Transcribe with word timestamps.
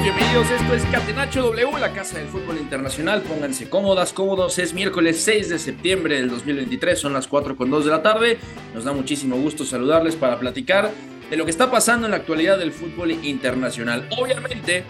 Amigos, 0.00 0.16
bienvenidos. 0.16 0.50
Esto 0.50 0.74
es 0.74 0.84
Catenacho 0.86 1.42
W, 1.42 1.78
la 1.78 1.92
casa 1.92 2.18
del 2.18 2.28
fútbol 2.28 2.58
internacional. 2.58 3.22
Pónganse 3.22 3.68
cómodas, 3.68 4.12
cómodos. 4.12 4.58
Es 4.58 4.72
miércoles 4.72 5.20
6 5.22 5.48
de 5.48 5.58
septiembre 5.58 6.16
del 6.16 6.30
2023, 6.30 6.98
son 6.98 7.12
las 7.12 7.26
4 7.26 7.56
con 7.56 7.70
2 7.70 7.84
de 7.84 7.90
la 7.90 8.02
tarde. 8.02 8.38
Nos 8.74 8.84
da 8.84 8.92
muchísimo 8.92 9.36
gusto 9.36 9.64
saludarles 9.64 10.16
para 10.16 10.38
platicar 10.38 10.90
de 11.28 11.36
lo 11.36 11.44
que 11.44 11.50
está 11.50 11.70
pasando 11.70 12.06
en 12.06 12.12
la 12.12 12.18
actualidad 12.18 12.58
del 12.58 12.72
fútbol 12.72 13.10
internacional. 13.10 14.08
Obviamente, 14.18 14.84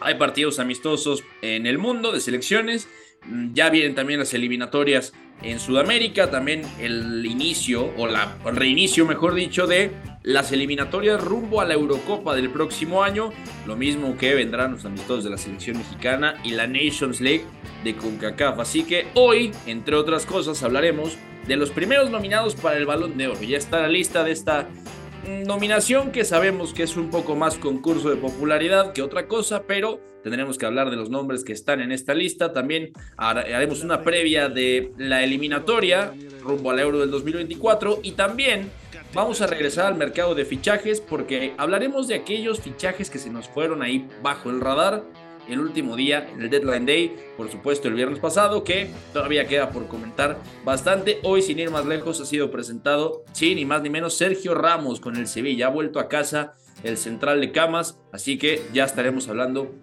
hay 0.00 0.14
partidos 0.14 0.58
amistosos 0.58 1.22
en 1.42 1.66
el 1.66 1.78
mundo 1.78 2.12
de 2.12 2.20
selecciones. 2.20 2.88
Mm, 3.26 3.54
Ya 3.54 3.70
vienen 3.70 3.94
también 3.94 4.20
las 4.20 4.34
eliminatorias 4.34 5.12
en 5.42 5.58
Sudamérica, 5.58 6.30
también 6.30 6.62
el 6.78 7.24
inicio 7.24 7.92
o 7.96 8.06
la 8.06 8.36
el 8.46 8.56
reinicio, 8.56 9.06
mejor 9.06 9.34
dicho, 9.34 9.66
de 9.66 9.90
las 10.22 10.52
eliminatorias 10.52 11.22
rumbo 11.22 11.62
a 11.62 11.64
la 11.64 11.74
Eurocopa 11.74 12.34
del 12.34 12.50
próximo 12.50 13.02
año, 13.02 13.32
lo 13.66 13.74
mismo 13.74 14.16
que 14.18 14.34
vendrán 14.34 14.72
los 14.72 14.84
amistosos 14.84 15.24
de 15.24 15.30
la 15.30 15.38
selección 15.38 15.78
mexicana 15.78 16.34
y 16.44 16.50
la 16.50 16.66
Nations 16.66 17.20
League 17.22 17.44
de 17.84 17.96
CONCACAF. 17.96 18.58
Así 18.58 18.82
que 18.82 19.06
hoy, 19.14 19.52
entre 19.66 19.96
otras 19.96 20.26
cosas, 20.26 20.62
hablaremos 20.62 21.16
de 21.46 21.56
los 21.56 21.70
primeros 21.70 22.10
nominados 22.10 22.54
para 22.54 22.76
el 22.76 22.84
Balón 22.84 23.16
de 23.16 23.28
Oro. 23.28 23.42
Ya 23.42 23.56
está 23.56 23.80
la 23.80 23.88
lista 23.88 24.24
de 24.24 24.32
esta 24.32 24.68
mm, 25.26 25.44
nominación 25.46 26.12
que 26.12 26.24
sabemos 26.26 26.74
que 26.74 26.82
es 26.82 26.98
un 26.98 27.08
poco 27.08 27.34
más 27.34 27.56
concurso 27.56 28.10
de 28.10 28.16
popularidad 28.16 28.92
que 28.92 29.00
otra 29.00 29.26
cosa, 29.26 29.62
pero 29.66 30.00
tendremos 30.22 30.58
que 30.58 30.66
hablar 30.66 30.90
de 30.90 30.96
los 30.96 31.10
nombres 31.10 31.44
que 31.44 31.52
están 31.52 31.80
en 31.80 31.92
esta 31.92 32.14
lista. 32.14 32.52
También 32.52 32.92
har- 33.16 33.38
haremos 33.38 33.82
una 33.82 34.02
previa 34.02 34.48
de 34.48 34.92
la 34.98 35.22
eliminatoria 35.22 36.12
rumbo 36.42 36.70
al 36.70 36.80
Euro 36.80 37.00
del 37.00 37.10
2024 37.10 38.00
y 38.02 38.12
también 38.12 38.70
vamos 39.14 39.40
a 39.40 39.46
regresar 39.46 39.86
al 39.86 39.96
mercado 39.96 40.34
de 40.34 40.44
fichajes 40.44 41.00
porque 41.00 41.54
hablaremos 41.58 42.06
de 42.08 42.14
aquellos 42.14 42.60
fichajes 42.60 43.10
que 43.10 43.18
se 43.18 43.30
nos 43.30 43.48
fueron 43.48 43.82
ahí 43.82 44.06
bajo 44.22 44.50
el 44.50 44.60
radar 44.60 45.02
el 45.48 45.58
último 45.58 45.96
día, 45.96 46.28
el 46.38 46.48
deadline 46.48 46.86
day, 46.86 47.16
por 47.36 47.50
supuesto 47.50 47.88
el 47.88 47.94
viernes 47.94 48.20
pasado, 48.20 48.62
que 48.62 48.88
todavía 49.12 49.48
queda 49.48 49.70
por 49.70 49.88
comentar 49.88 50.38
bastante. 50.64 51.18
Hoy, 51.24 51.42
sin 51.42 51.58
ir 51.58 51.70
más 51.70 51.86
lejos, 51.86 52.20
ha 52.20 52.24
sido 52.26 52.52
presentado, 52.52 53.24
sí, 53.32 53.56
ni 53.56 53.64
más 53.64 53.82
ni 53.82 53.90
menos, 53.90 54.14
Sergio 54.14 54.54
Ramos 54.54 55.00
con 55.00 55.16
el 55.16 55.26
Sevilla. 55.26 55.66
Ha 55.66 55.70
vuelto 55.70 55.98
a 55.98 56.08
casa 56.08 56.54
el 56.84 56.96
central 56.96 57.40
de 57.40 57.50
Camas, 57.50 57.98
así 58.12 58.38
que 58.38 58.62
ya 58.72 58.84
estaremos 58.84 59.28
hablando 59.28 59.74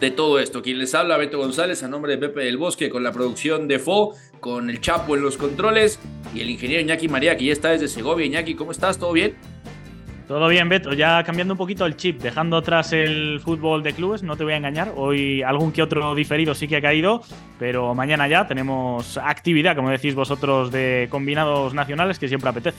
de 0.00 0.10
todo 0.10 0.38
esto. 0.38 0.62
Quien 0.62 0.78
les 0.78 0.94
habla, 0.94 1.16
Beto 1.16 1.38
González, 1.38 1.82
a 1.82 1.88
nombre 1.88 2.12
de 2.12 2.18
Pepe 2.18 2.40
del 2.40 2.58
Bosque, 2.58 2.90
con 2.90 3.02
la 3.02 3.12
producción 3.12 3.66
de 3.68 3.78
FO, 3.78 4.14
con 4.40 4.70
el 4.70 4.80
Chapo 4.80 5.16
en 5.16 5.22
los 5.22 5.36
controles 5.36 5.98
y 6.34 6.40
el 6.40 6.50
ingeniero 6.50 6.82
Iñaki 6.82 7.08
María, 7.08 7.36
que 7.36 7.46
ya 7.46 7.52
está 7.52 7.70
desde 7.70 7.88
Segovia. 7.88 8.26
Iñaki, 8.26 8.54
¿cómo 8.54 8.72
estás? 8.72 8.98
¿Todo 8.98 9.12
bien? 9.12 9.34
Todo 10.28 10.48
bien, 10.48 10.68
Beto. 10.68 10.92
Ya 10.92 11.22
cambiando 11.22 11.54
un 11.54 11.58
poquito 11.58 11.86
el 11.86 11.96
chip, 11.96 12.20
dejando 12.20 12.56
atrás 12.56 12.92
el 12.92 13.40
fútbol 13.40 13.84
de 13.84 13.92
clubes, 13.92 14.24
no 14.24 14.36
te 14.36 14.42
voy 14.42 14.54
a 14.54 14.56
engañar. 14.56 14.92
Hoy 14.96 15.42
algún 15.42 15.70
que 15.70 15.82
otro 15.82 16.14
diferido 16.16 16.54
sí 16.54 16.66
que 16.66 16.76
ha 16.76 16.82
caído, 16.82 17.22
pero 17.60 17.94
mañana 17.94 18.26
ya 18.26 18.46
tenemos 18.48 19.18
actividad, 19.18 19.76
como 19.76 19.90
decís 19.90 20.16
vosotros, 20.16 20.72
de 20.72 21.06
combinados 21.10 21.74
nacionales 21.74 22.18
que 22.18 22.26
siempre 22.26 22.50
apetece. 22.50 22.78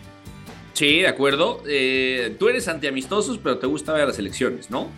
Sí, 0.74 1.00
de 1.00 1.08
acuerdo. 1.08 1.64
Eh, 1.68 2.35
tú 2.38 2.50
eres 2.50 2.68
antiamistosos, 2.68 3.38
pero 3.38 3.58
te 3.58 3.66
gusta 3.66 3.94
ver 3.94 4.08
las 4.08 4.19
elecciones, 4.19 4.69
¿no? 4.69 4.90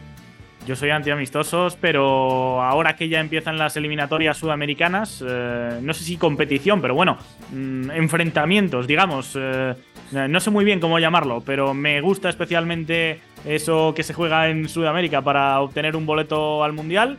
Yo 0.69 0.75
soy 0.75 0.91
antiamistosos, 0.91 1.77
pero 1.77 2.61
ahora 2.61 2.95
que 2.95 3.09
ya 3.09 3.19
empiezan 3.19 3.57
las 3.57 3.75
eliminatorias 3.75 4.37
sudamericanas, 4.37 5.25
eh, 5.27 5.79
no 5.81 5.95
sé 5.95 6.03
si 6.03 6.15
competición, 6.15 6.79
pero 6.79 6.93
bueno, 6.93 7.17
mm, 7.51 7.89
enfrentamientos, 7.89 8.85
digamos. 8.85 9.35
eh, 9.35 9.73
no 10.11 10.39
sé 10.39 10.51
muy 10.51 10.63
bien 10.65 10.79
cómo 10.79 10.99
llamarlo, 10.99 11.41
pero 11.43 11.73
me 11.73 11.99
gusta 12.01 12.29
especialmente 12.29 13.19
eso 13.45 13.95
que 13.95 14.03
se 14.03 14.13
juega 14.13 14.47
en 14.47 14.69
Sudamérica 14.69 15.23
para 15.23 15.59
obtener 15.59 15.95
un 15.95 16.05
boleto 16.05 16.63
al 16.63 16.73
Mundial. 16.73 17.17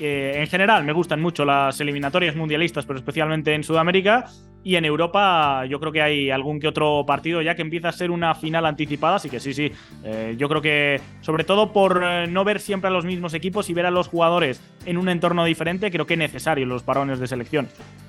Eh, 0.00 0.32
en 0.34 0.48
general, 0.48 0.82
me 0.82 0.92
gustan 0.92 1.20
mucho 1.20 1.44
las 1.44 1.80
eliminatorias 1.80 2.34
mundialistas, 2.34 2.84
pero 2.84 2.98
especialmente 2.98 3.54
en 3.54 3.62
Sudamérica. 3.62 4.26
Y 4.68 4.76
en 4.76 4.84
Europa, 4.84 5.64
yo 5.64 5.80
creo 5.80 5.90
que 5.90 6.02
hay 6.02 6.30
algún 6.30 6.60
que 6.60 6.68
otro 6.68 7.02
partido 7.06 7.40
ya 7.40 7.54
que 7.54 7.62
empieza 7.62 7.88
a 7.88 7.92
ser 7.92 8.10
una 8.10 8.34
final 8.34 8.66
anticipada. 8.66 9.16
Así 9.16 9.30
que 9.30 9.40
sí, 9.40 9.54
sí. 9.54 9.72
eh, 10.04 10.34
yo 10.36 10.46
creo 10.46 10.60
que, 10.60 11.00
sobre 11.22 11.44
todo 11.44 11.72
por 11.72 12.02
eh, 12.04 12.26
no 12.26 12.44
ver 12.44 12.60
siempre 12.60 12.88
a 12.88 12.90
los 12.90 13.06
mismos 13.06 13.32
equipos 13.32 13.70
y 13.70 13.72
ver 13.72 13.86
a 13.86 13.90
los 13.90 14.08
jugadores 14.08 14.60
en 14.84 14.98
un 14.98 15.08
entorno 15.08 15.46
diferente, 15.46 15.90
creo 15.90 16.06
que 16.06 16.12
es 16.12 16.18
necesario 16.18 16.66
los 16.66 16.82
parones 16.82 17.18
de 17.18 17.26
selección. 17.26 17.66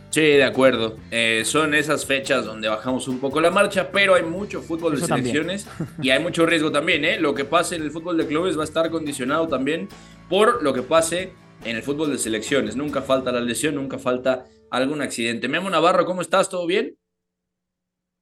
Sí, 0.10 0.20
de 0.20 0.44
acuerdo. 0.44 0.98
Eh, 1.12 1.44
son 1.46 1.74
esas 1.74 2.06
fechas 2.06 2.44
donde 2.44 2.68
bajamos 2.68 3.08
un 3.08 3.20
poco 3.20 3.40
la 3.40 3.52
marcha, 3.52 3.90
pero 3.90 4.16
hay 4.16 4.24
mucho 4.24 4.62
fútbol 4.62 5.00
de 5.00 5.08
también. 5.08 5.34
selecciones 5.34 5.66
y 6.02 6.10
hay 6.10 6.22
mucho 6.22 6.46
riesgo 6.46 6.74
también. 6.74 7.06
¿eh? 7.06 7.22
Lo 7.22 7.34
que 7.34 7.46
pase 7.46 7.78
en 7.78 7.84
el 7.84 7.92
fútbol 7.92 8.18
de 8.18 8.28
clubes 8.28 8.58
va 8.58 8.64
a 8.64 8.66
estar 8.66 8.90
condicionado 8.90 9.48
también 9.48 9.88
por 10.28 10.62
lo 10.62 10.74
que 10.74 10.82
pase 10.82 11.32
en 11.64 11.76
el 11.76 11.84
fútbol 11.84 12.12
de 12.12 12.18
selecciones. 12.18 12.76
Nunca 12.76 13.02
falta 13.02 13.32
la 13.32 13.42
lesión, 13.42 13.76
nunca 13.76 13.98
falta 13.98 14.46
algún 14.72 15.02
accidente. 15.02 15.48
Memo 15.48 15.70
Navarro, 15.70 16.06
¿cómo 16.06 16.22
estás? 16.22 16.50
¿Todo 16.50 16.66
bien? 16.68 16.96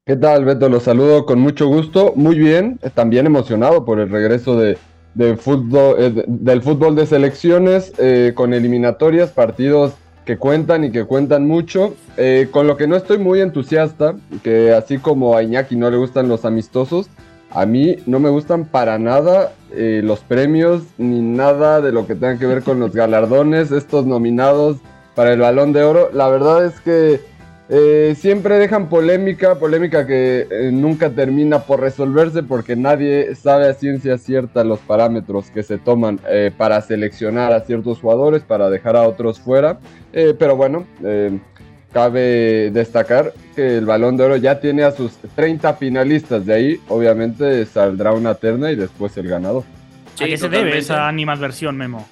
¿Qué 0.05 0.15
tal, 0.15 0.45
Beto? 0.45 0.69
Los 0.69 0.83
saludo 0.83 1.25
con 1.25 1.39
mucho 1.39 1.67
gusto. 1.67 2.13
Muy 2.15 2.37
bien, 2.39 2.79
también 2.95 3.25
emocionado 3.25 3.83
por 3.83 3.99
el 3.99 4.09
regreso 4.09 4.57
de, 4.57 4.77
fútbol, 5.37 5.95
eh, 5.99 6.09
de- 6.11 6.25
del 6.27 6.61
fútbol 6.61 6.95
de 6.95 7.05
selecciones 7.05 7.91
eh, 7.97 8.31
con 8.33 8.53
eliminatorias, 8.53 9.31
partidos 9.31 9.93
que 10.25 10.37
cuentan 10.37 10.85
y 10.85 10.91
que 10.91 11.03
cuentan 11.05 11.45
mucho. 11.45 11.93
Eh, 12.15 12.47
con 12.51 12.67
lo 12.67 12.77
que 12.77 12.87
no 12.87 12.95
estoy 12.95 13.17
muy 13.17 13.41
entusiasta, 13.41 14.15
que 14.43 14.71
así 14.71 14.97
como 14.97 15.35
a 15.35 15.43
Iñaki 15.43 15.75
no 15.75 15.89
le 15.91 15.97
gustan 15.97 16.29
los 16.29 16.45
amistosos, 16.45 17.09
a 17.49 17.65
mí 17.65 17.97
no 18.05 18.19
me 18.19 18.29
gustan 18.29 18.65
para 18.65 18.97
nada 18.99 19.53
eh, 19.71 20.01
los 20.03 20.21
premios 20.21 20.83
ni 20.97 21.21
nada 21.21 21.81
de 21.81 21.91
lo 21.91 22.07
que 22.07 22.15
tenga 22.15 22.37
que 22.37 22.45
ver 22.45 22.63
con 22.63 22.79
los 22.79 22.91
galardones, 22.95 23.71
estos 23.71 24.05
nominados 24.05 24.77
para 25.15 25.33
el 25.33 25.39
balón 25.39 25.73
de 25.73 25.83
oro. 25.83 26.09
La 26.13 26.29
verdad 26.29 26.65
es 26.65 26.79
que 26.79 27.19
eh, 27.69 28.15
siempre 28.17 28.59
dejan 28.59 28.87
polémica, 28.87 29.55
polémica 29.55 30.07
que 30.07 30.47
eh, 30.49 30.71
nunca 30.71 31.09
termina 31.09 31.59
por 31.59 31.81
resolverse 31.81 32.43
porque 32.43 32.75
nadie 32.75 33.35
sabe 33.35 33.67
a 33.67 33.73
ciencia 33.73 34.17
cierta 34.17 34.63
los 34.63 34.79
parámetros 34.79 35.51
que 35.51 35.63
se 35.63 35.77
toman 35.77 36.19
para 36.57 36.81
seleccionar 36.81 37.51
a 37.53 37.61
ciertos 37.61 37.99
jugadores, 37.99 38.43
para 38.43 38.69
dejar 38.69 38.95
a 38.95 39.07
otros 39.07 39.39
fuera. 39.39 39.79
Pero 40.11 40.55
bueno, 40.55 40.85
cabe 41.97 42.69
destacar 42.71 43.33
que 43.55 43.79
el 43.79 43.85
balón 43.87 44.17
de 44.17 44.23
oro 44.23 44.35
ya 44.35 44.59
tiene 44.59 44.83
a 44.83 44.91
sus 44.91 45.13
30 45.35 45.73
finalistas. 45.73 46.45
De 46.45 46.53
ahí, 46.53 46.79
obviamente, 46.89 47.65
saldrá 47.65 48.11
una 48.13 48.35
terna 48.35 48.71
y 48.71 48.75
después 48.75 49.17
el 49.17 49.27
ganador. 49.27 49.63
¿A 50.21 50.25
qué 50.25 50.37
se 50.37 50.47
debe 50.47 50.77
esa 50.77 51.07
animadversión, 51.07 51.75
Memo? 51.75 52.07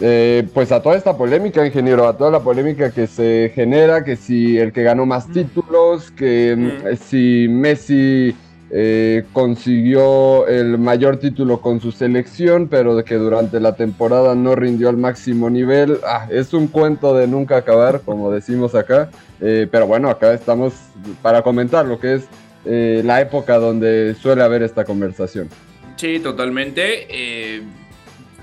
Eh, 0.00 0.46
pues 0.54 0.70
a 0.70 0.80
toda 0.80 0.94
esta 0.96 1.16
polémica, 1.16 1.66
ingeniero, 1.66 2.06
a 2.06 2.16
toda 2.16 2.30
la 2.30 2.40
polémica 2.40 2.92
que 2.92 3.08
se 3.08 3.50
genera, 3.56 4.04
que 4.04 4.14
si 4.14 4.56
el 4.56 4.72
que 4.72 4.84
ganó 4.84 5.04
más 5.04 5.28
títulos, 5.32 6.12
que 6.12 6.54
Mm. 6.56 6.62
mm, 6.92 6.96
si 6.96 7.46
Messi 7.48 8.36
eh, 8.70 9.24
consiguió 9.32 10.46
el 10.46 10.78
mayor 10.78 11.18
título 11.18 11.60
con 11.60 11.80
su 11.80 11.92
selección, 11.92 12.68
pero 12.68 13.04
que 13.04 13.16
durante 13.16 13.60
la 13.60 13.76
temporada 13.76 14.34
no 14.34 14.56
rindió 14.56 14.88
al 14.88 14.96
máximo 14.96 15.50
nivel, 15.50 15.98
ah, 16.06 16.26
es 16.30 16.52
un 16.54 16.68
cuento 16.68 17.14
de 17.14 17.26
nunca 17.26 17.56
acabar, 17.56 18.00
como 18.04 18.30
decimos 18.30 18.74
acá, 18.74 19.10
Eh, 19.40 19.66
pero 19.70 19.86
bueno, 19.86 20.08
acá 20.08 20.32
estamos 20.32 20.72
para 21.20 21.42
comentar 21.42 21.84
lo 21.84 21.98
que 21.98 22.14
es 22.14 22.28
eh, 22.64 23.02
la 23.04 23.20
época 23.20 23.58
donde 23.58 24.14
suele 24.14 24.42
haber 24.42 24.62
esta 24.62 24.84
conversación. 24.84 25.48
Sí, 25.96 26.18
totalmente. 26.18 27.06
Eh, 27.10 27.62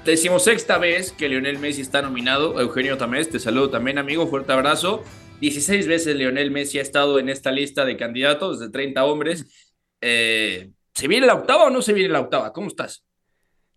decimosexta 0.05 0.77
vez 0.77 1.11
que 1.11 1.27
Lionel 1.27 1.59
Messi 1.59 1.81
está 1.81 2.01
nominado. 2.01 2.59
Eugenio 2.59 2.97
Tamés, 2.97 3.29
te 3.29 3.39
saludo 3.39 3.69
también, 3.69 3.97
amigo. 3.97 4.27
Fuerte 4.27 4.53
abrazo. 4.53 5.03
16 5.41 5.87
veces 5.87 6.15
Lionel 6.15 6.51
Messi 6.51 6.77
ha 6.77 6.83
estado 6.83 7.17
en 7.17 7.29
esta 7.29 7.51
lista 7.51 7.83
de 7.83 7.97
candidatos, 7.97 8.59
de 8.59 8.69
30 8.69 9.03
hombres. 9.03 9.70
Eh, 10.01 10.71
¿Se 10.93 11.07
viene 11.07 11.27
la 11.27 11.35
octava 11.35 11.65
o 11.65 11.69
no 11.69 11.81
se 11.81 11.93
viene 11.93 12.09
la 12.09 12.19
octava? 12.19 12.51
¿Cómo 12.51 12.67
estás? 12.67 13.03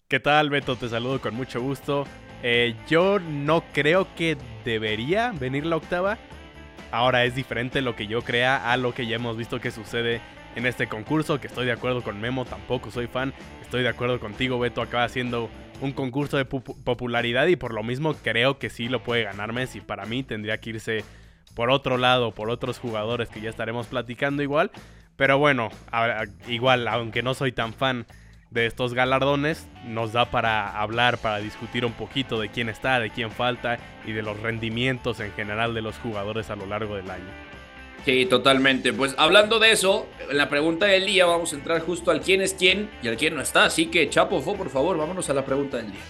¿Qué 0.08 0.20
tal, 0.20 0.50
Beto? 0.50 0.76
Te 0.76 0.88
saludo 0.88 1.20
con 1.20 1.34
mucho 1.34 1.60
gusto. 1.60 2.04
Eh, 2.42 2.74
yo 2.88 3.20
no 3.20 3.64
creo 3.72 4.08
que 4.16 4.36
debería 4.64 5.32
venir 5.32 5.64
la 5.64 5.76
octava. 5.76 6.18
Ahora 6.90 7.24
es 7.24 7.34
diferente 7.34 7.80
lo 7.82 7.96
que 7.96 8.06
yo 8.06 8.22
crea 8.22 8.70
a 8.70 8.76
lo 8.76 8.94
que 8.94 9.06
ya 9.06 9.16
hemos 9.16 9.36
visto 9.36 9.60
que 9.60 9.70
sucede 9.70 10.20
en 10.54 10.66
este 10.66 10.86
concurso, 10.86 11.40
que 11.40 11.48
estoy 11.48 11.66
de 11.66 11.72
acuerdo 11.72 12.02
con 12.02 12.20
Memo, 12.20 12.44
tampoco 12.44 12.90
soy 12.90 13.06
fan. 13.06 13.34
Estoy 13.62 13.82
de 13.82 13.88
acuerdo 13.88 14.20
contigo, 14.20 14.58
Beto 14.58 14.82
acaba 14.82 15.08
siendo 15.08 15.50
un 15.80 15.92
concurso 15.92 16.36
de 16.36 16.44
popularidad 16.44 17.46
y 17.48 17.56
por 17.56 17.74
lo 17.74 17.82
mismo 17.82 18.14
creo 18.14 18.58
que 18.58 18.70
sí 18.70 18.88
lo 18.88 19.02
puede 19.02 19.24
ganar 19.24 19.52
Messi. 19.52 19.80
Para 19.80 20.04
mí 20.04 20.22
tendría 20.22 20.58
que 20.58 20.70
irse 20.70 21.04
por 21.54 21.70
otro 21.70 21.98
lado, 21.98 22.32
por 22.32 22.50
otros 22.50 22.78
jugadores 22.78 23.28
que 23.28 23.40
ya 23.40 23.50
estaremos 23.50 23.86
platicando 23.86 24.42
igual. 24.42 24.70
Pero 25.16 25.38
bueno, 25.38 25.70
igual, 26.48 26.88
aunque 26.88 27.22
no 27.22 27.34
soy 27.34 27.52
tan 27.52 27.72
fan 27.72 28.06
de 28.50 28.66
estos 28.66 28.94
galardones, 28.94 29.66
nos 29.86 30.12
da 30.12 30.30
para 30.30 30.80
hablar, 30.80 31.18
para 31.18 31.38
discutir 31.38 31.84
un 31.84 31.92
poquito 31.92 32.40
de 32.40 32.48
quién 32.48 32.68
está, 32.68 33.00
de 33.00 33.10
quién 33.10 33.30
falta 33.30 33.78
y 34.06 34.12
de 34.12 34.22
los 34.22 34.38
rendimientos 34.40 35.20
en 35.20 35.32
general 35.32 35.74
de 35.74 35.82
los 35.82 35.96
jugadores 35.98 36.50
a 36.50 36.56
lo 36.56 36.66
largo 36.66 36.96
del 36.96 37.10
año. 37.10 37.30
Sí, 38.04 38.26
totalmente. 38.26 38.92
Pues 38.92 39.14
hablando 39.16 39.58
de 39.58 39.72
eso, 39.72 40.06
en 40.30 40.36
la 40.36 40.48
pregunta 40.48 40.86
del 40.86 41.06
día 41.06 41.24
vamos 41.26 41.52
a 41.52 41.56
entrar 41.56 41.80
justo 41.80 42.10
al 42.10 42.20
quién 42.20 42.42
es 42.42 42.54
quién 42.54 42.90
y 43.02 43.08
al 43.08 43.16
quién 43.16 43.34
no 43.34 43.40
está. 43.40 43.64
Así 43.64 43.86
que, 43.86 44.10
Chapo, 44.10 44.42
por 44.42 44.68
favor, 44.68 44.98
vámonos 44.98 45.30
a 45.30 45.34
la 45.34 45.44
pregunta 45.44 45.78
del 45.78 45.92
día. 45.92 46.02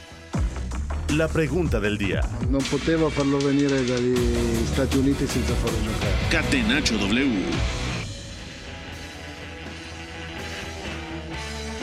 La 1.16 1.28
pregunta 1.28 1.78
del 1.78 1.96
día. 1.96 2.20
No 2.50 2.58
poteva 2.58 3.08
farlo 3.10 3.38
venire 3.38 3.84
dagli 3.84 4.16
Stati 4.66 4.98
Uniti 4.98 5.26
senza 5.26 5.54
farlo 5.54 5.78
giocare. 5.78 6.12
Catenaccio 6.30 6.98
W. 6.98 7.93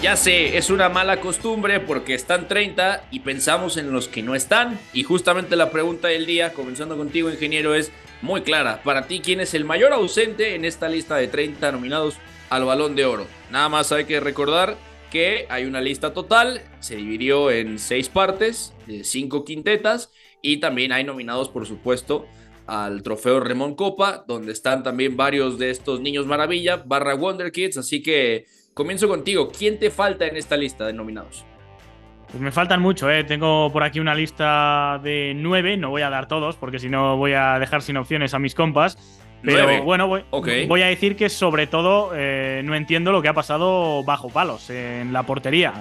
Ya 0.02 0.16
sé, 0.16 0.58
es 0.58 0.72
una 0.72 0.90
mala 0.90 1.22
costumbre 1.22 1.80
porque 1.80 2.16
están 2.16 2.48
30 2.48 3.10
y 3.12 3.20
pensamos 3.20 3.78
en 3.78 3.92
los 3.92 4.08
que 4.08 4.24
no 4.24 4.34
están. 4.34 4.80
Y 4.94 5.04
justamente 5.04 5.56
la 5.56 5.70
pregunta 5.70 6.08
del 6.08 6.26
día, 6.26 6.54
comenzando 6.54 6.98
contigo, 6.98 7.30
ingeniero, 7.30 7.76
es 7.76 7.92
muy 8.24 8.42
clara. 8.42 8.82
Para 8.82 9.06
ti, 9.06 9.22
¿quién 9.24 9.42
es 9.42 9.54
el 9.54 9.64
mayor 9.64 9.94
ausente 9.94 10.56
en 10.56 10.66
esta 10.66 10.90
lista 10.90 11.18
de 11.18 11.28
30 11.28 11.72
nominados 11.72 12.16
al 12.50 12.66
Balón 12.66 12.96
de 12.96 13.06
Oro? 13.06 13.28
Nada 13.52 13.70
más 13.70 13.92
hay 13.92 14.06
que 14.06 14.20
recordar 14.20 14.76
que 15.12 15.46
hay 15.50 15.66
una 15.66 15.82
lista 15.82 16.14
total, 16.14 16.64
se 16.80 16.96
dividió 16.96 17.52
en 17.52 17.78
seis 17.78 18.10
partes, 18.10 18.74
cinco 19.04 19.46
quintetas, 19.46 20.10
y 20.42 20.58
también 20.58 20.94
hay 20.94 21.04
nominados, 21.04 21.50
por 21.50 21.68
supuesto, 21.68 22.26
al 22.66 23.04
trofeo 23.04 23.40
Remón 23.40 23.76
Copa, 23.76 24.26
donde 24.28 24.52
están 24.52 24.82
también 24.82 25.16
varios 25.16 25.60
de 25.60 25.70
estos 25.70 26.02
niños 26.02 26.26
maravilla, 26.26 26.78
barra 26.78 27.14
Wonder 27.14 27.52
Kids, 27.52 27.78
así 27.78 28.02
que 28.02 28.48
comienzo 28.74 29.08
contigo, 29.08 29.52
¿quién 29.58 29.80
te 29.80 29.92
falta 29.92 30.28
en 30.28 30.38
esta 30.38 30.58
lista 30.58 30.86
de 30.86 30.94
nominados? 30.94 31.46
Pues 32.28 32.42
me 32.42 32.52
faltan 32.52 32.82
mucho, 32.82 33.12
¿eh? 33.12 33.26
Tengo 33.26 33.72
por 33.74 33.84
aquí 33.84 34.00
una 34.00 34.16
lista 34.16 35.00
de 35.04 35.34
nueve, 35.36 35.76
no 35.76 35.90
voy 35.90 36.02
a 36.02 36.10
dar 36.10 36.28
todos, 36.28 36.56
porque 36.56 36.80
si 36.80 36.88
no 36.88 37.18
voy 37.18 37.34
a 37.34 37.60
dejar 37.60 37.82
sin 37.82 37.98
opciones 37.98 38.34
a 38.34 38.40
mis 38.40 38.56
compas. 38.56 38.98
Pero 39.44 39.84
bueno, 39.84 40.08
voy, 40.08 40.82
a 40.82 40.86
decir 40.86 41.16
que 41.16 41.28
sobre 41.28 41.66
todo 41.66 42.12
eh, 42.14 42.62
no 42.64 42.76
entiendo 42.76 43.12
lo 43.12 43.22
que 43.22 43.28
ha 43.28 43.34
pasado 43.34 44.04
bajo 44.04 44.30
palos 44.30 44.70
en 44.70 45.12
la 45.14 45.24
portería. 45.24 45.74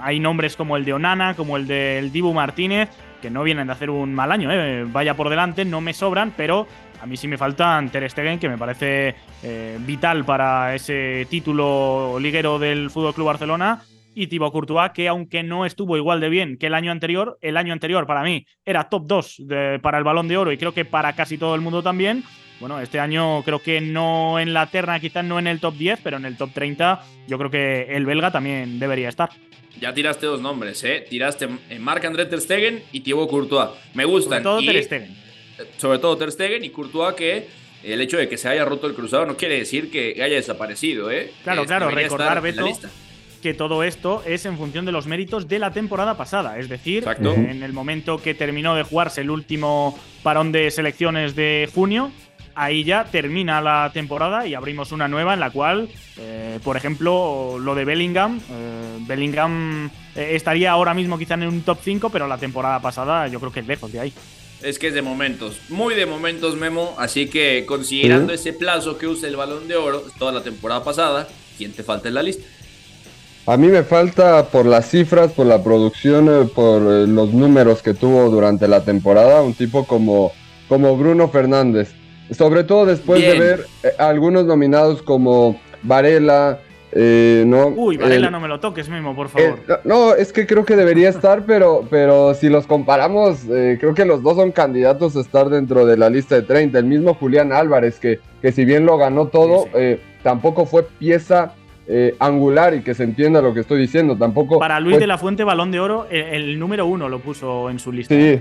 Hay 0.00 0.18
nombres 0.18 0.56
como 0.56 0.76
el 0.76 0.84
de 0.84 0.94
Onana, 0.94 1.34
como 1.34 1.58
el 1.58 1.66
del 1.66 2.10
Dibu 2.10 2.32
Martínez, 2.32 2.88
que 3.20 3.30
no 3.30 3.42
vienen 3.42 3.66
de 3.66 3.74
hacer 3.74 3.90
un 3.90 4.14
mal 4.14 4.32
año. 4.32 4.50
¿eh? 4.50 4.84
Vaya 4.86 5.14
por 5.14 5.28
delante, 5.28 5.64
no 5.64 5.80
me 5.80 5.92
sobran, 5.92 6.32
pero 6.36 6.66
a 7.02 7.06
mí 7.06 7.16
sí 7.16 7.26
me 7.26 7.36
faltan 7.36 7.90
Ter 7.90 8.08
Stegen, 8.08 8.38
que 8.38 8.48
me 8.48 8.56
parece 8.56 9.16
eh, 9.42 9.76
vital 9.80 10.24
para 10.24 10.72
ese 10.72 11.26
título 11.28 12.16
liguero 12.20 12.60
del 12.60 12.90
Fútbol 12.90 13.12
Club 13.12 13.26
Barcelona 13.26 13.82
y 14.14 14.28
Thibaut 14.28 14.52
Courtois, 14.52 14.92
que 14.92 15.08
aunque 15.08 15.42
no 15.42 15.66
estuvo 15.66 15.96
igual 15.96 16.20
de 16.20 16.28
bien 16.28 16.56
que 16.56 16.68
el 16.68 16.74
año 16.74 16.92
anterior, 16.92 17.38
el 17.40 17.56
año 17.56 17.72
anterior 17.72 18.06
para 18.06 18.22
mí 18.22 18.46
era 18.64 18.88
top 18.88 19.02
2 19.06 19.42
para 19.82 19.98
el 19.98 20.04
balón 20.04 20.28
de 20.28 20.36
oro 20.36 20.52
y 20.52 20.58
creo 20.58 20.72
que 20.72 20.84
para 20.84 21.12
casi 21.14 21.38
todo 21.38 21.56
el 21.56 21.60
mundo 21.60 21.82
también. 21.82 22.22
Bueno, 22.60 22.78
este 22.78 23.00
año 23.00 23.42
creo 23.42 23.58
que 23.60 23.80
no 23.80 24.38
en 24.38 24.54
la 24.54 24.68
terna, 24.68 25.00
quizás 25.00 25.24
no 25.24 25.40
en 25.40 25.48
el 25.48 25.58
top 25.58 25.74
10, 25.74 26.00
pero 26.04 26.18
en 26.18 26.24
el 26.24 26.36
top 26.36 26.52
30 26.52 27.02
yo 27.26 27.36
creo 27.36 27.50
que 27.50 27.96
el 27.96 28.06
belga 28.06 28.30
también 28.30 28.78
debería 28.78 29.08
estar. 29.08 29.30
Ya 29.80 29.92
tiraste 29.92 30.26
dos 30.26 30.40
nombres, 30.40 30.84
¿eh? 30.84 31.04
Tiraste 31.10 31.48
Marc-André 31.80 32.26
Ter 32.26 32.40
Stegen 32.40 32.84
y 32.92 33.00
Thibaut 33.00 33.28
Courtois. 33.28 33.70
Me 33.94 34.04
gustan. 34.04 34.44
Sobre 34.44 34.62
todo 34.62 34.72
Ter 34.72 34.84
Stegen. 34.84 35.31
Sobre 35.76 35.98
todo 35.98 36.16
Ter 36.16 36.32
Stegen 36.32 36.64
y 36.64 36.70
Courtois 36.70 37.14
que 37.14 37.46
el 37.82 38.00
hecho 38.00 38.16
de 38.16 38.28
que 38.28 38.36
se 38.36 38.48
haya 38.48 38.64
roto 38.64 38.86
el 38.86 38.94
cruzado 38.94 39.26
no 39.26 39.36
quiere 39.36 39.58
decir 39.58 39.90
que 39.90 40.22
haya 40.22 40.36
desaparecido, 40.36 41.10
¿eh? 41.10 41.32
Claro, 41.42 41.64
claro, 41.64 41.90
recordar, 41.90 42.40
Beto, 42.40 42.66
que 43.42 43.54
todo 43.54 43.82
esto 43.82 44.22
es 44.24 44.46
en 44.46 44.56
función 44.56 44.86
de 44.86 44.92
los 44.92 45.06
méritos 45.06 45.48
de 45.48 45.58
la 45.58 45.72
temporada 45.72 46.16
pasada. 46.16 46.58
Es 46.58 46.68
decir, 46.68 47.04
en 47.06 47.62
el 47.62 47.72
momento 47.72 48.18
que 48.18 48.34
terminó 48.34 48.74
de 48.76 48.84
jugarse 48.84 49.20
el 49.22 49.30
último 49.30 49.98
parón 50.22 50.52
de 50.52 50.70
selecciones 50.70 51.34
de 51.34 51.68
junio, 51.74 52.12
ahí 52.54 52.84
ya 52.84 53.04
termina 53.04 53.60
la 53.60 53.90
temporada 53.92 54.46
y 54.46 54.54
abrimos 54.54 54.92
una 54.92 55.08
nueva 55.08 55.34
en 55.34 55.40
la 55.40 55.50
cual, 55.50 55.88
eh, 56.18 56.60
por 56.62 56.76
ejemplo, 56.76 57.58
lo 57.58 57.74
de 57.74 57.84
Bellingham. 57.84 58.40
Eh, 58.48 58.98
Bellingham 59.00 59.90
eh, 60.14 60.30
estaría 60.34 60.70
ahora 60.70 60.94
mismo 60.94 61.18
quizá 61.18 61.34
en 61.34 61.44
un 61.44 61.62
top 61.62 61.78
5, 61.82 62.10
pero 62.10 62.28
la 62.28 62.38
temporada 62.38 62.80
pasada 62.80 63.26
yo 63.26 63.40
creo 63.40 63.52
que 63.52 63.60
es 63.60 63.66
lejos 63.66 63.92
de 63.92 64.00
ahí. 64.00 64.12
Es 64.62 64.78
que 64.78 64.88
es 64.88 64.94
de 64.94 65.02
momentos, 65.02 65.58
muy 65.68 65.94
de 65.94 66.06
momentos, 66.06 66.56
Memo. 66.56 66.94
Así 66.98 67.26
que 67.28 67.64
considerando 67.66 68.32
ese 68.32 68.52
plazo 68.52 68.96
que 68.96 69.06
usa 69.06 69.28
el 69.28 69.36
balón 69.36 69.66
de 69.66 69.76
oro 69.76 70.04
toda 70.18 70.32
la 70.32 70.42
temporada 70.42 70.84
pasada, 70.84 71.28
¿quién 71.58 71.72
te 71.72 71.82
falta 71.82 72.08
en 72.08 72.14
la 72.14 72.22
lista? 72.22 72.44
A 73.44 73.56
mí 73.56 73.66
me 73.66 73.82
falta 73.82 74.44
por 74.46 74.66
las 74.66 74.88
cifras, 74.88 75.32
por 75.32 75.46
la 75.46 75.64
producción, 75.64 76.28
eh, 76.28 76.48
por 76.54 76.80
eh, 76.82 77.08
los 77.08 77.32
números 77.32 77.82
que 77.82 77.92
tuvo 77.92 78.30
durante 78.30 78.68
la 78.68 78.84
temporada, 78.84 79.42
un 79.42 79.54
tipo 79.54 79.84
como, 79.84 80.30
como 80.68 80.96
Bruno 80.96 81.28
Fernández. 81.28 81.92
Sobre 82.30 82.62
todo 82.62 82.86
después 82.86 83.20
de 83.20 83.38
ver 83.38 83.66
eh, 83.82 83.88
algunos 83.98 84.44
nominados 84.44 85.02
como 85.02 85.60
Varela, 85.82 86.60
¿no? 86.94 87.68
Uy, 87.68 87.96
Varela, 87.96 88.30
no 88.30 88.40
me 88.40 88.48
lo 88.48 88.60
toques, 88.60 88.88
mismo, 88.88 89.14
por 89.14 89.28
favor. 89.28 89.58
no, 89.84 90.14
es 90.14 90.32
que 90.32 90.46
creo 90.46 90.64
que 90.64 90.76
debería 90.76 91.08
estar, 91.08 91.42
pero, 91.46 91.86
pero 91.90 92.34
si 92.34 92.48
los 92.48 92.66
comparamos, 92.66 93.40
creo 93.46 93.94
que 93.94 94.04
los 94.04 94.22
dos 94.22 94.36
son 94.36 94.52
candidatos 94.52 95.16
a 95.16 95.20
estar 95.20 95.48
dentro 95.48 95.86
de 95.86 95.96
la 95.96 96.10
lista 96.10 96.34
de 96.34 96.42
30. 96.42 96.78
El 96.78 96.84
mismo 96.86 97.14
Julián 97.14 97.52
Álvarez, 97.52 97.98
que, 97.98 98.20
que 98.40 98.52
si 98.52 98.64
bien 98.64 98.86
lo 98.86 98.98
ganó 98.98 99.28
todo, 99.28 99.66
tampoco 100.22 100.66
fue 100.66 100.84
pieza 100.84 101.54
eh, 101.88 102.14
angular 102.20 102.74
y 102.74 102.82
que 102.82 102.94
se 102.94 103.02
entienda 103.02 103.42
lo 103.42 103.52
que 103.52 103.60
estoy 103.60 103.80
diciendo. 103.80 104.16
Tampoco. 104.16 104.58
Para 104.60 104.78
Luis 104.78 104.98
de 104.98 105.06
la 105.06 105.18
Fuente, 105.18 105.42
balón 105.42 105.72
de 105.72 105.80
oro, 105.80 106.06
el, 106.10 106.58
número 106.58 106.86
uno 106.86 107.08
lo 107.08 107.18
puso 107.18 107.68
en 107.70 107.80
su 107.80 107.90
lista. 107.90 108.14
Sí, 108.14 108.40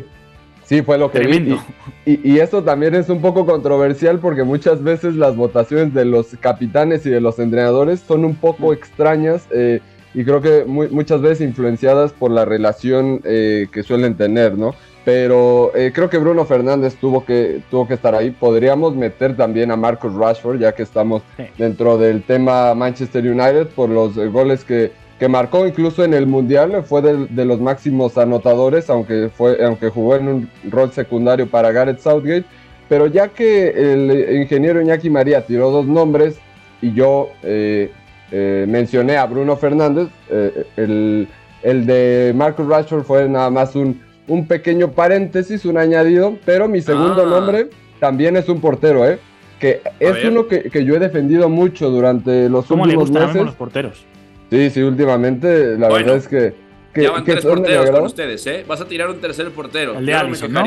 sí, 0.71 0.81
fue 0.83 0.97
lo 0.97 1.11
que 1.11 1.19
vi. 1.19 1.59
Y, 2.05 2.31
y, 2.31 2.39
esto 2.39 2.63
también 2.63 2.95
es 2.95 3.09
un 3.09 3.21
poco 3.21 3.45
controversial 3.45 4.19
porque 4.19 4.43
muchas 4.43 4.81
veces 4.81 5.15
las 5.15 5.35
votaciones 5.35 5.93
de 5.93 6.05
los 6.05 6.27
capitanes 6.39 7.05
y 7.05 7.09
de 7.09 7.19
los 7.19 7.39
entrenadores 7.39 7.99
son 7.99 8.23
un 8.23 8.35
poco 8.35 8.69
mm. 8.69 8.73
extrañas. 8.73 9.45
Eh, 9.51 9.81
y 10.13 10.23
creo 10.23 10.41
que 10.41 10.65
muchas 10.65 11.21
veces 11.21 11.47
influenciadas 11.47 12.11
por 12.11 12.31
la 12.31 12.43
relación 12.45 13.21
eh, 13.23 13.67
que 13.71 13.83
suelen 13.83 14.15
tener, 14.15 14.57
¿no? 14.57 14.73
Pero 15.03 15.71
creo 15.73 16.09
que 16.09 16.19
Bruno 16.19 16.45
Fernández 16.45 16.95
tuvo 16.95 17.25
que, 17.25 17.61
tuvo 17.71 17.87
que 17.87 17.95
estar 17.95 18.13
ahí. 18.13 18.29
Podríamos 18.29 18.95
meter 18.95 19.35
también 19.35 19.71
a 19.71 19.75
Marcus 19.75 20.13
Rashford, 20.13 20.59
ya 20.59 20.73
que 20.73 20.83
estamos 20.83 21.23
dentro 21.57 21.97
del 21.97 22.21
tema 22.21 22.75
Manchester 22.75 23.25
United, 23.25 23.67
por 23.69 23.89
los 23.89 24.15
goles 24.31 24.63
que, 24.63 24.91
que 25.21 25.27
marcó 25.27 25.67
incluso 25.67 26.03
en 26.03 26.15
el 26.15 26.25
Mundial. 26.25 26.83
Fue 26.83 27.03
de, 27.03 27.45
los 27.45 27.61
máximos 27.61 28.17
anotadores, 28.17 28.89
aunque, 28.89 29.29
fue, 29.29 29.63
aunque 29.63 29.89
jugó 29.89 30.15
en 30.15 30.27
un 30.27 30.49
rol 30.67 30.91
secundario 30.91 31.47
para 31.47 31.71
Gareth 31.71 31.99
Southgate. 31.99 32.45
Pero 32.89 33.05
ya 33.05 33.27
que 33.27 33.67
el 33.69 34.41
ingeniero 34.41 34.81
Iñaki 34.81 35.11
María 35.11 35.45
tiró 35.45 35.69
dos 35.69 35.85
nombres 35.85 36.39
y 36.81 36.93
yo 36.93 37.29
eh, 37.43 37.91
eh, 38.31 38.65
mencioné 38.67 39.17
a 39.17 39.27
Bruno 39.27 39.57
Fernández, 39.57 40.07
eh, 40.31 40.65
el, 40.75 41.27
el 41.61 41.85
de 41.85 42.33
Marcus 42.35 42.67
Rashford 42.67 43.03
fue 43.03 43.29
nada 43.29 43.51
más 43.51 43.75
un 43.75 44.01
un 44.27 44.47
pequeño 44.47 44.91
paréntesis, 44.91 45.65
un 45.65 45.77
añadido, 45.77 46.37
pero 46.45 46.67
mi 46.67 46.81
segundo 46.81 47.23
ah. 47.23 47.29
nombre 47.29 47.69
también 47.99 48.37
es 48.37 48.49
un 48.49 48.61
portero, 48.61 49.07
¿eh? 49.07 49.19
Que 49.59 49.81
es 49.99 50.25
uno 50.25 50.47
que, 50.47 50.71
yo 50.83 50.95
he 50.95 50.99
defendido 50.99 51.47
mucho 51.47 51.91
durante 51.91 52.49
los 52.49 52.65
¿Cómo 52.65 52.83
últimos 52.83 53.11
le 53.11 53.19
meses. 53.19 53.45
los 53.45 53.55
porteros? 53.55 54.05
Sí, 54.51 54.69
sí, 54.69 54.81
últimamente 54.81 55.77
la 55.77 55.87
verdad 55.87 56.17
es 56.17 56.27
que... 56.27 56.53
que 56.93 57.03
ya 57.03 57.11
van 57.11 57.23
tres 57.23 57.43
porteros 57.43 57.89
con 57.89 58.03
ustedes, 58.03 58.45
¿eh? 58.47 58.65
Vas 58.67 58.81
a 58.81 58.85
tirar 58.85 59.09
un 59.09 59.19
tercer 59.19 59.49
portero. 59.51 59.97
El 59.97 60.05
de 60.05 60.13
Alisson, 60.13 60.51
¿no? 60.51 60.63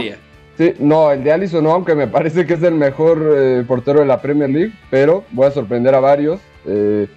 Sí, 0.56 0.72
no, 0.78 1.12
el 1.12 1.22
de 1.22 1.32
Alisson 1.32 1.62
no, 1.62 1.72
aunque 1.72 1.94
me 1.94 2.06
parece 2.06 2.46
que 2.46 2.54
es 2.54 2.62
el 2.62 2.74
mejor 2.74 3.20
eh, 3.36 3.64
portero 3.68 4.00
de 4.00 4.06
la 4.06 4.22
Premier 4.22 4.48
League, 4.48 4.72
pero 4.90 5.24
voy 5.32 5.46
a 5.46 5.50
sorprender 5.50 5.94
a 5.94 6.00
varios. 6.00 6.40
Eh, 6.66 7.08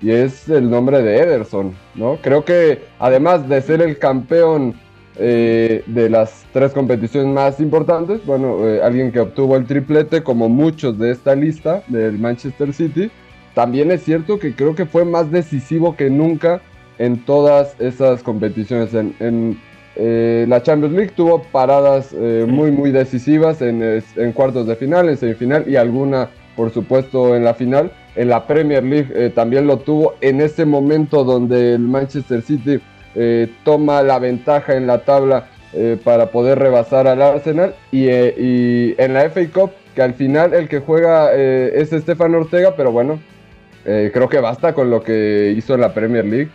y 0.00 0.10
es 0.10 0.48
el 0.48 0.70
nombre 0.70 1.02
de 1.02 1.18
Ederson, 1.18 1.74
¿no? 1.94 2.18
Creo 2.22 2.44
que 2.44 2.82
además 2.98 3.48
de 3.48 3.60
ser 3.62 3.82
el 3.82 3.98
campeón 3.98 4.74
eh, 5.16 5.82
de 5.86 6.10
las 6.10 6.44
tres 6.52 6.72
competiciones 6.72 7.32
más 7.32 7.60
importantes. 7.60 8.24
Bueno, 8.24 8.66
eh, 8.66 8.80
alguien 8.82 9.12
que 9.12 9.20
obtuvo 9.20 9.56
el 9.56 9.66
triplete, 9.66 10.22
como 10.22 10.48
muchos 10.48 10.98
de 10.98 11.10
esta 11.10 11.34
lista 11.34 11.82
del 11.88 12.18
Manchester 12.18 12.72
City. 12.72 13.10
También 13.54 13.90
es 13.92 14.02
cierto 14.02 14.38
que 14.38 14.54
creo 14.54 14.74
que 14.74 14.84
fue 14.84 15.04
más 15.04 15.30
decisivo 15.30 15.96
que 15.96 16.10
nunca 16.10 16.60
en 16.98 17.24
todas 17.24 17.80
esas 17.80 18.22
competiciones. 18.22 18.92
En, 18.94 19.58
eh, 19.96 20.44
la 20.48 20.60
Champions 20.62 20.94
League 20.94 21.12
tuvo 21.14 21.42
paradas 21.42 22.12
eh, 22.12 22.46
muy, 22.48 22.72
muy 22.72 22.90
decisivas 22.90 23.62
en, 23.62 24.02
en, 24.16 24.32
cuartos 24.32 24.66
de 24.66 24.74
final, 24.74 25.08
en 25.08 25.16
semifinal 25.16 25.68
y 25.68 25.76
alguna, 25.76 26.30
por 26.56 26.70
supuesto, 26.72 27.36
en 27.36 27.44
la 27.44 27.54
final. 27.54 27.92
En 28.16 28.28
la 28.28 28.46
Premier 28.46 28.82
League 28.82 29.12
eh, 29.14 29.30
también 29.30 29.66
lo 29.66 29.78
tuvo 29.78 30.14
en 30.20 30.40
ese 30.40 30.64
momento 30.64 31.24
donde 31.24 31.74
el 31.74 31.80
Manchester 31.80 32.42
City 32.42 32.80
toma 33.62 34.02
la 34.02 34.18
ventaja 34.18 34.74
en 34.74 34.88
la 34.88 35.04
tabla 35.04 35.46
para 36.02 36.32
poder 36.32 36.58
rebasar 36.58 37.06
al 37.06 37.22
Arsenal. 37.22 37.72
Y, 37.92 38.08
y, 38.08 38.96
en 38.98 39.14
la 39.14 39.30
FA 39.30 39.42
Cup, 39.52 39.70
que 39.94 40.02
al 40.02 40.14
final 40.14 40.52
el 40.52 40.68
que 40.68 40.80
juega 40.80 41.32
es 41.32 41.92
Estefan 41.92 42.34
Ortega, 42.34 42.74
pero 42.76 42.90
bueno, 42.90 43.20
creo 43.84 44.28
que 44.28 44.40
basta 44.40 44.72
con 44.72 44.90
lo 44.90 45.02
que 45.02 45.54
hizo 45.56 45.74
en 45.74 45.80
la 45.82 45.92
Premier 45.92 46.24
League 46.24 46.50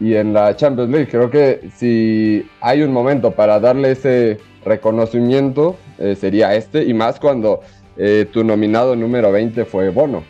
y 0.00 0.14
en 0.14 0.32
la 0.32 0.56
Champions 0.56 0.90
League. 0.90 1.08
Creo 1.10 1.30
que 1.30 1.68
si 1.76 2.48
hay 2.60 2.82
un 2.82 2.92
momento 2.92 3.32
para 3.32 3.60
darle 3.60 3.92
ese 3.92 4.38
reconocimiento, 4.64 5.76
eh, 5.98 6.16
sería 6.16 6.54
este, 6.54 6.84
y 6.84 6.94
más 6.94 7.20
cuando 7.20 7.60
eh, 7.96 8.26
tu 8.32 8.42
nominado 8.42 8.96
número 8.96 9.30
20 9.30 9.64
fue 9.66 9.90
Bono. 9.90 10.24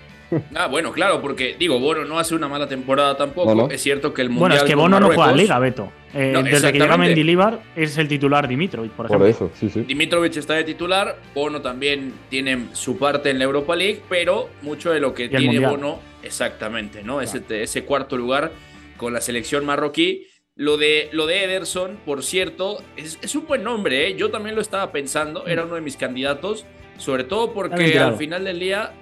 Ah, 0.55 0.67
bueno, 0.67 0.93
claro, 0.93 1.21
porque 1.21 1.57
digo, 1.59 1.79
Bono 1.79 2.05
no 2.05 2.19
hace 2.19 2.35
una 2.35 2.49
mala 2.49 2.69
temporada 2.69 3.17
tampoco. 3.17 3.71
Es 3.71 3.83
cierto 3.83 4.13
que 4.13 4.23
el 4.23 4.31
Mundial. 4.31 4.51
Bueno, 4.51 4.55
es 4.57 4.69
que 4.69 4.75
Bono 4.75 5.01
no 5.01 5.07
juega 5.07 5.31
a 5.31 5.33
Liga, 5.33 5.59
Beto. 5.59 5.93
Eh, 6.13 6.41
desde 6.43 6.73
que 6.73 6.81
llega 6.81 6.97
Mendilibar 6.97 7.61
es 7.77 7.97
el 7.97 8.09
titular 8.09 8.49
Dimitrovic, 8.49 8.93
por 8.93 9.07
ejemplo. 9.07 9.27
Por 9.27 9.29
eso, 9.29 9.51
sí, 9.55 9.71
sí. 9.71 9.83
Dimitrovic 9.83 10.37
está 10.37 10.55
de 10.55 10.65
titular, 10.65 11.17
Bono 11.35 11.61
también 11.61 12.13
tiene 12.29 12.67
su 12.73 12.99
parte 12.99 13.31
en 13.31 13.39
la 13.39 13.45
Europa 13.45 13.77
League, 13.77 14.01
pero 14.09 14.51
mucho 14.63 14.91
de 14.91 15.01
lo 15.01 15.15
que 15.15 15.29
tiene 15.29 15.61
Bono, 15.61 16.01
exactamente, 16.23 17.03
¿no? 17.05 17.21
Ese, 17.21 17.43
ese 17.49 17.85
cuarto 17.85 18.17
lugar 18.17 18.51
con 18.97 19.13
la 19.13 19.21
selección 19.21 19.65
marroquí. 19.65 20.27
Lo 20.57 20.77
de, 20.77 21.09
lo 21.13 21.27
de 21.27 21.45
Ederson, 21.45 21.99
por 22.05 22.23
cierto, 22.23 22.83
es, 22.97 23.35
un 23.35 23.47
buen 23.47 23.63
nombre, 23.63 24.09
¿eh? 24.09 24.15
yo 24.15 24.31
también 24.31 24.55
lo 24.55 24.61
estaba 24.61 24.93
pensando, 24.93 25.47
era 25.47 25.65
uno 25.65 25.77
de 25.77 25.81
mis 25.81 25.97
candidatos, 25.97 26.67
sobre 26.99 27.25
todo 27.25 27.55
porque 27.55 27.99
al 27.99 28.17
final 28.17 28.45
del 28.45 28.61
día 28.61 28.93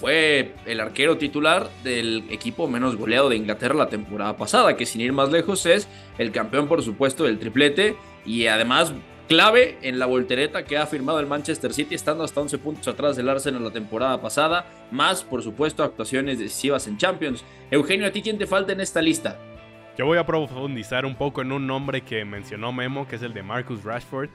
fue 0.00 0.54
el 0.66 0.80
arquero 0.80 1.18
titular 1.18 1.70
del 1.82 2.24
equipo 2.30 2.68
menos 2.68 2.96
goleado 2.96 3.28
de 3.28 3.36
Inglaterra 3.36 3.74
la 3.74 3.88
temporada 3.88 4.36
pasada, 4.36 4.76
que 4.76 4.86
sin 4.86 5.00
ir 5.00 5.12
más 5.12 5.30
lejos 5.30 5.64
es 5.66 5.88
el 6.18 6.32
campeón, 6.32 6.68
por 6.68 6.82
supuesto, 6.82 7.24
del 7.24 7.38
triplete 7.38 7.96
y 8.26 8.46
además 8.46 8.92
clave 9.28 9.78
en 9.82 9.98
la 9.98 10.06
voltereta 10.06 10.64
que 10.64 10.76
ha 10.76 10.86
firmado 10.86 11.20
el 11.20 11.26
Manchester 11.26 11.72
City, 11.72 11.94
estando 11.94 12.24
hasta 12.24 12.40
11 12.40 12.58
puntos 12.58 12.88
atrás 12.88 13.16
del 13.16 13.28
Arsenal 13.28 13.64
la 13.64 13.70
temporada 13.70 14.20
pasada, 14.20 14.66
más 14.90 15.22
por 15.22 15.42
supuesto 15.42 15.82
actuaciones 15.82 16.38
decisivas 16.38 16.86
en 16.86 16.98
Champions. 16.98 17.44
Eugenio, 17.70 18.06
¿a 18.06 18.10
ti 18.10 18.20
quién 18.20 18.36
te 18.36 18.46
falta 18.46 18.72
en 18.72 18.80
esta 18.80 19.00
lista? 19.00 19.38
Yo 19.96 20.06
voy 20.06 20.18
a 20.18 20.26
profundizar 20.26 21.06
un 21.06 21.14
poco 21.14 21.40
en 21.40 21.52
un 21.52 21.68
nombre 21.68 22.00
que 22.00 22.24
mencionó 22.24 22.72
Memo, 22.72 23.06
que 23.06 23.14
es 23.14 23.22
el 23.22 23.32
de 23.32 23.44
Marcus 23.44 23.84
Rashford. 23.84 24.28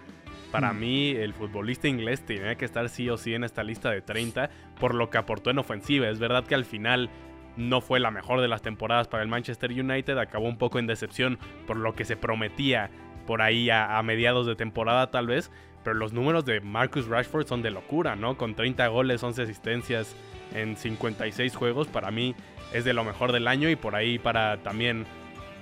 Para 0.51 0.73
mm. 0.73 0.79
mí, 0.79 1.09
el 1.11 1.33
futbolista 1.33 1.87
inglés 1.87 2.25
tenía 2.25 2.55
que 2.55 2.65
estar 2.65 2.89
sí 2.89 3.09
o 3.09 3.17
sí 3.17 3.33
en 3.33 3.43
esta 3.43 3.63
lista 3.63 3.91
de 3.91 4.01
30 4.01 4.49
por 4.79 4.95
lo 4.95 5.09
que 5.09 5.17
aportó 5.17 5.49
en 5.49 5.59
ofensiva. 5.59 6.09
Es 6.09 6.19
verdad 6.19 6.45
que 6.45 6.55
al 6.55 6.65
final 6.65 7.09
no 7.57 7.81
fue 7.81 7.99
la 7.99 8.11
mejor 8.11 8.41
de 8.41 8.47
las 8.47 8.61
temporadas 8.61 9.07
para 9.07 9.21
el 9.21 9.29
Manchester 9.29 9.71
United, 9.71 10.17
acabó 10.17 10.47
un 10.47 10.57
poco 10.57 10.79
en 10.79 10.87
decepción 10.87 11.37
por 11.67 11.77
lo 11.77 11.93
que 11.93 12.05
se 12.05 12.15
prometía 12.15 12.89
por 13.27 13.41
ahí 13.41 13.69
a, 13.69 14.01
mediados 14.01 14.47
de 14.47 14.55
temporada 14.55 15.11
tal 15.11 15.27
vez, 15.27 15.51
pero 15.83 15.95
los 15.95 16.13
números 16.13 16.45
de 16.45 16.61
Marcus 16.61 17.07
Rashford 17.07 17.45
son 17.45 17.61
de 17.61 17.69
locura, 17.69 18.15
¿no? 18.15 18.37
Con 18.37 18.55
30 18.55 18.87
goles, 18.87 19.21
11 19.21 19.43
asistencias 19.43 20.15
en 20.55 20.75
56 20.75 21.55
juegos, 21.55 21.87
para 21.87 22.09
mí 22.09 22.33
es 22.73 22.85
de 22.85 22.93
lo 22.93 23.03
mejor 23.03 23.31
del 23.31 23.47
año 23.47 23.69
y 23.69 23.75
por 23.75 23.95
ahí 23.95 24.17
para 24.17 24.57
también 24.63 25.05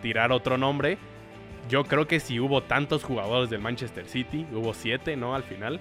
tirar 0.01 0.31
otro 0.31 0.57
nombre. 0.57 0.97
Yo 1.69 1.83
creo 1.83 2.07
que 2.07 2.19
si 2.19 2.39
hubo 2.39 2.61
tantos 2.61 3.03
jugadores 3.03 3.49
del 3.49 3.61
Manchester 3.61 4.05
City, 4.05 4.45
hubo 4.53 4.73
7, 4.73 5.17
¿no? 5.17 5.35
Al 5.35 5.43
final, 5.43 5.79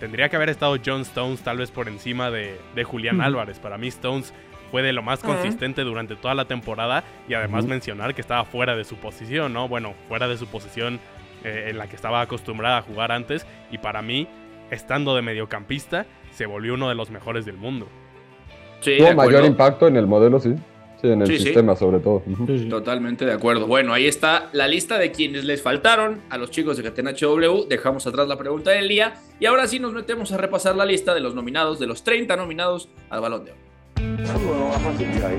tendría 0.00 0.28
que 0.28 0.36
haber 0.36 0.48
estado 0.48 0.76
John 0.84 1.02
Stones 1.02 1.40
tal 1.40 1.58
vez 1.58 1.70
por 1.70 1.88
encima 1.88 2.30
de, 2.30 2.58
Julián 2.84 3.20
Álvarez. 3.20 3.58
Para 3.58 3.78
mí 3.78 3.88
Stones 3.88 4.32
fue 4.70 4.82
de 4.82 4.92
lo 4.92 5.02
más 5.02 5.20
consistente 5.20 5.82
durante 5.82 6.16
toda 6.16 6.34
la 6.34 6.44
temporada 6.46 7.04
y 7.28 7.34
además 7.34 7.66
mencionar 7.66 8.14
que 8.14 8.20
estaba 8.20 8.44
fuera 8.44 8.76
de 8.76 8.84
su 8.84 8.96
posición, 8.96 9.52
¿no? 9.52 9.68
Bueno, 9.68 9.94
fuera 10.08 10.28
de 10.28 10.36
su 10.36 10.46
posición 10.46 11.00
eh, 11.44 11.68
en 11.70 11.78
la 11.78 11.86
que 11.88 11.96
estaba 11.96 12.20
acostumbrada 12.20 12.78
a 12.78 12.82
jugar 12.82 13.12
antes 13.12 13.46
y 13.70 13.78
para 13.78 14.02
mí, 14.02 14.28
estando 14.70 15.14
de 15.14 15.22
mediocampista, 15.22 16.06
se 16.32 16.46
volvió 16.46 16.74
uno 16.74 16.88
de 16.88 16.94
los 16.94 17.10
mejores 17.10 17.44
del 17.44 17.56
mundo. 17.56 17.88
Tuvo 18.82 19.14
mayor 19.14 19.44
impacto 19.44 19.88
en 19.88 19.96
el 19.96 20.06
modelo, 20.06 20.38
sí. 20.38 20.54
Sí, 21.00 21.08
en 21.08 21.22
el 21.22 21.38
sistema 21.38 21.76
sobre 21.76 22.00
todo. 22.00 22.22
Totalmente 22.68 23.24
de 23.24 23.32
acuerdo. 23.32 23.66
Bueno, 23.66 23.92
ahí 23.92 24.06
está 24.06 24.48
la 24.52 24.66
lista 24.66 24.98
de 24.98 25.12
quienes 25.12 25.44
les 25.44 25.62
faltaron 25.62 26.20
a 26.28 26.38
los 26.38 26.50
chicos 26.50 26.76
de 26.76 26.82
HW. 26.90 27.68
Dejamos 27.68 28.06
atrás 28.06 28.26
la 28.26 28.36
pregunta 28.36 28.72
del 28.72 28.88
día 28.88 29.14
y 29.38 29.46
ahora 29.46 29.68
sí 29.68 29.78
nos 29.78 29.92
metemos 29.92 30.32
a 30.32 30.36
repasar 30.36 30.74
la 30.74 30.84
lista 30.84 31.14
de 31.14 31.20
los 31.20 31.34
nominados, 31.34 31.78
de 31.78 31.86
los 31.86 32.02
30 32.02 32.36
nominados 32.36 32.88
al 33.10 33.20
Balón 33.20 33.44
de 33.44 33.52
Oro. 33.52 33.67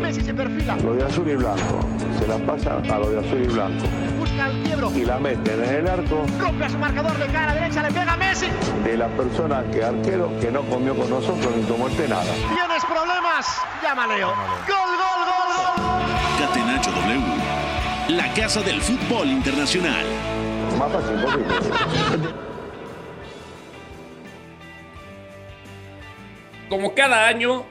Messi 0.01 0.22
se 0.22 0.34
perfila. 0.34 0.75
Lo 0.78 0.94
de 0.94 1.04
azul 1.04 1.30
y 1.30 1.36
blanco. 1.36 1.80
Se 2.20 2.28
la 2.28 2.38
pasa 2.38 2.78
a 2.78 3.00
lo 3.00 3.10
de 3.10 3.20
azul 3.20 3.44
y 3.44 3.48
blanco. 3.48 3.86
Busca 4.18 4.48
el 4.48 4.63
quiebro. 4.63 4.92
Y 4.96 5.06
la 5.06 5.20
mete 5.20 5.54
en 5.54 5.63
el 5.63 5.88
arco. 5.88 6.25
Rompe 6.39 6.66
a 6.66 6.70
su 6.70 6.78
marcador 6.78 7.18
de 7.18 7.28
cara 7.28 7.54
derecha, 7.54 7.84
le 7.84 7.89
pega 7.89 8.13
a 8.13 8.18
Messi. 8.18 8.48
De 8.84 8.98
la 8.98 9.08
persona 9.10 9.63
que 9.72 9.84
arquero 9.84 10.32
que 10.39 10.51
no 10.51 10.62
comió 10.63 10.96
con 10.96 11.10
nosotros 11.10 11.56
ni 11.56 11.63
tomó 11.63 11.88
este 11.88 12.08
nada. 12.08 12.24
¿Tienes 12.24 12.86
problemas? 12.86 13.62
Llama 13.84 14.08
Leo. 14.08 14.28
Gol, 14.28 14.92
gol, 14.98 15.22
gol, 15.30 15.50
gol. 15.56 16.48
Catenacho 16.48 16.92
W. 16.92 17.22
La 18.10 18.34
casa 18.34 18.62
del 18.62 18.82
fútbol 18.82 19.28
internacional. 19.28 20.06
Más 20.78 20.92
fácil, 20.92 21.16
posible. 21.22 22.30
Como 26.70 26.94
cada 26.94 27.28
año, 27.28 27.66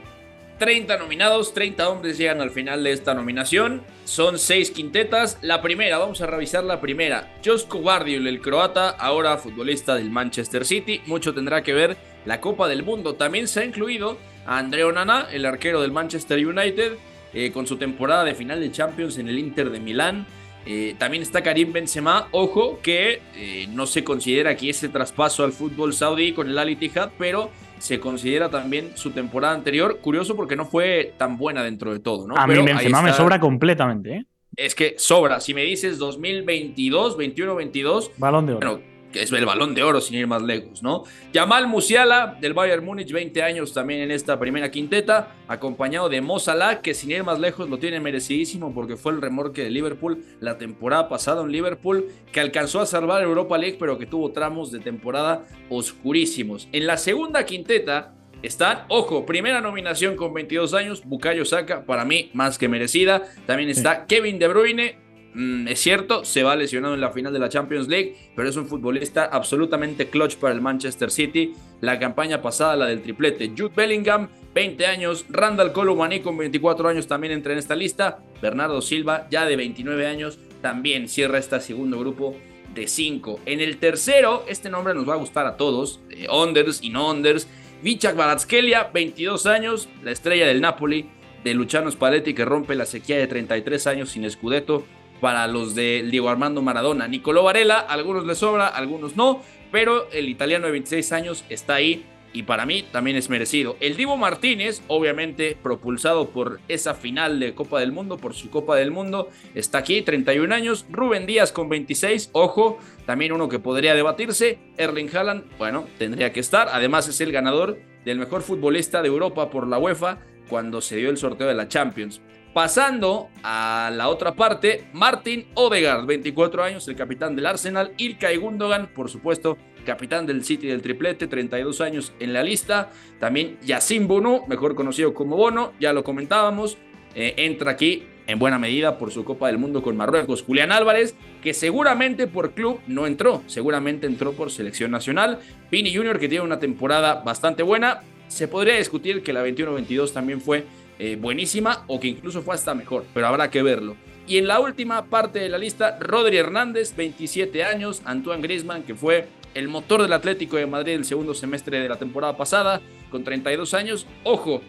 30 0.59 0.97
nominados, 0.97 1.53
30 1.53 1.89
hombres 1.89 2.17
llegan 2.17 2.41
al 2.41 2.51
final 2.51 2.83
de 2.83 2.91
esta 2.91 3.13
nominación. 3.13 3.81
Son 4.03 4.37
6 4.37 4.71
quintetas. 4.71 5.39
La 5.41 5.61
primera, 5.61 5.97
vamos 5.97 6.19
a 6.21 6.27
revisar 6.27 6.65
la 6.65 6.81
primera. 6.81 7.33
Josko 7.43 7.79
Guardiol, 7.79 8.27
el 8.27 8.41
croata, 8.41 8.89
ahora 8.89 9.37
futbolista 9.37 9.95
del 9.95 10.11
Manchester 10.11 10.65
City. 10.65 11.01
Mucho 11.05 11.33
tendrá 11.33 11.63
que 11.63 11.73
ver 11.73 11.97
la 12.25 12.41
Copa 12.41 12.67
del 12.67 12.83
Mundo. 12.83 13.15
También 13.15 13.47
se 13.47 13.61
ha 13.61 13.65
incluido 13.65 14.17
a 14.45 14.57
Andreo 14.57 14.91
Nana, 14.91 15.27
el 15.31 15.45
arquero 15.45 15.81
del 15.81 15.93
Manchester 15.93 16.45
United, 16.45 16.97
eh, 17.33 17.51
con 17.51 17.65
su 17.65 17.77
temporada 17.77 18.25
de 18.25 18.35
final 18.35 18.59
de 18.59 18.69
Champions 18.69 19.17
en 19.17 19.29
el 19.29 19.39
Inter 19.39 19.69
de 19.69 19.79
Milán. 19.79 20.27
Eh, 20.65 20.95
también 20.97 21.23
está 21.23 21.41
Karim 21.41 21.71
Benzema, 21.71 22.27
ojo 22.31 22.79
que 22.83 23.21
eh, 23.33 23.67
no 23.69 23.87
se 23.87 24.03
considera 24.03 24.51
aquí 24.51 24.69
ese 24.69 24.89
traspaso 24.89 25.45
al 25.45 25.53
fútbol 25.53 25.93
saudí 25.93 26.33
con 26.33 26.49
el 26.49 26.57
Al 26.57 26.69
Ittihad, 26.69 27.11
pero 27.17 27.49
se 27.79 27.99
considera 27.99 28.49
también 28.49 28.91
su 28.95 29.11
temporada 29.11 29.55
anterior. 29.55 29.99
Curioso 29.99 30.35
porque 30.35 30.55
no 30.55 30.65
fue 30.65 31.13
tan 31.17 31.37
buena 31.37 31.63
dentro 31.63 31.91
de 31.91 31.99
todo, 31.99 32.27
¿no? 32.27 32.35
A 32.37 32.45
mí 32.45 32.55
Benzema 32.55 33.01
me 33.01 33.13
sobra 33.13 33.39
completamente, 33.39 34.13
¿eh? 34.13 34.25
Es 34.55 34.75
que 34.75 34.95
sobra. 34.97 35.39
Si 35.39 35.53
me 35.53 35.63
dices 35.63 35.97
2022, 35.97 37.17
21, 37.17 37.55
22. 37.55 38.11
Balón 38.17 38.45
de 38.45 38.53
oro 38.53 38.98
que 39.11 39.23
es 39.23 39.31
el 39.31 39.45
balón 39.45 39.73
de 39.73 39.83
oro 39.83 40.01
sin 40.01 40.17
ir 40.17 40.27
más 40.27 40.41
lejos, 40.41 40.83
¿no? 40.83 41.03
Yamal 41.33 41.67
Musiala 41.67 42.37
del 42.39 42.53
Bayern 42.53 42.83
Múnich, 42.83 43.11
20 43.11 43.41
años 43.43 43.73
también 43.73 44.01
en 44.01 44.11
esta 44.11 44.39
primera 44.39 44.71
quinteta, 44.71 45.35
acompañado 45.47 46.09
de 46.09 46.21
Mo 46.21 46.37
que 46.81 46.93
sin 46.93 47.11
ir 47.11 47.23
más 47.23 47.39
lejos 47.39 47.69
lo 47.69 47.79
tiene 47.79 47.99
merecidísimo 47.99 48.73
porque 48.73 48.95
fue 48.95 49.11
el 49.11 49.21
remorque 49.21 49.63
de 49.63 49.69
Liverpool 49.69 50.23
la 50.39 50.57
temporada 50.57 51.09
pasada 51.09 51.41
en 51.43 51.51
Liverpool, 51.51 52.07
que 52.31 52.39
alcanzó 52.39 52.79
a 52.81 52.85
salvar 52.85 53.21
Europa 53.23 53.57
League, 53.57 53.77
pero 53.79 53.97
que 53.97 54.05
tuvo 54.05 54.31
tramos 54.31 54.71
de 54.71 54.79
temporada 54.79 55.45
oscurísimos. 55.69 56.67
En 56.71 56.87
la 56.87 56.97
segunda 56.97 57.45
quinteta 57.45 58.13
están, 58.41 58.85
ojo, 58.87 59.25
primera 59.25 59.59
nominación 59.59 60.15
con 60.15 60.33
22 60.33 60.73
años, 60.73 61.03
Bukayo 61.03 61.43
Saka, 61.45 61.85
para 61.85 62.05
mí 62.05 62.29
más 62.33 62.57
que 62.57 62.69
merecida. 62.69 63.23
También 63.45 63.69
está 63.69 64.05
Kevin 64.05 64.39
De 64.39 64.47
Bruyne, 64.47 64.97
es 65.35 65.79
cierto, 65.79 66.25
se 66.25 66.43
va 66.43 66.55
lesionado 66.55 66.95
en 66.95 67.01
la 67.01 67.11
final 67.11 67.31
de 67.31 67.39
la 67.39 67.49
Champions 67.49 67.87
League, 67.87 68.15
pero 68.35 68.49
es 68.49 68.55
un 68.55 68.67
futbolista 68.67 69.25
absolutamente 69.25 70.09
clutch 70.09 70.37
para 70.37 70.53
el 70.53 70.61
Manchester 70.61 71.11
City. 71.11 71.53
La 71.81 71.99
campaña 71.99 72.41
pasada, 72.41 72.75
la 72.75 72.87
del 72.87 73.01
triplete. 73.01 73.51
Jude 73.55 73.71
Bellingham, 73.75 74.29
20 74.53 74.85
años. 74.87 75.25
Randall 75.29 75.71
Colomani 75.71 76.21
con 76.21 76.37
24 76.37 76.89
años 76.89 77.07
también 77.07 77.33
entra 77.33 77.53
en 77.53 77.59
esta 77.59 77.75
lista. 77.75 78.19
Bernardo 78.41 78.81
Silva, 78.81 79.27
ya 79.29 79.45
de 79.45 79.55
29 79.55 80.07
años, 80.07 80.39
también 80.61 81.07
cierra 81.07 81.37
este 81.37 81.59
segundo 81.59 81.99
grupo 81.99 82.35
de 82.73 82.87
5. 82.87 83.41
En 83.45 83.61
el 83.61 83.77
tercero, 83.77 84.45
este 84.47 84.69
nombre 84.69 84.93
nos 84.93 85.07
va 85.07 85.13
a 85.13 85.17
gustar 85.17 85.45
a 85.45 85.57
todos, 85.57 86.01
eh, 86.09 86.27
Onders 86.29 86.81
y 86.81 86.89
no 86.89 87.07
Onders. 87.07 87.47
Vichak 87.81 88.15
Baratskelia, 88.15 88.89
22 88.93 89.45
años, 89.45 89.87
la 90.03 90.11
estrella 90.11 90.47
del 90.47 90.59
Napoli, 90.59 91.09
de 91.43 91.53
Luciano 91.53 91.89
Spalletti 91.89 92.33
que 92.33 92.43
rompe 92.43 92.75
la 92.75 92.85
sequía 92.85 93.17
de 93.17 93.27
33 93.27 93.87
años 93.87 94.09
sin 94.09 94.29
Scudetto 94.29 94.83
para 95.19 95.47
los 95.47 95.75
de 95.75 96.05
Diego 96.09 96.29
Armando 96.29 96.61
Maradona. 96.61 97.07
Nicolò 97.07 97.43
Varela, 97.43 97.79
algunos 97.79 98.25
le 98.25 98.35
sobra, 98.35 98.67
algunos 98.67 99.15
no, 99.15 99.41
pero 99.71 100.09
el 100.11 100.29
italiano 100.29 100.65
de 100.65 100.71
26 100.73 101.11
años 101.11 101.45
está 101.49 101.75
ahí 101.75 102.05
y 102.31 102.43
para 102.43 102.65
mí 102.65 102.83
también 102.91 103.17
es 103.17 103.29
merecido. 103.29 103.75
El 103.79 103.97
Divo 103.97 104.17
Martínez, 104.17 104.81
obviamente 104.87 105.57
propulsado 105.61 106.29
por 106.29 106.59
esa 106.67 106.93
final 106.93 107.39
de 107.39 107.55
Copa 107.55 107.79
del 107.79 107.91
Mundo, 107.91 108.17
por 108.17 108.33
su 108.33 108.49
Copa 108.49 108.75
del 108.75 108.91
Mundo, 108.91 109.29
está 109.55 109.79
aquí, 109.79 110.01
31 110.01 110.53
años. 110.53 110.85
Rubén 110.91 111.25
Díaz 111.25 111.51
con 111.51 111.69
26, 111.69 112.29
ojo, 112.33 112.77
también 113.05 113.31
uno 113.31 113.49
que 113.49 113.59
podría 113.59 113.95
debatirse. 113.95 114.59
Erling 114.77 115.15
Haaland, 115.15 115.57
bueno, 115.57 115.87
tendría 115.97 116.31
que 116.31 116.39
estar. 116.39 116.69
Además 116.71 117.07
es 117.07 117.19
el 117.21 117.31
ganador 117.31 117.79
del 118.05 118.19
mejor 118.19 118.41
futbolista 118.41 119.01
de 119.01 119.07
Europa 119.07 119.49
por 119.49 119.67
la 119.67 119.79
UEFA 119.79 120.19
cuando 120.47 120.81
se 120.81 120.97
dio 120.97 121.09
el 121.09 121.17
sorteo 121.17 121.47
de 121.47 121.55
la 121.55 121.67
Champions. 121.67 122.21
Pasando 122.53 123.29
a 123.43 123.91
la 123.93 124.09
otra 124.09 124.33
parte, 124.33 124.85
Martin 124.93 125.45
Odegaard, 125.53 126.05
24 126.05 126.63
años, 126.63 126.87
el 126.87 126.95
capitán 126.95 127.35
del 127.35 127.45
Arsenal, 127.45 127.93
Ilkay 127.97 128.37
Gundogan, 128.37 128.87
por 128.87 129.09
supuesto, 129.09 129.57
capitán 129.85 130.25
del 130.25 130.43
City 130.43 130.67
del 130.67 130.81
triplete, 130.81 131.27
32 131.27 131.79
años 131.81 132.13
en 132.19 132.33
la 132.33 132.41
lista. 132.41 132.89
También 133.19 133.59
Yacine 133.61 134.07
Bono, 134.07 134.45
mejor 134.47 134.73
conocido 134.73 135.13
como 135.13 135.37
Bono, 135.37 135.73
ya 135.79 135.93
lo 135.93 136.03
comentábamos, 136.03 136.77
eh, 137.13 137.35
entra 137.37 137.71
aquí 137.71 138.07
en 138.25 138.39
buena 138.39 138.59
medida 138.59 138.97
por 138.97 139.11
su 139.11 139.23
Copa 139.23 139.47
del 139.47 139.57
Mundo 139.57 139.81
con 139.81 139.95
Marruecos. 139.95 140.43
Julián 140.43 140.71
Álvarez, 140.71 141.15
que 141.41 141.53
seguramente 141.53 142.27
por 142.27 142.51
club 142.51 142.79
no 142.87 143.07
entró, 143.07 143.43
seguramente 143.47 144.07
entró 144.07 144.33
por 144.33 144.51
selección 144.51 144.91
nacional. 144.91 145.39
Pini 145.69 145.95
Junior, 145.95 146.19
que 146.19 146.29
tiene 146.29 146.43
una 146.43 146.59
temporada 146.59 147.21
bastante 147.25 147.63
buena. 147.63 148.01
Se 148.27 148.47
podría 148.47 148.77
discutir 148.77 149.23
que 149.23 149.33
la 149.33 149.43
21-22 149.43 150.13
también 150.13 150.41
fue 150.41 150.65
eh, 150.99 151.15
buenísima 151.15 151.85
o 151.87 151.99
que 151.99 152.09
incluso 152.09 152.41
fue 152.41 152.55
hasta 152.55 152.75
mejor, 152.75 153.05
pero 153.13 153.27
habrá 153.27 153.49
que 153.49 153.63
verlo. 153.63 153.95
Y 154.27 154.37
en 154.37 154.47
la 154.47 154.59
última 154.59 155.05
parte 155.05 155.39
de 155.39 155.49
la 155.49 155.57
lista, 155.57 155.97
Rodri 155.99 156.37
Hernández, 156.37 156.95
27 156.95 157.63
años, 157.63 158.01
Antoine 158.05 158.43
Griezmann, 158.43 158.83
que 158.83 158.93
fue 158.93 159.27
el 159.55 159.67
motor 159.67 160.01
del 160.01 160.13
Atlético 160.13 160.57
de 160.57 160.67
Madrid 160.67 160.93
el 160.93 161.05
segundo 161.05 161.33
semestre 161.33 161.79
de 161.79 161.89
la 161.89 161.97
temporada 161.97 162.37
pasada, 162.37 162.81
con 163.09 163.23
32 163.23 163.73
años. 163.73 164.05
Ojo, 164.23 164.61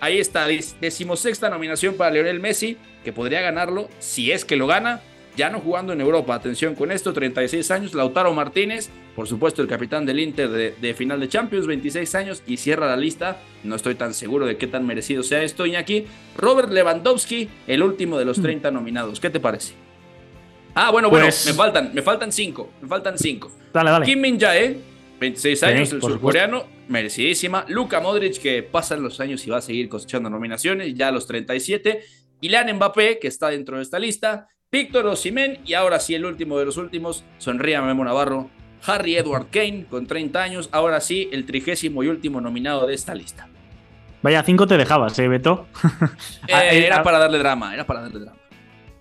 ahí 0.00 0.18
está, 0.18 0.46
decimosexta 0.80 1.50
nominación 1.50 1.96
para 1.96 2.10
Lionel 2.10 2.40
Messi, 2.40 2.78
que 3.04 3.12
podría 3.12 3.42
ganarlo 3.42 3.88
si 3.98 4.32
es 4.32 4.44
que 4.44 4.56
lo 4.56 4.66
gana, 4.66 5.02
ya 5.36 5.50
no 5.50 5.60
jugando 5.60 5.92
en 5.92 6.00
Europa. 6.00 6.34
Atención 6.34 6.74
con 6.74 6.90
esto, 6.90 7.12
36 7.12 7.70
años. 7.70 7.94
Lautaro 7.94 8.32
Martínez, 8.32 8.90
por 9.14 9.28
supuesto, 9.28 9.60
el 9.60 9.68
capitán 9.68 10.06
del 10.06 10.20
Inter 10.20 10.48
de, 10.48 10.94
final 10.94 11.20
de 11.20 11.28
Champions, 11.28 11.66
26 11.66 12.14
años 12.14 12.42
y 12.46 12.56
cierra 12.56 12.86
la 12.86 12.96
lista. 12.96 13.36
No 13.62 13.76
estoy 13.76 13.94
tan 13.94 14.14
seguro 14.14 14.46
de 14.46 14.56
qué 14.56 14.66
tan 14.66 14.86
merecido 14.86 15.22
sea 15.22 15.42
esto, 15.42 15.66
Iñaki. 15.66 16.06
Robert 16.36 16.70
Lewandowski, 16.70 17.48
el 17.66 17.82
último 17.82 18.18
de 18.18 18.24
los 18.24 18.40
30 18.40 18.70
mm. 18.70 18.74
nominados. 18.74 19.20
¿Qué 19.20 19.28
te 19.28 19.38
parece? 19.38 19.74
Ah, 20.74 20.90
bueno, 20.90 21.10
bueno, 21.10 21.26
pues 21.26 21.46
me 21.46 21.52
faltan, 21.52 21.90
me 21.92 22.00
faltan 22.00 22.32
cinco, 22.32 22.70
me 22.80 22.88
faltan 22.88 23.18
cinco. 23.18 23.52
Dale, 23.74 23.90
dale. 23.90 24.06
Kim 24.06 24.20
Min 24.20 24.40
Jae, 24.40 24.78
26 25.20 25.62
años, 25.64 25.92
el 25.92 26.00
surcoreano, 26.00 26.64
merecidísima. 26.88 27.66
Luka 27.68 28.00
Modric, 28.00 28.40
que 28.40 28.62
pasan 28.62 29.02
los 29.02 29.20
años 29.20 29.46
y 29.46 29.50
va 29.50 29.58
a 29.58 29.62
seguir 29.62 29.90
cosechando 29.90 30.30
nominaciones, 30.30 30.94
ya 30.94 31.08
a 31.08 31.12
los 31.12 31.26
37. 31.26 32.02
Ilan 32.40 32.74
Mbappé, 32.76 33.18
que 33.18 33.28
está 33.28 33.50
dentro 33.50 33.76
de 33.76 33.82
esta 33.82 33.98
lista. 33.98 34.48
Víctor 34.70 35.04
Osimén, 35.06 35.58
y 35.66 35.74
ahora 35.74 36.00
sí, 36.00 36.14
el 36.14 36.24
último 36.24 36.58
de 36.58 36.64
los 36.64 36.78
últimos, 36.78 37.24
sonría 37.36 37.82
Memo 37.82 38.04
Navarro. 38.06 38.48
Harry 38.86 39.16
Edward 39.16 39.46
Kane, 39.50 39.86
con 39.88 40.06
30 40.06 40.42
años, 40.42 40.68
ahora 40.72 41.00
sí, 41.00 41.28
el 41.32 41.44
trigésimo 41.46 42.02
y 42.02 42.08
último 42.08 42.40
nominado 42.40 42.86
de 42.86 42.94
esta 42.94 43.14
lista. 43.14 43.48
Vaya, 44.22 44.42
cinco 44.42 44.66
te 44.66 44.76
dejabas, 44.76 45.18
¿eh, 45.18 45.28
Beto? 45.28 45.66
Eh, 46.48 46.54
ah, 46.54 46.64
era 46.66 46.96
ah. 46.98 47.02
para 47.02 47.18
darle 47.18 47.38
drama, 47.38 47.74
era 47.74 47.86
para 47.86 48.02
darle 48.02 48.20
drama 48.20 48.42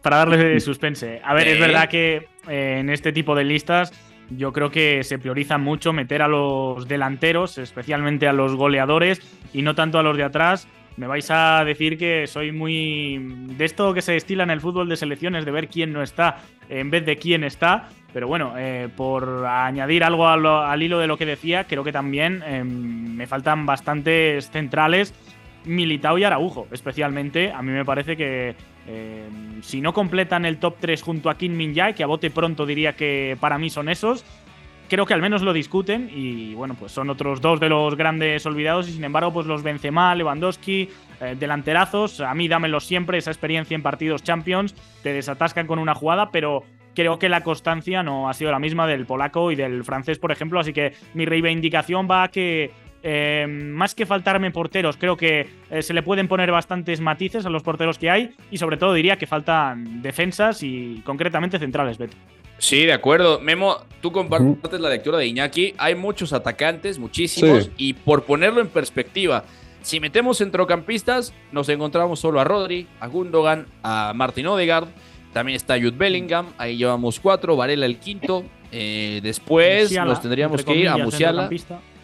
para 0.01 0.17
darle 0.17 0.59
suspense. 0.59 1.21
A 1.23 1.33
ver, 1.33 1.47
es 1.47 1.59
verdad 1.59 1.89
que 1.89 2.27
eh, 2.47 2.77
en 2.79 2.89
este 2.89 3.11
tipo 3.11 3.35
de 3.35 3.43
listas 3.43 3.91
yo 4.29 4.53
creo 4.53 4.71
que 4.71 5.03
se 5.03 5.19
prioriza 5.19 5.57
mucho 5.57 5.93
meter 5.93 6.21
a 6.21 6.27
los 6.27 6.87
delanteros, 6.87 7.57
especialmente 7.57 8.27
a 8.27 8.33
los 8.33 8.55
goleadores, 8.55 9.21
y 9.53 9.61
no 9.61 9.75
tanto 9.75 9.99
a 9.99 10.03
los 10.03 10.17
de 10.17 10.23
atrás. 10.23 10.67
Me 10.97 11.07
vais 11.07 11.29
a 11.31 11.63
decir 11.65 11.97
que 11.97 12.27
soy 12.27 12.51
muy 12.51 13.17
de 13.57 13.65
esto 13.65 13.93
que 13.93 14.01
se 14.01 14.11
destila 14.11 14.43
en 14.43 14.49
el 14.49 14.61
fútbol 14.61 14.89
de 14.89 14.97
selecciones, 14.97 15.45
de 15.45 15.51
ver 15.51 15.67
quién 15.67 15.93
no 15.93 16.03
está 16.03 16.37
en 16.69 16.89
vez 16.89 17.05
de 17.05 17.17
quién 17.17 17.43
está. 17.43 17.89
Pero 18.13 18.27
bueno, 18.27 18.53
eh, 18.57 18.89
por 18.95 19.45
añadir 19.45 20.03
algo 20.03 20.27
al, 20.27 20.83
hilo 20.83 20.99
de 20.99 21.07
lo 21.07 21.17
que 21.17 21.25
decía, 21.25 21.63
creo 21.63 21.83
que 21.83 21.93
también 21.93 22.43
em, 22.45 23.15
me 23.15 23.25
faltan 23.25 23.65
bastantes 23.65 24.49
centrales 24.51 25.13
Militao 25.65 26.17
y 26.17 26.23
Araujo, 26.23 26.67
especialmente. 26.71 27.51
A 27.51 27.61
mí 27.61 27.71
me 27.71 27.85
parece 27.85 28.17
que 28.17 28.55
eh, 28.87 29.29
si 29.61 29.81
no 29.81 29.93
completan 29.93 30.45
el 30.45 30.57
top 30.57 30.75
3 30.79 31.01
junto 31.01 31.29
a 31.29 31.37
Kim 31.37 31.55
Min 31.55 31.75
Jae, 31.75 31.93
que 31.93 32.03
a 32.03 32.07
bote 32.07 32.31
pronto 32.31 32.65
diría 32.65 32.93
que 32.93 33.37
para 33.39 33.57
mí 33.57 33.69
son 33.69 33.89
esos, 33.89 34.25
creo 34.91 35.05
que 35.05 35.13
al 35.13 35.21
menos 35.21 35.41
lo 35.41 35.53
discuten 35.53 36.09
y 36.13 36.53
bueno, 36.53 36.75
pues 36.77 36.91
son 36.91 37.09
otros 37.09 37.39
dos 37.39 37.61
de 37.61 37.69
los 37.69 37.95
grandes 37.95 38.45
olvidados 38.45 38.89
y 38.89 38.91
sin 38.91 39.05
embargo 39.05 39.31
pues 39.31 39.47
los 39.47 39.63
Benzema, 39.63 40.13
Lewandowski, 40.13 40.89
eh, 41.21 41.37
delanterazos, 41.39 42.19
a 42.19 42.33
mí 42.33 42.49
dámelos 42.49 42.87
siempre, 42.87 43.17
esa 43.17 43.31
experiencia 43.31 43.73
en 43.73 43.83
partidos 43.83 44.21
Champions, 44.21 44.75
te 45.01 45.13
desatascan 45.13 45.65
con 45.65 45.79
una 45.79 45.95
jugada, 45.95 46.29
pero 46.29 46.65
creo 46.93 47.19
que 47.19 47.29
la 47.29 47.41
constancia 47.41 48.03
no 48.03 48.27
ha 48.27 48.33
sido 48.33 48.51
la 48.51 48.59
misma 48.59 48.85
del 48.85 49.05
polaco 49.05 49.49
y 49.49 49.55
del 49.55 49.85
francés, 49.85 50.19
por 50.19 50.33
ejemplo, 50.33 50.59
así 50.59 50.73
que 50.73 50.91
mi 51.13 51.25
reivindicación 51.25 52.05
va 52.11 52.23
a 52.23 52.27
que 52.27 52.71
eh, 53.01 53.47
más 53.47 53.95
que 53.95 54.05
faltarme 54.05 54.51
porteros, 54.51 54.97
creo 54.97 55.15
que 55.15 55.47
eh, 55.69 55.81
se 55.83 55.93
le 55.93 56.03
pueden 56.03 56.27
poner 56.27 56.51
bastantes 56.51 56.99
matices 56.99 57.45
a 57.45 57.49
los 57.49 57.63
porteros 57.63 57.97
que 57.97 58.09
hay 58.09 58.35
y 58.51 58.57
sobre 58.57 58.75
todo 58.75 58.93
diría 58.93 59.15
que 59.15 59.25
faltan 59.25 60.01
defensas 60.01 60.63
y 60.63 61.01
concretamente 61.05 61.59
centrales, 61.59 61.97
Beto. 61.97 62.17
Sí, 62.61 62.85
de 62.85 62.93
acuerdo. 62.93 63.39
Memo, 63.39 63.77
tú 64.01 64.11
compartes 64.11 64.79
la 64.79 64.89
lectura 64.89 65.17
de 65.17 65.25
Iñaki. 65.25 65.73
Hay 65.79 65.95
muchos 65.95 66.31
atacantes, 66.31 66.99
muchísimos, 66.99 67.71
y 67.75 67.93
por 67.93 68.23
ponerlo 68.23 68.61
en 68.61 68.67
perspectiva, 68.67 69.43
si 69.81 69.99
metemos 69.99 70.37
centrocampistas, 70.37 71.33
nos 71.51 71.67
encontramos 71.69 72.19
solo 72.19 72.39
a 72.39 72.43
Rodri, 72.43 72.87
a 72.99 73.07
Gundogan, 73.07 73.65
a 73.81 74.13
Martin 74.15 74.45
Odegaard, 74.45 74.87
también 75.33 75.55
está 75.55 75.75
Jude 75.75 75.97
Bellingham, 75.97 76.53
ahí 76.59 76.77
llevamos 76.77 77.19
cuatro, 77.19 77.55
Varela 77.55 77.87
el 77.87 77.97
quinto. 77.97 78.43
Eh, 78.71 79.21
después 79.23 79.91
nos 79.91 80.21
tendríamos 80.21 80.63
que 80.63 80.75
ir 80.75 80.87
a 80.87 80.97
Musiala. 80.97 81.49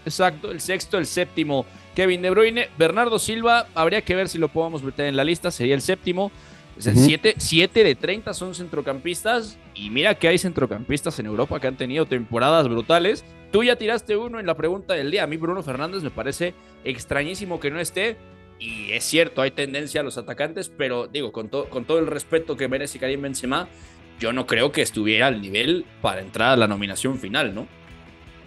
Exacto, 0.06 0.50
el 0.52 0.60
sexto, 0.60 0.98
el 0.98 1.06
séptimo, 1.06 1.68
Kevin 1.96 2.24
De 2.24 2.32
Bruyne. 2.32 2.70
Bernardo 2.80 3.20
Silva, 3.20 3.68
habría 3.76 4.02
que 4.02 4.16
ver 4.16 4.28
si 4.28 4.40
lo 4.40 4.48
podemos 4.48 4.82
meter 4.82 5.06
en 5.06 5.16
la 5.16 5.24
lista, 5.24 5.52
sería 5.52 5.76
el 5.76 5.82
séptimo. 5.82 6.32
O 6.78 6.82
sea, 6.82 6.94
siete, 6.96 7.84
de 7.84 7.96
30 7.96 8.34
son 8.34 8.54
centrocampistas. 8.54 9.58
Y 9.74 9.90
mira 9.90 10.16
que 10.16 10.28
hay 10.28 10.38
centrocampistas 10.38 11.18
en 11.20 11.26
Europa 11.26 11.60
que 11.60 11.68
han 11.68 11.78
tenido 11.78 12.06
temporadas 12.06 12.68
brutales. 12.68 13.26
Tú 13.52 13.64
ya 13.64 13.76
tiraste 13.76 14.16
uno 14.16 14.40
en 14.40 14.46
la 14.46 14.56
pregunta 14.56 14.94
del 14.94 15.10
día. 15.10 15.24
A 15.24 15.28
mí, 15.28 15.38
Bruno 15.38 15.64
Fernández, 15.64 16.04
me 16.04 16.12
parece 16.12 16.54
extrañísimo 16.84 17.60
que 17.60 17.72
no 17.72 17.80
esté. 17.80 18.18
Y 18.60 18.92
es 18.92 19.04
cierto, 19.04 19.42
hay 19.42 19.52
tendencia 19.52 20.02
a 20.02 20.04
los 20.04 20.18
atacantes, 20.18 20.70
pero 20.76 21.08
digo, 21.08 21.32
con, 21.32 21.48
con 21.48 21.86
todo 21.86 22.00
el 22.00 22.08
respeto 22.08 22.58
que 22.58 22.68
merece 22.68 22.98
Karim 22.98 23.22
Benzema, 23.22 23.68
yo 24.20 24.34
no 24.34 24.48
creo 24.48 24.72
que 24.72 24.82
estuviera 24.82 25.28
al 25.28 25.42
nivel 25.42 25.86
para 26.02 26.22
entrar 26.22 26.50
a 26.50 26.58
la 26.58 26.68
nominación 26.68 27.20
final, 27.20 27.54
¿no? 27.54 27.68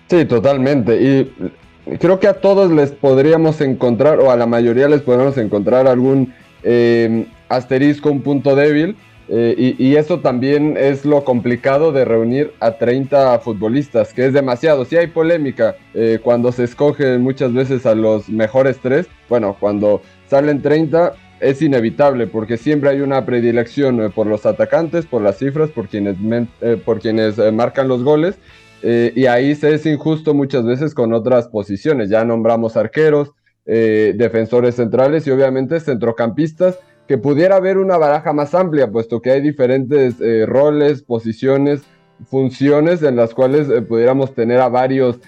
Sí, 0.09 0.25
totalmente. 0.25 1.01
Y 1.01 1.97
creo 1.99 2.19
que 2.19 2.27
a 2.27 2.35
todos 2.35 2.73
les 2.73 2.91
podríamos 2.91 3.61
encontrar, 3.61 4.19
o 4.19 4.31
a 4.31 4.37
la 4.37 4.47
mayoría 4.47 4.89
les 4.89 5.03
podríamos 5.03 5.39
encontrar 5.39 5.87
algún 5.87 6.35
eh, 6.65 7.27
asterisco, 7.51 8.11
un 8.11 8.23
punto 8.23 8.57
débil. 8.57 8.97
Eh, 9.33 9.77
y, 9.79 9.95
eso 9.95 10.19
también 10.19 10.77
es 10.77 11.05
lo 11.05 11.23
complicado 11.23 11.93
de 11.93 12.05
reunir 12.05 12.53
a 12.59 12.79
30 12.79 13.39
futbolistas, 13.41 14.13
que 14.13 14.27
es 14.27 14.33
demasiado. 14.33 14.85
Si 14.85 14.97
hay 14.97 15.07
polémica 15.07 15.77
eh, 15.95 16.19
cuando 16.21 16.51
se 16.51 16.65
escogen 16.65 17.21
muchas 17.21 17.53
veces 17.53 17.87
a 17.87 17.95
los 17.95 18.29
mejores 18.29 18.81
tres, 18.83 19.07
bueno, 19.29 19.57
cuando 19.61 20.03
salen 20.27 20.63
30 20.63 21.13
es 21.39 21.63
inevitable 21.63 22.27
porque 22.27 22.57
siempre 22.57 22.91
hay 22.91 23.03
una 23.03 23.25
predilección 23.25 24.11
por 24.13 24.27
los 24.27 24.47
atacantes, 24.47 25.07
por 25.07 25.23
las 25.23 25.39
cifras, 25.39 25.71
por 25.71 25.87
quienes, 25.87 26.17
por 26.85 26.99
quienes 26.99 27.39
marcan 27.53 27.87
los 27.87 28.03
goles 28.03 28.37
eh, 28.83 29.13
y 29.15 29.27
ahí 29.27 29.55
se 29.55 29.75
es 29.75 29.85
injusto 29.87 30.35
muchas 30.35 30.65
veces 30.65 30.95
con 30.95 31.13
otras 31.13 31.49
posiciones. 31.49 32.09
Ya 32.11 32.25
nombramos 32.25 32.77
arqueros, 32.77 33.33
eh, 33.67 34.15
defensores 34.17 34.77
centrales 34.77 35.27
y 35.27 35.31
obviamente 35.31 35.81
centrocampistas, 35.81 36.79
que 37.11 37.19
pudiera 37.19 37.57
haber 37.57 37.77
una 37.77 37.99
baraja 37.99 38.33
más 38.33 38.55
amplia, 38.55 38.89
puesto 38.89 39.21
que 39.21 39.33
hay 39.33 39.41
diferentes 39.41 40.21
eh, 40.21 40.47
roles, 40.47 41.03
posiciones, 41.03 41.83
funciones 42.29 43.03
en 43.03 43.17
las 43.17 43.35
cuales 43.35 43.67
pudiéramos 43.89 44.33
tener 44.33 44.61
a 44.61 44.69
varios 44.69 45.19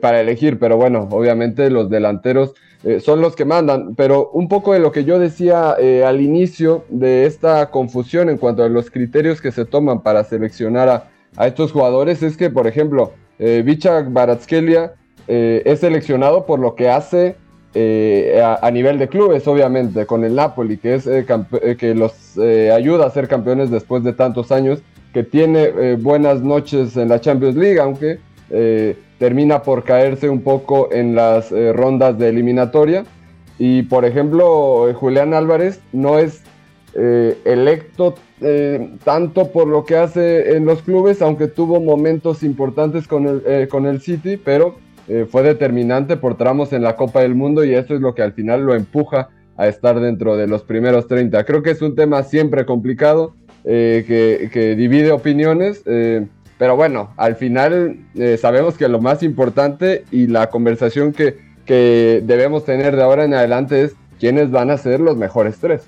para 0.00 0.22
elegir. 0.22 0.58
Pero 0.58 0.78
bueno, 0.78 1.06
obviamente 1.10 1.68
los 1.68 1.90
delanteros 1.90 2.54
son 3.00 3.20
los 3.20 3.34
que 3.36 3.44
mandan. 3.44 3.96
Pero 3.96 4.30
un 4.30 4.48
poco 4.48 4.72
de 4.72 4.78
lo 4.78 4.92
que 4.92 5.04
yo 5.04 5.18
decía 5.18 5.72
al 6.06 6.20
inicio 6.20 6.84
de 6.88 7.26
esta 7.26 7.70
confusión 7.70 8.30
en 8.30 8.38
cuanto 8.38 8.62
a 8.62 8.68
los 8.68 8.88
criterios 8.88 9.42
que 9.42 9.50
se 9.50 9.64
toman 9.64 10.00
para 10.00 10.22
seleccionar 10.22 11.10
a 11.36 11.46
estos 11.46 11.72
jugadores 11.72 12.22
es 12.22 12.36
que, 12.36 12.50
por 12.50 12.68
ejemplo, 12.68 13.12
eh, 13.38 13.62
Vicha 13.64 14.02
Baratskelia 14.02 14.94
eh, 15.28 15.62
es 15.64 15.80
seleccionado 15.80 16.44
por 16.46 16.58
lo 16.58 16.74
que 16.74 16.88
hace 16.88 17.36
eh, 17.74 18.42
a, 18.42 18.70
nivel 18.70 18.98
de 18.98 19.08
clubes, 19.08 19.46
obviamente, 19.46 20.06
con 20.06 20.24
el 20.24 20.34
Napoli, 20.34 20.78
que, 20.78 20.94
es, 20.94 21.06
eh, 21.06 21.26
que 21.78 21.94
los 21.94 22.38
ayuda 22.38 23.06
a 23.06 23.10
ser 23.10 23.28
campeones 23.28 23.70
después 23.70 24.02
de 24.04 24.12
tantos 24.14 24.50
años, 24.52 24.80
que 25.12 25.22
tiene 25.22 25.96
buenas 25.96 26.42
noches 26.42 26.96
en 26.96 27.08
la 27.08 27.20
Champions 27.20 27.56
League, 27.56 27.80
aunque 27.80 28.18
termina 29.18 29.62
por 29.62 29.84
caerse 29.84 30.28
un 30.28 30.42
poco 30.42 30.90
en 30.92 31.14
las 31.14 31.52
eh, 31.52 31.72
rondas 31.72 32.18
de 32.18 32.28
eliminatoria. 32.28 33.04
Y 33.58 33.82
por 33.82 34.04
ejemplo, 34.04 34.92
Julián 34.94 35.34
Álvarez 35.34 35.80
no 35.92 36.18
es 36.18 36.42
electo 36.94 38.14
tanto 39.04 39.52
por 39.52 39.68
lo 39.68 39.84
que 39.84 39.96
hace 39.96 40.56
en 40.56 40.64
los 40.64 40.82
clubes, 40.82 41.22
aunque 41.22 41.46
tuvo 41.46 41.80
momentos 41.80 42.42
importantes 42.42 43.06
con 43.06 43.42
el, 43.44 43.68
con 43.68 43.86
el 43.86 44.00
City, 44.00 44.36
pero 44.36 44.76
fue 45.30 45.42
determinante 45.42 46.16
por 46.16 46.36
tramos 46.36 46.72
en 46.72 46.82
la 46.82 46.96
Copa 46.96 47.20
del 47.20 47.34
Mundo 47.34 47.64
y 47.64 47.74
eso 47.74 47.94
es 47.94 48.00
lo 48.00 48.14
que 48.14 48.22
al 48.22 48.32
final 48.32 48.62
lo 48.62 48.74
empuja 48.74 49.30
a 49.58 49.66
estar 49.66 49.98
dentro 50.00 50.36
de 50.36 50.46
los 50.46 50.62
primeros 50.62 51.08
30. 51.08 51.44
Creo 51.44 51.62
que 51.62 51.70
es 51.70 51.82
un 51.82 51.94
tema 51.94 52.22
siempre 52.22 52.64
complicado, 52.64 53.34
eh, 53.64 54.48
que, 54.52 54.76
divide 54.76 55.10
opiniones, 55.10 55.82
eh, 55.84 56.26
pero 56.56 56.76
bueno, 56.76 57.12
al 57.16 57.36
final 57.36 57.98
eh, 58.14 58.38
sabemos 58.40 58.78
que 58.78 58.88
lo 58.88 59.00
más 59.00 59.22
importante 59.22 60.04
y 60.10 60.28
la 60.28 60.48
conversación 60.48 61.12
que 61.12 61.36
debemos 61.66 62.64
tener 62.64 62.96
de 62.96 63.02
ahora 63.02 63.24
en 63.24 63.34
adelante 63.34 63.82
es 63.82 63.94
quiénes 64.18 64.50
van 64.50 64.70
a 64.70 64.78
ser 64.78 65.00
los 65.00 65.16
mejores 65.16 65.58
tres. 65.58 65.82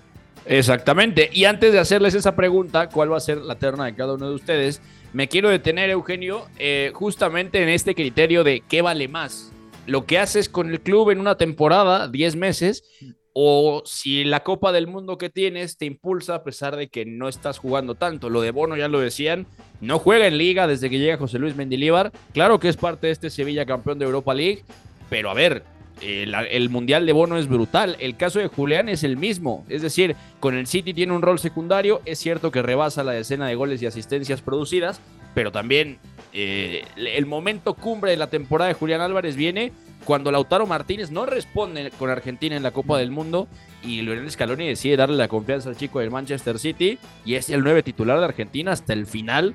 Exactamente. 0.46 1.30
Y 1.32 1.44
antes 1.44 1.72
de 1.72 1.78
hacerles 1.78 2.14
esa 2.14 2.34
pregunta, 2.34 2.88
¿cuál 2.88 3.12
va 3.12 3.16
a 3.16 3.20
ser 3.20 3.38
la 3.38 3.54
terna 3.54 3.84
de 3.84 3.94
cada 3.94 4.14
uno 4.14 4.28
de 4.28 4.34
ustedes? 4.34 4.82
Me 5.12 5.28
quiero 5.28 5.48
detener, 5.48 5.90
Eugenio, 5.90 6.46
justamente 6.92 7.62
en 7.62 7.68
este 7.68 7.94
criterio 7.94 8.44
de 8.44 8.62
qué 8.68 8.80
vale 8.82 9.08
más. 9.08 9.52
Lo 9.86 10.06
que 10.06 10.18
haces 10.18 10.48
con 10.48 10.70
el 10.70 10.80
club 10.80 11.10
en 11.10 11.18
una 11.18 11.36
temporada, 11.36 12.06
10 12.06 12.36
meses, 12.36 12.84
o 13.32 13.82
si 13.86 14.24
la 14.24 14.40
Copa 14.40 14.70
del 14.72 14.86
Mundo 14.86 15.18
que 15.18 15.30
tienes 15.30 15.78
te 15.78 15.86
impulsa 15.86 16.36
a 16.36 16.44
pesar 16.44 16.76
de 16.76 16.88
que 16.88 17.06
no 17.06 17.28
estás 17.28 17.58
jugando 17.58 17.94
tanto. 17.94 18.28
Lo 18.28 18.40
de 18.40 18.50
Bono 18.50 18.76
ya 18.76 18.88
lo 18.88 19.00
decían, 19.00 19.46
no 19.80 19.98
juega 19.98 20.26
en 20.26 20.38
liga 20.38 20.66
desde 20.66 20.90
que 20.90 20.98
llega 20.98 21.16
José 21.16 21.38
Luis 21.38 21.56
Mendilíbar. 21.56 22.12
Claro 22.32 22.60
que 22.60 22.68
es 22.68 22.76
parte 22.76 23.08
de 23.08 23.12
este 23.12 23.30
Sevilla 23.30 23.66
campeón 23.66 23.98
de 23.98 24.04
Europa 24.04 24.34
League, 24.34 24.64
pero 25.08 25.30
a 25.30 25.34
ver, 25.34 25.64
el, 26.00 26.34
el, 26.34 26.70
Mundial 26.70 27.06
de 27.06 27.12
Bono 27.12 27.36
es 27.36 27.48
brutal. 27.48 27.96
El 28.00 28.16
caso 28.16 28.38
de 28.38 28.48
Julián 28.48 28.88
es 28.88 29.04
el 29.04 29.16
mismo. 29.16 29.64
Es 29.68 29.82
decir, 29.82 30.16
con 30.38 30.54
el 30.54 30.66
City 30.66 30.94
tiene 30.94 31.12
un 31.12 31.22
rol 31.22 31.38
secundario. 31.38 32.00
Es 32.04 32.18
cierto 32.18 32.50
que 32.50 32.62
rebasa 32.62 33.04
la 33.04 33.12
decena 33.12 33.46
de 33.46 33.54
goles 33.54 33.82
y 33.82 33.86
asistencias 33.86 34.40
producidas, 34.40 35.00
pero 35.34 35.52
también 35.52 35.98
eh, 36.32 36.84
el 36.96 37.26
momento 37.26 37.74
cumbre 37.74 38.12
de 38.12 38.16
la 38.16 38.28
temporada 38.28 38.68
de 38.68 38.74
Julián 38.74 39.00
Álvarez 39.00 39.36
viene 39.36 39.72
cuando 40.04 40.32
Lautaro 40.32 40.66
Martínez 40.66 41.10
no 41.10 41.26
responde 41.26 41.90
con 41.98 42.08
Argentina 42.10 42.56
en 42.56 42.62
la 42.62 42.70
Copa 42.70 42.98
del 42.98 43.10
Mundo 43.10 43.48
y 43.82 44.00
Lionel 44.02 44.30
Scaloni 44.30 44.66
decide 44.66 44.96
darle 44.96 45.16
la 45.16 45.28
confianza 45.28 45.68
al 45.68 45.76
chico 45.76 46.00
del 46.00 46.10
Manchester 46.10 46.58
City 46.58 46.98
y 47.24 47.34
es 47.34 47.50
el 47.50 47.62
nueve 47.62 47.82
titular 47.82 48.18
de 48.18 48.24
Argentina 48.24 48.72
hasta 48.72 48.92
el 48.92 49.06
final 49.06 49.54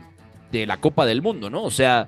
de 0.52 0.66
la 0.66 0.78
Copa 0.78 1.06
del 1.06 1.22
Mundo, 1.22 1.50
¿no? 1.50 1.64
O 1.64 1.72
sea... 1.72 2.08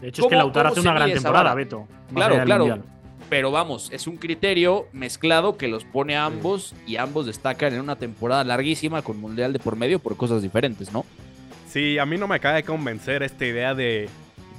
De 0.00 0.08
hecho 0.08 0.22
es 0.22 0.28
que 0.28 0.36
Lautaro 0.36 0.68
hace 0.68 0.80
una 0.80 0.94
gran 0.94 1.12
temporada, 1.12 1.54
Beto. 1.54 1.88
Claro, 2.14 2.44
claro. 2.44 2.82
Pero 3.28 3.50
vamos, 3.50 3.90
es 3.92 4.06
un 4.06 4.16
criterio 4.16 4.88
mezclado 4.92 5.56
que 5.58 5.68
los 5.68 5.84
pone 5.84 6.16
a 6.16 6.24
ambos 6.24 6.74
y 6.86 6.96
ambos 6.96 7.26
destacan 7.26 7.74
en 7.74 7.80
una 7.80 7.96
temporada 7.96 8.42
larguísima 8.44 9.02
con 9.02 9.18
Mundial 9.18 9.52
de 9.52 9.58
por 9.58 9.76
medio 9.76 9.98
por 9.98 10.16
cosas 10.16 10.40
diferentes, 10.40 10.92
¿no? 10.92 11.04
Sí, 11.68 11.98
a 11.98 12.06
mí 12.06 12.16
no 12.16 12.26
me 12.26 12.36
acaba 12.36 12.54
de 12.54 12.62
convencer 12.62 13.22
esta 13.22 13.44
idea 13.44 13.74
de, 13.74 14.08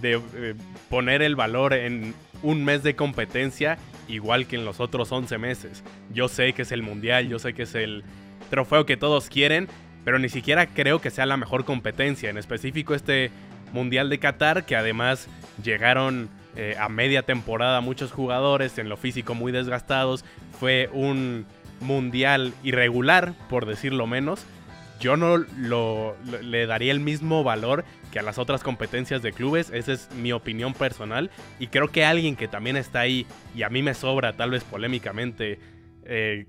de 0.01 0.21
eh, 0.35 0.55
poner 0.89 1.23
el 1.23 1.35
valor 1.35 1.73
en 1.73 2.13
un 2.43 2.63
mes 2.63 2.83
de 2.83 2.95
competencia 2.95 3.79
igual 4.07 4.47
que 4.47 4.55
en 4.55 4.65
los 4.65 4.79
otros 4.79 5.11
11 5.11 5.37
meses. 5.37 5.83
Yo 6.13 6.27
sé 6.27 6.53
que 6.53 6.63
es 6.63 6.71
el 6.71 6.83
mundial, 6.83 7.27
yo 7.27 7.39
sé 7.39 7.53
que 7.53 7.63
es 7.63 7.75
el 7.75 8.03
trofeo 8.49 8.85
que 8.85 8.97
todos 8.97 9.29
quieren, 9.29 9.67
pero 10.03 10.19
ni 10.19 10.29
siquiera 10.29 10.67
creo 10.67 10.99
que 10.99 11.11
sea 11.11 11.25
la 11.25 11.37
mejor 11.37 11.65
competencia. 11.65 12.29
En 12.29 12.37
específico 12.37 12.93
este 12.93 13.31
mundial 13.73 14.09
de 14.09 14.19
Qatar, 14.19 14.65
que 14.65 14.75
además 14.75 15.27
llegaron 15.63 16.29
eh, 16.55 16.75
a 16.79 16.89
media 16.89 17.23
temporada 17.23 17.81
muchos 17.81 18.11
jugadores 18.11 18.77
en 18.77 18.89
lo 18.89 18.97
físico 18.97 19.35
muy 19.35 19.51
desgastados, 19.51 20.25
fue 20.59 20.89
un 20.93 21.45
mundial 21.79 22.53
irregular, 22.63 23.33
por 23.49 23.65
decirlo 23.65 24.07
menos. 24.07 24.45
Yo 24.99 25.15
no 25.15 25.37
lo, 25.37 26.17
le 26.41 26.65
daría 26.65 26.91
el 26.91 26.99
mismo 26.99 27.43
valor 27.43 27.85
que 28.11 28.19
a 28.19 28.21
las 28.21 28.37
otras 28.37 28.63
competencias 28.63 29.21
de 29.21 29.31
clubes. 29.31 29.69
Esa 29.69 29.93
es 29.93 30.11
mi 30.13 30.33
opinión 30.33 30.73
personal. 30.73 31.31
Y 31.57 31.67
creo 31.67 31.89
que 31.89 32.03
alguien 32.03 32.35
que 32.35 32.49
también 32.49 32.75
está 32.75 32.99
ahí, 32.99 33.25
y 33.55 33.63
a 33.63 33.69
mí 33.69 33.81
me 33.81 33.93
sobra 33.93 34.33
tal 34.33 34.51
vez 34.51 34.65
polémicamente, 34.65 35.59
eh, 36.03 36.47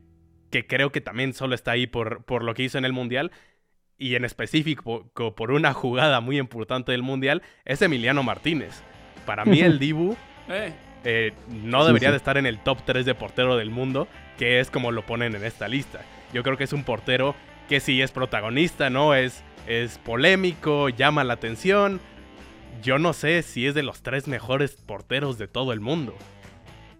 que 0.50 0.66
creo 0.66 0.90
que 0.90 1.00
también 1.00 1.32
solo 1.32 1.54
está 1.54 1.72
ahí 1.72 1.86
por, 1.86 2.24
por 2.24 2.42
lo 2.42 2.54
que 2.54 2.64
hizo 2.64 2.76
en 2.76 2.84
el 2.84 2.92
Mundial, 2.92 3.30
y 3.96 4.16
en 4.16 4.24
específico 4.24 5.12
por 5.12 5.52
una 5.52 5.72
jugada 5.72 6.20
muy 6.20 6.38
importante 6.38 6.90
del 6.90 7.02
Mundial, 7.02 7.42
es 7.64 7.82
Emiliano 7.82 8.22
Martínez. 8.24 8.82
Para 9.26 9.44
mí 9.44 9.60
el 9.60 9.78
Dibu 9.78 10.16
eh. 10.48 10.72
Eh, 11.04 11.32
no 11.48 11.84
debería 11.84 12.10
de 12.10 12.16
estar 12.16 12.36
en 12.36 12.46
el 12.46 12.58
top 12.58 12.78
3 12.84 13.06
de 13.06 13.14
portero 13.14 13.56
del 13.56 13.70
mundo, 13.70 14.06
que 14.38 14.60
es 14.60 14.70
como 14.70 14.92
lo 14.92 15.06
ponen 15.06 15.34
en 15.34 15.44
esta 15.44 15.66
lista. 15.68 16.02
Yo 16.32 16.42
creo 16.42 16.56
que 16.56 16.64
es 16.64 16.72
un 16.72 16.84
portero 16.84 17.34
que 17.68 17.80
sí 17.80 18.02
es 18.02 18.10
protagonista, 18.10 18.90
¿no? 18.90 19.14
Es 19.14 19.42
es 19.66 19.98
polémico, 19.98 20.88
llama 20.88 21.24
la 21.24 21.34
atención. 21.34 22.00
Yo 22.82 22.98
no 22.98 23.12
sé 23.12 23.42
si 23.42 23.66
es 23.66 23.74
de 23.74 23.82
los 23.82 24.02
tres 24.02 24.26
mejores 24.26 24.72
porteros 24.74 25.38
de 25.38 25.48
todo 25.48 25.72
el 25.72 25.80
mundo. 25.80 26.14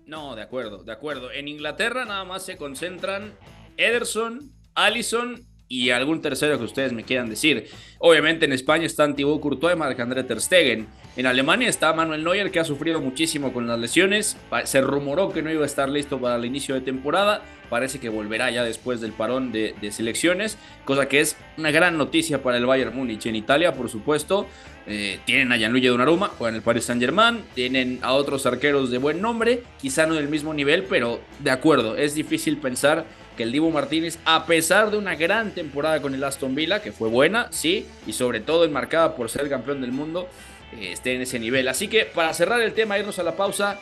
No, 0.07 0.35
de 0.35 0.43
acuerdo, 0.43 0.83
de 0.83 0.93
acuerdo. 0.93 1.33
En 1.33 1.49
Inglaterra 1.49 2.05
nada 2.05 2.25
más 2.25 2.45
se 2.45 2.57
concentran 2.57 3.35
Ederson, 3.77 4.53
Allison 4.75 5.47
y 5.71 5.91
algún 5.91 6.21
tercero 6.21 6.59
que 6.59 6.65
ustedes 6.65 6.93
me 6.93 7.05
quieran 7.05 7.31
decir. 7.31 7.69
Obviamente 8.01 8.45
en 8.45 8.53
España 8.53 8.87
están 8.87 9.15
Thibaut 9.15 9.41
Courtois 9.41 9.77
y 9.77 9.79
Marc-André 9.79 10.25
Ter 10.25 10.41
Stegen. 10.41 10.89
En 11.17 11.27
Alemania 11.27 11.69
está 11.69 11.93
Manuel 11.93 12.25
Neuer 12.25 12.51
que 12.51 12.59
ha 12.59 12.65
sufrido 12.65 13.01
muchísimo 13.01 13.53
con 13.53 13.69
las 13.69 13.79
lesiones. 13.79 14.37
Se 14.65 14.81
rumoró 14.81 15.33
que 15.33 15.43
no 15.43 15.51
iba 15.51 15.63
a 15.63 15.67
estar 15.67 15.89
listo 15.89 16.21
para 16.21 16.35
el 16.35 16.45
inicio 16.45 16.75
de 16.75 16.81
temporada. 16.81 17.43
Parece 17.69 18.01
que 18.01 18.09
volverá 18.09 18.51
ya 18.51 18.65
después 18.65 19.01
del 19.01 19.13
parón 19.13 19.53
de, 19.53 19.77
selecciones, 19.93 20.59
cosa 20.85 21.07
que 21.07 21.21
es 21.21 21.37
una 21.57 21.71
gran 21.71 21.97
noticia 21.97 22.43
para 22.43 22.57
el 22.57 22.67
Bayern 22.67 22.97
Múnich. 22.97 23.27
En 23.27 23.37
Italia, 23.37 23.73
por 23.73 23.89
supuesto, 23.89 24.49
eh, 24.89 25.21
tienen 25.25 25.53
a 25.53 25.57
Gianluigi 25.57 25.87
Donnarumma, 25.87 26.33
en 26.41 26.57
el 26.57 26.63
Paris 26.63 26.87
Saint 26.87 27.01
Germain, 27.01 27.45
tienen 27.55 28.01
a 28.03 28.15
otros 28.15 28.45
arqueros 28.45 28.91
de 28.91 28.99
buen 28.99 29.23
nombre, 29.23 29.63
quizá 29.81 30.05
no 30.07 30.15
del 30.15 30.29
mismo 30.29 30.53
nivel, 30.53 30.83
pero 30.83 31.21
de 31.39 31.53
acuerdo, 31.53 31.97
es 31.97 32.17
difícil 32.17 32.57
pensar 32.57 33.07
que 33.37 33.45
el 33.45 33.53
Divo 33.53 33.71
Martínez, 33.71 34.19
a 34.25 34.47
pesar 34.47 34.91
de 34.91 34.99
una 34.99 35.15
gran 35.15 35.53
temporada 35.53 36.01
con 36.03 36.15
el 36.15 36.23
Aston 36.23 36.55
Villa, 36.55 36.83
que 36.83 36.93
fue 36.93 37.09
buena, 37.09 37.49
sí, 37.51 37.87
y 38.07 38.13
sobre 38.13 38.41
todo 38.41 38.65
enmarcada 38.65 39.17
por 39.17 39.31
ser 39.31 39.49
campeón 39.49 39.81
del 39.81 39.93
mundo, 39.93 40.29
eh, 40.73 40.93
esté 40.93 41.15
en 41.15 41.23
ese 41.23 41.39
nivel. 41.39 41.69
Así 41.69 41.89
que 41.89 42.05
para 42.05 42.35
cerrar 42.35 42.61
el 42.61 42.75
tema, 42.75 42.99
irnos 42.99 43.19
a 43.19 43.23
la 43.23 43.37
pausa, 43.37 43.79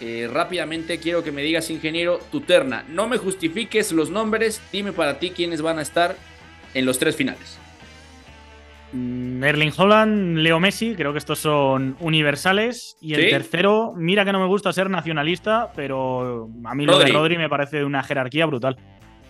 eh, 0.00 0.28
rápidamente 0.32 0.98
quiero 0.98 1.22
que 1.22 1.32
me 1.32 1.42
digas, 1.42 1.70
ingeniero, 1.70 2.18
tu 2.30 2.40
terna. 2.40 2.84
No 2.88 3.08
me 3.08 3.18
justifiques 3.18 3.92
los 3.92 4.10
nombres, 4.10 4.60
dime 4.72 4.92
para 4.92 5.18
ti 5.18 5.30
quiénes 5.30 5.62
van 5.62 5.78
a 5.78 5.82
estar 5.82 6.16
en 6.74 6.86
los 6.86 6.98
tres 6.98 7.16
finales. 7.16 7.61
Mm, 8.92 9.42
Erling 9.42 9.72
Holland, 9.76 10.38
Leo 10.38 10.60
Messi, 10.60 10.94
creo 10.94 11.12
que 11.12 11.18
estos 11.18 11.38
son 11.38 11.96
universales. 12.00 12.96
Y 13.00 13.14
el 13.14 13.30
tercero, 13.30 13.94
mira 13.96 14.24
que 14.24 14.32
no 14.32 14.40
me 14.40 14.46
gusta 14.46 14.72
ser 14.72 14.90
nacionalista, 14.90 15.72
pero 15.74 16.48
a 16.64 16.74
mí 16.74 16.84
lo 16.84 16.98
de 16.98 17.06
Rodri 17.06 17.38
me 17.38 17.48
parece 17.48 17.78
de 17.78 17.84
una 17.84 18.02
jerarquía 18.02 18.46
brutal. 18.46 18.76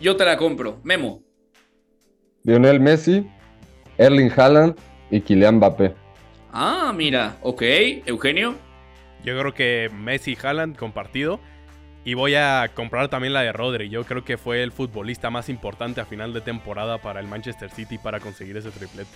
Yo 0.01 0.17
te 0.17 0.25
la 0.25 0.37
compro. 0.37 0.81
Memo. 0.83 1.23
Lionel 2.45 2.81
Messi, 2.81 3.25
Erling 3.99 4.33
Haaland 4.37 4.75
y 5.11 5.21
Kylian 5.21 5.57
Mbappé. 5.57 5.95
Ah, 6.53 6.93
mira, 6.95 7.37
ok. 7.43 7.63
Eugenio. 8.07 8.57
Yo 9.25 9.39
creo 9.39 9.55
que 9.55 9.91
Messi 9.95 10.33
y 10.33 10.39
Haaland 10.45 10.77
compartido. 10.77 11.39
Y 12.05 12.15
voy 12.15 12.35
a 12.35 12.69
comprar 12.75 13.09
también 13.09 13.33
la 13.33 13.43
de 13.43 13.53
Rodri. 13.53 13.89
Yo 13.89 14.03
creo 14.03 14.25
que 14.25 14.37
fue 14.37 14.65
el 14.65 14.73
futbolista 14.73 15.31
más 15.31 15.49
importante 15.49 16.01
a 16.01 16.05
final 16.05 16.33
de 16.33 16.41
temporada 16.41 16.99
para 16.99 17.21
el 17.21 17.29
Manchester 17.29 17.71
City 17.71 17.97
para 17.97 18.19
conseguir 18.19 18.57
ese 18.57 18.73
triplete. 18.73 19.11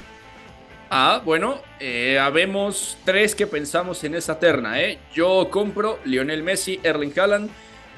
Ah, 0.89 1.21
bueno, 1.25 1.61
eh, 1.81 2.17
habemos 2.19 2.97
tres 3.05 3.35
que 3.35 3.49
pensamos 3.49 4.05
en 4.05 4.15
esa 4.15 4.39
terna. 4.39 4.81
¿eh? 4.81 4.99
Yo 5.13 5.49
compro 5.51 5.99
Lionel 6.05 6.45
Messi, 6.45 6.79
Erling 6.83 7.13
Haaland, 7.19 7.51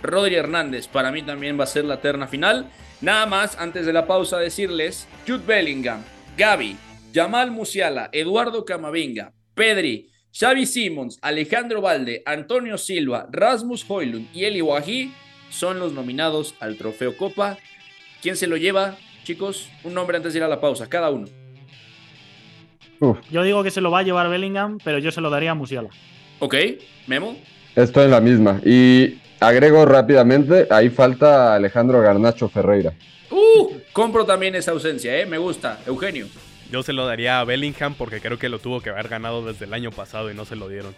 Rodri 0.02 0.36
Hernández. 0.36 0.88
Para 0.88 1.12
mí 1.12 1.22
también 1.22 1.58
va 1.60 1.64
a 1.64 1.68
ser 1.68 1.84
la 1.84 2.00
terna 2.00 2.26
final. 2.26 2.70
Nada 3.02 3.26
más, 3.26 3.58
antes 3.58 3.84
de 3.84 3.92
la 3.92 4.06
pausa, 4.06 4.38
decirles: 4.38 5.06
Jude 5.26 5.44
Bellingham, 5.46 6.02
Gaby, 6.38 6.76
Jamal 7.12 7.50
Musiala, 7.50 8.08
Eduardo 8.10 8.64
Camavinga, 8.64 9.34
Pedri, 9.54 10.10
Xavi 10.32 10.64
Simons, 10.64 11.18
Alejandro 11.20 11.82
Valde, 11.82 12.22
Antonio 12.24 12.78
Silva, 12.78 13.28
Rasmus 13.30 13.84
Hoylund 13.86 14.28
y 14.34 14.44
Eli 14.44 14.62
Wahi 14.62 15.12
son 15.50 15.78
los 15.78 15.92
nominados 15.92 16.54
al 16.58 16.76
Trofeo 16.78 17.16
Copa. 17.16 17.58
¿Quién 18.22 18.36
se 18.36 18.46
lo 18.46 18.56
lleva, 18.56 18.96
chicos? 19.24 19.68
Un 19.84 19.94
nombre 19.94 20.16
antes 20.16 20.32
de 20.32 20.38
ir 20.38 20.42
a 20.42 20.48
la 20.48 20.60
pausa, 20.60 20.88
cada 20.88 21.10
uno. 21.10 21.26
Yo 23.30 23.42
digo 23.42 23.62
que 23.62 23.70
se 23.70 23.80
lo 23.80 23.90
va 23.90 24.00
a 24.00 24.02
llevar 24.02 24.28
Bellingham, 24.28 24.78
pero 24.82 24.98
yo 24.98 25.10
se 25.12 25.20
lo 25.20 25.30
daría 25.30 25.52
a 25.52 25.54
Musiala. 25.54 25.88
Ok, 26.40 26.54
Memo. 27.06 27.36
Estoy 27.76 28.06
en 28.06 28.10
la 28.10 28.20
misma. 28.20 28.60
Y 28.64 29.18
agrego 29.40 29.84
rápidamente, 29.84 30.66
ahí 30.70 30.90
falta 30.90 31.54
Alejandro 31.54 32.00
Garnacho 32.00 32.48
Ferreira. 32.48 32.92
Uh, 33.30 33.72
compro 33.92 34.24
también 34.24 34.54
esa 34.54 34.72
ausencia, 34.72 35.16
¿eh? 35.18 35.26
Me 35.26 35.38
gusta. 35.38 35.80
Eugenio. 35.86 36.26
Yo 36.70 36.82
se 36.82 36.92
lo 36.92 37.06
daría 37.06 37.40
a 37.40 37.44
Bellingham 37.44 37.94
porque 37.94 38.20
creo 38.20 38.38
que 38.38 38.48
lo 38.48 38.58
tuvo 38.58 38.80
que 38.80 38.90
haber 38.90 39.08
ganado 39.08 39.44
desde 39.44 39.64
el 39.64 39.74
año 39.74 39.90
pasado 39.90 40.30
y 40.30 40.34
no 40.34 40.44
se 40.44 40.56
lo 40.56 40.68
dieron. 40.68 40.94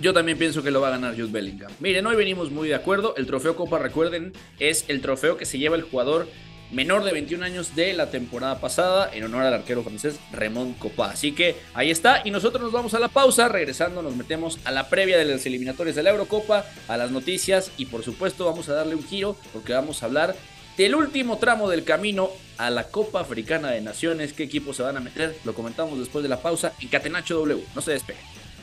Yo 0.00 0.14
también 0.14 0.38
pienso 0.38 0.62
que 0.62 0.70
lo 0.70 0.80
va 0.80 0.88
a 0.88 0.92
ganar 0.92 1.14
Jude 1.14 1.30
Bellingham. 1.30 1.70
Miren, 1.78 2.06
hoy 2.06 2.16
venimos 2.16 2.50
muy 2.50 2.68
de 2.68 2.74
acuerdo. 2.74 3.14
El 3.18 3.26
trofeo 3.26 3.54
Copa, 3.54 3.78
recuerden, 3.78 4.32
es 4.58 4.86
el 4.88 5.02
trofeo 5.02 5.36
que 5.36 5.44
se 5.44 5.58
lleva 5.58 5.76
el 5.76 5.82
jugador 5.82 6.26
menor 6.70 7.04
de 7.04 7.12
21 7.12 7.44
años 7.44 7.74
de 7.74 7.92
la 7.92 8.10
temporada 8.10 8.60
pasada 8.60 9.10
en 9.12 9.24
honor 9.24 9.42
al 9.42 9.54
arquero 9.54 9.82
francés 9.82 10.18
Raymond 10.32 10.78
Copa. 10.78 11.10
Así 11.10 11.32
que 11.32 11.56
ahí 11.74 11.90
está 11.90 12.22
y 12.24 12.30
nosotros 12.30 12.62
nos 12.62 12.72
vamos 12.72 12.94
a 12.94 13.00
la 13.00 13.08
pausa, 13.08 13.48
regresando 13.48 14.02
nos 14.02 14.16
metemos 14.16 14.58
a 14.64 14.70
la 14.70 14.88
previa 14.88 15.18
de 15.18 15.24
las 15.24 15.46
eliminatorias 15.46 15.96
de 15.96 16.02
la 16.02 16.10
Eurocopa, 16.10 16.64
a 16.88 16.96
las 16.96 17.10
noticias 17.10 17.72
y 17.76 17.86
por 17.86 18.02
supuesto 18.02 18.44
vamos 18.44 18.68
a 18.68 18.74
darle 18.74 18.94
un 18.94 19.06
giro 19.06 19.36
porque 19.52 19.72
vamos 19.72 20.02
a 20.02 20.06
hablar 20.06 20.34
del 20.76 20.94
último 20.94 21.38
tramo 21.38 21.68
del 21.68 21.84
camino 21.84 22.30
a 22.56 22.70
la 22.70 22.84
Copa 22.84 23.20
Africana 23.20 23.70
de 23.70 23.80
Naciones. 23.80 24.32
¿Qué 24.32 24.44
equipos 24.44 24.76
se 24.76 24.82
van 24.82 24.96
a 24.96 25.00
meter? 25.00 25.36
Lo 25.44 25.54
comentamos 25.54 25.98
después 25.98 26.22
de 26.22 26.28
la 26.28 26.40
pausa 26.40 26.72
en 26.80 26.88
Catenacho 26.88 27.34
W. 27.34 27.62
No 27.74 27.82
se 27.82 27.92
despeguen. 27.92 28.22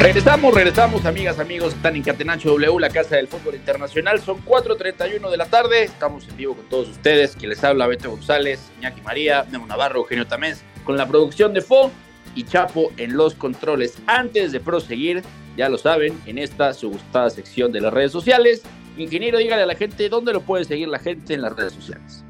Regresamos, 0.00 0.54
regresamos, 0.54 1.04
amigas, 1.06 1.40
amigos. 1.40 1.74
Están 1.74 1.96
en 1.96 2.04
Catenacho 2.04 2.50
W, 2.50 2.78
la 2.78 2.88
casa 2.88 3.16
del 3.16 3.26
fútbol 3.26 3.56
internacional. 3.56 4.20
Son 4.20 4.40
4:31 4.44 5.28
de 5.28 5.36
la 5.36 5.46
tarde. 5.46 5.82
Estamos 5.82 6.28
en 6.28 6.36
vivo 6.36 6.54
con 6.54 6.68
todos 6.68 6.88
ustedes. 6.88 7.34
Quien 7.34 7.50
les 7.50 7.64
habla, 7.64 7.88
Beto 7.88 8.08
González, 8.08 8.70
Iñaki 8.78 9.00
María, 9.00 9.44
Memo 9.50 9.66
Navarro, 9.66 9.98
Eugenio 9.98 10.24
Tamés, 10.24 10.62
con 10.84 10.96
la 10.96 11.08
producción 11.08 11.52
de 11.52 11.62
Fo 11.62 11.90
y 12.36 12.44
Chapo 12.44 12.92
en 12.96 13.16
los 13.16 13.34
controles. 13.34 13.98
Antes 14.06 14.52
de 14.52 14.60
proseguir, 14.60 15.24
ya 15.56 15.68
lo 15.68 15.78
saben, 15.78 16.16
en 16.26 16.38
esta 16.38 16.72
su 16.74 16.90
gustada 16.90 17.28
sección 17.28 17.72
de 17.72 17.80
las 17.80 17.92
redes 17.92 18.12
sociales. 18.12 18.62
Ingeniero, 18.96 19.38
dígale 19.38 19.64
a 19.64 19.66
la 19.66 19.74
gente 19.74 20.08
dónde 20.08 20.32
lo 20.32 20.42
puede 20.42 20.64
seguir 20.64 20.86
la 20.86 21.00
gente 21.00 21.34
en 21.34 21.42
las 21.42 21.56
redes 21.56 21.72
sociales. 21.72 22.24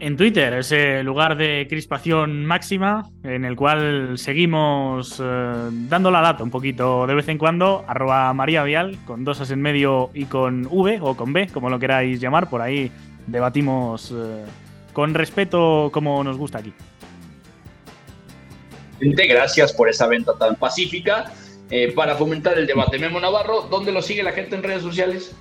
En 0.00 0.16
Twitter, 0.16 0.54
ese 0.54 1.02
lugar 1.02 1.36
de 1.36 1.66
crispación 1.68 2.46
máxima 2.46 3.10
en 3.24 3.44
el 3.44 3.56
cual 3.56 4.16
seguimos 4.16 5.20
eh, 5.20 5.70
dando 5.88 6.12
la 6.12 6.20
data 6.20 6.44
un 6.44 6.50
poquito 6.50 7.04
de 7.04 7.16
vez 7.16 7.26
en 7.26 7.36
cuando, 7.36 7.84
arroba 7.88 8.32
María 8.32 8.62
Vial, 8.62 8.96
con 9.04 9.24
dos 9.24 9.40
as 9.40 9.50
en 9.50 9.60
medio 9.60 10.10
y 10.14 10.26
con 10.26 10.68
V 10.70 11.00
o 11.02 11.16
con 11.16 11.32
B, 11.32 11.48
como 11.48 11.68
lo 11.68 11.80
queráis 11.80 12.20
llamar, 12.20 12.48
por 12.48 12.60
ahí 12.60 12.92
debatimos 13.26 14.14
eh, 14.14 14.44
con 14.92 15.14
respeto 15.14 15.90
como 15.92 16.22
nos 16.22 16.38
gusta 16.38 16.58
aquí. 16.58 16.72
Gracias 19.00 19.72
por 19.72 19.88
esa 19.88 20.06
venta 20.06 20.32
tan 20.38 20.54
pacífica. 20.54 21.32
Eh, 21.70 21.92
para 21.92 22.14
fomentar 22.14 22.56
el 22.56 22.66
debate, 22.66 22.98
Memo 22.98 23.18
Navarro, 23.20 23.62
¿dónde 23.62 23.90
lo 23.90 24.00
sigue 24.00 24.22
la 24.22 24.32
gente 24.32 24.54
en 24.54 24.62
redes 24.62 24.82
sociales? 24.82 25.36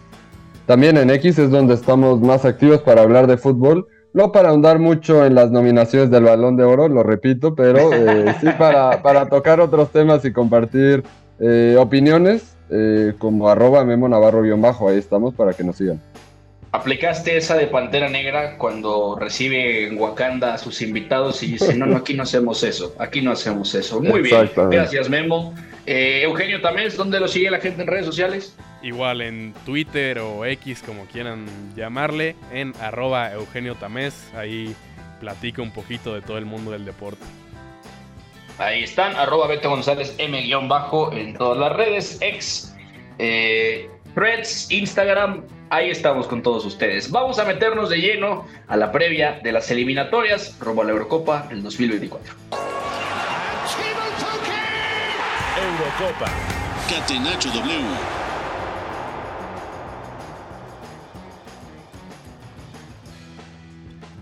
También 0.65 0.97
en 0.97 1.11
X 1.11 1.37
es 1.37 1.51
donde 1.51 1.75
estamos 1.75 2.19
más 2.19 2.43
activos 2.43 2.81
para 2.81 3.03
hablar 3.03 3.27
de 3.27 3.37
fútbol. 3.37 3.87
No 4.13 4.31
para 4.31 4.49
ahondar 4.49 4.79
mucho 4.79 5.25
en 5.25 5.35
las 5.35 5.51
nominaciones 5.51 6.09
del 6.09 6.23
Balón 6.23 6.57
de 6.57 6.63
Oro, 6.63 6.87
lo 6.87 7.03
repito, 7.03 7.55
pero 7.55 7.93
eh, 7.93 8.33
sí 8.41 8.47
para, 8.57 9.01
para, 9.01 9.27
tocar 9.27 9.59
otros 9.59 9.91
temas 9.91 10.25
y 10.25 10.31
compartir 10.31 11.03
eh, 11.39 11.75
opiniones, 11.77 12.55
eh, 12.69 13.13
como 13.17 13.49
arroba 13.49 13.85
Memo 13.85 14.09
Navarro-bajo, 14.09 14.89
ahí 14.89 14.97
estamos 14.97 15.33
para 15.33 15.53
que 15.53 15.63
nos 15.63 15.77
sigan. 15.77 16.01
¿Aplicaste 16.71 17.37
esa 17.37 17.55
de 17.55 17.67
Pantera 17.67 18.09
Negra 18.09 18.57
cuando 18.57 19.17
recibe 19.17 19.87
en 19.87 19.97
Wakanda 19.97 20.53
a 20.53 20.57
sus 20.57 20.81
invitados 20.81 21.41
y 21.43 21.53
dice, 21.53 21.75
no, 21.75 21.85
no, 21.85 21.97
aquí 21.97 22.13
no 22.13 22.23
hacemos 22.23 22.61
eso, 22.63 22.93
aquí 22.99 23.21
no 23.21 23.31
hacemos 23.31 23.73
eso? 23.73 24.01
Muy 24.01 24.21
bien, 24.21 24.49
gracias 24.69 25.09
Memo. 25.09 25.53
Eugenio 25.85 26.61
Tamés, 26.61 26.97
¿dónde 26.97 27.19
lo 27.19 27.27
sigue 27.27 27.49
la 27.49 27.59
gente 27.59 27.81
en 27.81 27.87
redes 27.87 28.05
sociales? 28.05 28.55
Igual 28.81 29.21
en 29.21 29.53
Twitter 29.65 30.19
o 30.19 30.45
X, 30.45 30.83
como 30.85 31.05
quieran 31.05 31.45
llamarle, 31.75 32.35
en 32.51 32.73
arroba 32.79 33.33
Eugenio 33.33 33.75
Tamés. 33.75 34.31
Ahí 34.35 34.75
platico 35.19 35.61
un 35.61 35.71
poquito 35.71 36.13
de 36.13 36.21
todo 36.21 36.37
el 36.37 36.45
mundo 36.45 36.71
del 36.71 36.85
deporte. 36.85 37.23
Ahí 38.59 38.83
están, 38.83 39.15
arroba 39.15 39.47
Beto 39.47 39.69
González 39.69 40.15
M-bajo 40.17 41.11
en 41.13 41.35
todas 41.35 41.57
las 41.57 41.73
redes, 41.73 42.17
ex, 42.21 42.75
eh, 43.19 43.89
Threads, 44.15 44.71
Instagram, 44.71 45.43
ahí 45.69 45.91
estamos 45.91 46.27
con 46.27 46.41
todos 46.41 46.65
ustedes. 46.65 47.11
Vamos 47.11 47.37
a 47.37 47.45
meternos 47.45 47.89
de 47.89 47.97
lleno 47.97 48.47
a 48.67 48.75
la 48.75 48.91
previa 48.91 49.39
de 49.43 49.51
las 49.51 49.69
eliminatorias 49.69 50.57
rumbo 50.59 50.81
a 50.81 50.85
la 50.85 50.91
Eurocopa 50.91 51.45
del 51.49 51.61
2024. 51.61 52.33
Eurocopa. 55.57 56.31
Catenacho 56.89 57.49
W. 57.49 58.26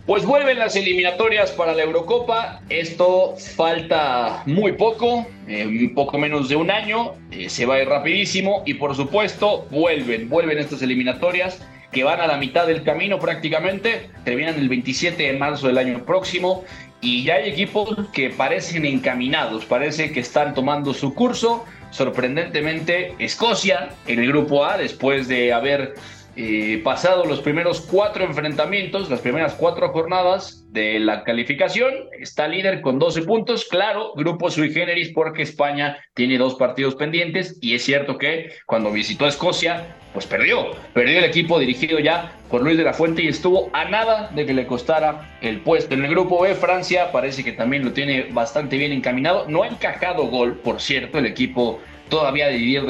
Pues 0.06 0.24
vuelven 0.24 0.60
las 0.60 0.76
eliminatorias 0.76 1.50
para 1.50 1.74
la 1.74 1.82
Eurocopa. 1.82 2.62
Esto 2.70 3.36
falta 3.56 4.44
muy 4.46 4.74
poco, 4.74 5.26
eh, 5.48 5.90
poco 5.96 6.20
menos 6.20 6.48
de 6.48 6.56
un 6.56 6.70
año. 6.70 7.14
Eh, 7.32 7.50
se 7.50 7.66
va 7.66 7.76
a 7.76 7.82
ir 7.82 7.90
rapidísimo 7.90 8.62
y 8.68 8.76
por 8.76 8.96
supuesto 8.96 9.66
vuelven, 9.72 10.30
vuelven 10.30 10.60
estas 10.60 10.84
eliminatorias 10.84 11.66
que 11.92 12.04
van 12.04 12.22
a 12.22 12.28
la 12.28 12.38
mitad 12.38 12.68
del 12.68 12.84
camino 12.84 13.18
prácticamente. 13.18 14.12
Terminan 14.24 14.60
el 14.60 14.70
27 14.70 15.24
de 15.24 15.34
marzo 15.40 15.66
del 15.66 15.80
año 15.80 16.06
próximo 16.06 16.64
y 17.02 17.24
ya 17.24 17.36
hay 17.36 17.50
equipos 17.50 17.98
que 18.14 18.30
parecen 18.30 18.86
encaminados, 18.86 19.66
parece 19.66 20.12
que 20.12 20.20
están 20.20 20.54
tomando 20.54 20.94
su 20.94 21.16
curso. 21.16 21.66
Sorprendentemente, 21.90 23.16
Escocia 23.18 23.90
en 24.06 24.20
el 24.20 24.28
grupo 24.28 24.66
A, 24.66 24.78
después 24.78 25.28
de 25.28 25.52
haber 25.52 25.96
eh, 26.36 26.82
pasado 26.84 27.26
los 27.26 27.40
primeros 27.40 27.82
cuatro 27.82 28.26
enfrentamientos, 28.26 29.10
las 29.10 29.22
primeras 29.22 29.54
cuatro 29.54 29.90
jornadas 29.90 30.66
de 30.72 31.00
la 31.00 31.24
calificación, 31.24 31.94
está 32.20 32.48
líder 32.48 32.82
con 32.82 33.00
12 33.00 33.22
puntos, 33.22 33.66
claro, 33.66 34.12
grupo 34.16 34.50
sui 34.52 34.72
generis 34.72 35.12
porque 35.14 35.44
España 35.44 35.98
tiene 36.14 36.38
dos 36.38 36.56
partidos 36.56 36.96
pendientes 36.96 37.58
y 37.62 37.76
es 37.76 37.84
cierto 37.84 38.18
que 38.18 38.50
cuando 38.66 38.92
visitó 38.92 39.26
Escocia, 39.28 39.96
pues 40.14 40.26
perdió, 40.26 40.72
perdió 40.94 41.20
el 41.20 41.26
equipo 41.26 41.58
dirigido 41.58 42.00
ya 42.00 42.34
por 42.50 42.62
Luis 42.62 42.78
de 42.78 42.84
la 42.84 42.94
Fuente 42.94 43.22
y 43.22 43.28
estuvo 43.28 43.70
a 43.72 43.86
nada 43.86 44.30
de 44.36 44.46
que 44.46 44.54
le 44.54 44.68
costara 44.68 45.38
el 45.42 45.62
puesto. 45.62 45.94
En 45.94 46.04
el 46.04 46.12
grupo 46.12 46.42
B, 46.42 46.54
Francia 46.56 47.12
parece 47.12 47.44
que 47.44 47.54
también 47.54 47.86
lo 47.86 47.94
tiene 47.94 48.28
bastante 48.32 48.78
bien 48.78 48.92
encaminado, 48.92 49.46
no 49.48 49.64
ha 49.64 49.68
encajado 49.68 50.28
gol, 50.28 50.58
por 50.58 50.82
cierto, 50.82 51.18
el 51.18 51.26
equipo 51.26 51.80
todavía 52.10 52.48
de 52.48 52.58
Didier 52.58 52.84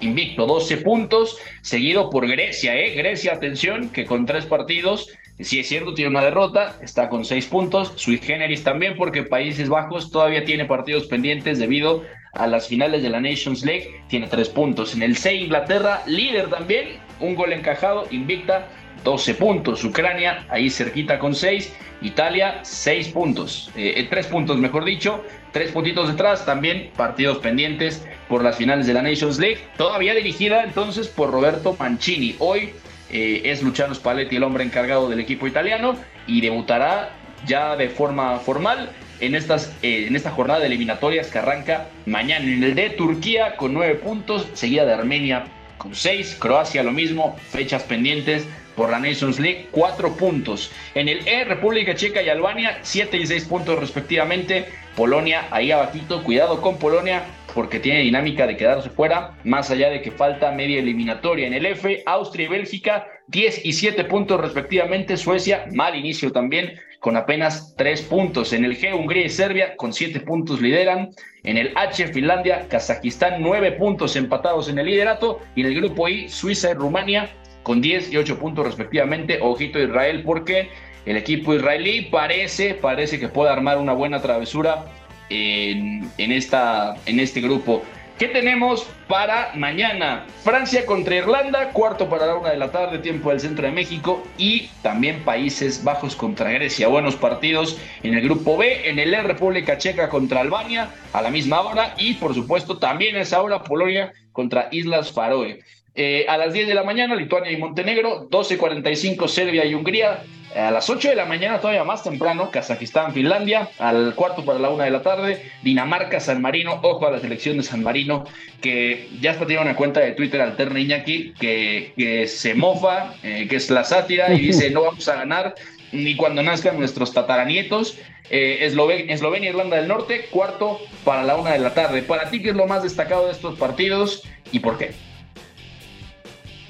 invicto, 0.00 0.46
12 0.46 0.76
puntos, 0.78 1.38
seguido 1.62 2.10
por 2.10 2.26
Grecia, 2.28 2.76
¿eh? 2.76 2.94
Grecia, 2.94 3.34
atención, 3.34 3.88
que 3.90 4.04
con 4.04 4.26
tres 4.26 4.46
partidos, 4.46 5.08
si 5.38 5.60
es 5.60 5.68
cierto, 5.68 5.94
tiene 5.94 6.10
una 6.10 6.22
derrota, 6.22 6.78
está 6.82 7.08
con 7.08 7.24
seis 7.24 7.46
puntos, 7.46 7.92
sui 7.96 8.18
generis 8.18 8.62
también, 8.62 8.96
porque 8.96 9.22
Países 9.22 9.68
Bajos 9.68 10.10
todavía 10.10 10.44
tiene 10.44 10.66
partidos 10.66 11.06
pendientes 11.06 11.58
debido 11.58 12.04
a 12.32 12.46
las 12.46 12.68
finales 12.68 13.02
de 13.02 13.10
la 13.10 13.20
Nations 13.20 13.64
League, 13.64 14.02
tiene 14.08 14.26
tres 14.26 14.48
puntos. 14.48 14.94
En 14.94 15.02
el 15.02 15.16
C, 15.16 15.34
Inglaterra, 15.34 16.02
líder 16.06 16.48
también, 16.48 17.00
un 17.20 17.34
gol 17.34 17.52
encajado, 17.52 18.06
invicta, 18.10 18.68
12 19.04 19.34
puntos. 19.34 19.84
Ucrania 19.84 20.46
ahí 20.48 20.70
cerquita 20.70 21.18
con 21.18 21.34
6. 21.34 21.72
Italia 22.02 22.60
6 22.62 23.08
puntos. 23.08 23.70
Eh, 23.76 24.06
3 24.08 24.26
puntos 24.26 24.58
mejor 24.58 24.84
dicho. 24.84 25.24
3 25.52 25.72
puntitos 25.72 26.08
detrás. 26.08 26.44
También 26.44 26.90
partidos 26.96 27.38
pendientes 27.38 28.06
por 28.28 28.42
las 28.42 28.56
finales 28.56 28.86
de 28.86 28.94
la 28.94 29.02
Nations 29.02 29.38
League. 29.38 29.58
Todavía 29.76 30.14
dirigida 30.14 30.64
entonces 30.64 31.08
por 31.08 31.30
Roberto 31.30 31.76
Mancini. 31.78 32.36
Hoy 32.38 32.70
eh, 33.10 33.42
es 33.44 33.62
Luciano 33.62 33.94
Spalletti 33.94 34.36
el 34.36 34.42
hombre 34.42 34.64
encargado 34.64 35.08
del 35.08 35.20
equipo 35.20 35.46
italiano 35.46 35.96
y 36.26 36.40
debutará 36.40 37.10
ya 37.46 37.76
de 37.76 37.88
forma 37.88 38.38
formal 38.38 38.90
en, 39.20 39.34
estas, 39.34 39.74
eh, 39.82 40.06
en 40.06 40.16
esta 40.16 40.30
jornada 40.30 40.60
de 40.60 40.66
eliminatorias 40.66 41.28
que 41.28 41.38
arranca 41.38 41.88
mañana. 42.06 42.44
En 42.44 42.62
el 42.62 42.74
de 42.74 42.90
Turquía 42.90 43.56
con 43.56 43.74
9 43.74 43.96
puntos, 43.96 44.46
seguida 44.54 44.84
de 44.84 44.92
Armenia 44.92 45.46
con 45.78 45.94
6, 45.94 46.36
Croacia 46.38 46.82
lo 46.82 46.92
mismo, 46.92 47.36
fechas 47.50 47.82
pendientes 47.82 48.46
por 48.76 48.90
la 48.90 48.98
Nations 48.98 49.38
League, 49.38 49.68
4 49.70 50.16
puntos. 50.16 50.70
En 50.94 51.08
el 51.08 51.26
E, 51.26 51.44
República 51.44 51.94
Checa 51.94 52.22
y 52.22 52.28
Albania, 52.28 52.78
7 52.82 53.16
y 53.16 53.26
6 53.26 53.44
puntos 53.44 53.78
respectivamente. 53.78 54.66
Polonia 54.96 55.46
ahí 55.50 55.70
abajito, 55.70 56.22
cuidado 56.22 56.60
con 56.60 56.78
Polonia 56.78 57.22
porque 57.54 57.80
tiene 57.80 58.00
dinámica 58.00 58.46
de 58.46 58.56
quedarse 58.56 58.90
fuera, 58.90 59.36
más 59.44 59.70
allá 59.70 59.90
de 59.90 60.02
que 60.02 60.10
falta 60.10 60.52
media 60.52 60.78
eliminatoria. 60.78 61.46
En 61.46 61.54
el 61.54 61.66
F, 61.66 62.02
Austria 62.06 62.46
y 62.46 62.48
Bélgica, 62.48 63.06
10 63.28 63.64
y 63.64 63.72
7 63.72 64.04
puntos 64.04 64.40
respectivamente. 64.40 65.16
Suecia, 65.16 65.66
mal 65.72 65.96
inicio 65.96 66.32
también, 66.32 66.78
con 67.00 67.16
apenas 67.16 67.74
3 67.76 68.02
puntos. 68.02 68.52
En 68.52 68.64
el 68.64 68.78
G, 68.78 68.94
Hungría 68.94 69.24
y 69.24 69.30
Serbia, 69.30 69.76
con 69.76 69.92
7 69.92 70.20
puntos 70.20 70.60
lideran. 70.60 71.10
En 71.42 71.56
el 71.56 71.72
H, 71.76 72.08
Finlandia, 72.08 72.68
Kazajistán, 72.68 73.40
9 73.40 73.72
puntos 73.72 74.16
empatados 74.16 74.68
en 74.68 74.78
el 74.78 74.86
liderato. 74.86 75.40
Y 75.54 75.62
en 75.62 75.68
el 75.68 75.74
grupo 75.74 76.08
I, 76.08 76.28
Suiza 76.28 76.70
y 76.70 76.74
Rumania, 76.74 77.30
con 77.62 77.80
10 77.80 78.12
y 78.12 78.16
8 78.16 78.38
puntos 78.38 78.64
respectivamente. 78.64 79.38
Ojito 79.40 79.78
Israel, 79.78 80.22
porque 80.24 80.70
el 81.06 81.16
equipo 81.16 81.54
israelí 81.54 82.02
parece, 82.02 82.74
parece 82.74 83.18
que 83.18 83.28
puede 83.28 83.50
armar 83.50 83.78
una 83.78 83.92
buena 83.92 84.20
travesura 84.20 84.86
en, 85.28 86.10
en, 86.18 86.32
esta, 86.32 86.96
en 87.06 87.20
este 87.20 87.40
grupo. 87.40 87.82
¿Qué 88.20 88.28
tenemos 88.28 88.86
para 89.08 89.52
mañana? 89.54 90.26
Francia 90.44 90.84
contra 90.84 91.16
Irlanda, 91.16 91.70
cuarto 91.70 92.06
para 92.10 92.26
la 92.26 92.34
una 92.34 92.50
de 92.50 92.58
la 92.58 92.70
tarde, 92.70 92.98
tiempo 92.98 93.30
del 93.30 93.40
centro 93.40 93.64
de 93.64 93.72
México, 93.72 94.22
y 94.36 94.68
también 94.82 95.24
Países 95.24 95.82
Bajos 95.82 96.16
contra 96.16 96.50
Grecia. 96.50 96.88
Buenos 96.88 97.16
partidos 97.16 97.80
en 98.02 98.12
el 98.12 98.20
grupo 98.20 98.58
B, 98.58 98.90
en 98.90 98.98
el 98.98 99.14
E, 99.14 99.22
República 99.22 99.78
Checa 99.78 100.10
contra 100.10 100.42
Albania 100.42 100.90
a 101.14 101.22
la 101.22 101.30
misma 101.30 101.62
hora, 101.62 101.94
y 101.96 102.12
por 102.12 102.34
supuesto 102.34 102.76
también 102.76 103.16
a 103.16 103.22
esa 103.22 103.40
hora 103.40 103.64
Polonia 103.64 104.12
contra 104.32 104.68
Islas 104.70 105.12
Faroe. 105.12 105.60
Eh, 105.94 106.24
a 106.28 106.36
las 106.36 106.52
10 106.52 106.68
de 106.68 106.74
la 106.74 106.84
mañana, 106.84 107.14
Lituania 107.14 107.50
y 107.50 107.56
Montenegro, 107.56 108.28
12.45 108.30 109.28
Serbia 109.28 109.64
y 109.64 109.74
Hungría, 109.74 110.22
a 110.54 110.70
las 110.70 110.90
8 110.90 111.10
de 111.10 111.16
la 111.16 111.26
mañana, 111.26 111.60
todavía 111.60 111.84
más 111.84 112.02
temprano, 112.02 112.50
Kazajistán, 112.50 113.12
Finlandia. 113.12 113.68
Al 113.78 114.14
cuarto 114.14 114.44
para 114.44 114.58
la 114.58 114.70
una 114.70 114.84
de 114.84 114.90
la 114.90 115.02
tarde, 115.02 115.50
Dinamarca, 115.62 116.18
San 116.18 116.42
Marino. 116.42 116.80
Ojo 116.82 117.06
a 117.06 117.10
la 117.10 117.20
selección 117.20 117.56
de 117.56 117.62
San 117.62 117.82
Marino, 117.82 118.24
que 118.60 119.08
ya 119.20 119.32
está 119.32 119.44
teniendo 119.44 119.68
una 119.68 119.76
cuenta 119.76 120.00
de 120.00 120.12
Twitter 120.12 120.40
alterna 120.40 120.80
Iñaki, 120.80 121.34
que, 121.38 121.92
que 121.96 122.26
se 122.26 122.54
mofa, 122.54 123.14
eh, 123.22 123.46
que 123.48 123.56
es 123.56 123.70
la 123.70 123.84
sátira, 123.84 124.32
y 124.34 124.40
dice: 124.40 124.70
No 124.70 124.82
vamos 124.82 125.08
a 125.08 125.16
ganar 125.16 125.54
ni 125.92 126.16
cuando 126.16 126.42
nazcan 126.42 126.78
nuestros 126.78 127.12
tataranietos. 127.12 127.98
Eh, 128.30 128.58
Eslovenia, 128.62 129.12
Eslovenia, 129.12 129.50
Irlanda 129.50 129.76
del 129.76 129.88
Norte, 129.88 130.26
cuarto 130.30 130.80
para 131.04 131.22
la 131.22 131.36
una 131.36 131.52
de 131.52 131.58
la 131.60 131.74
tarde. 131.74 132.02
Para 132.02 132.30
ti, 132.30 132.42
¿qué 132.42 132.50
es 132.50 132.56
lo 132.56 132.66
más 132.66 132.82
destacado 132.82 133.26
de 133.26 133.32
estos 133.32 133.58
partidos 133.58 134.22
y 134.52 134.60
por 134.60 134.78
qué? 134.78 135.09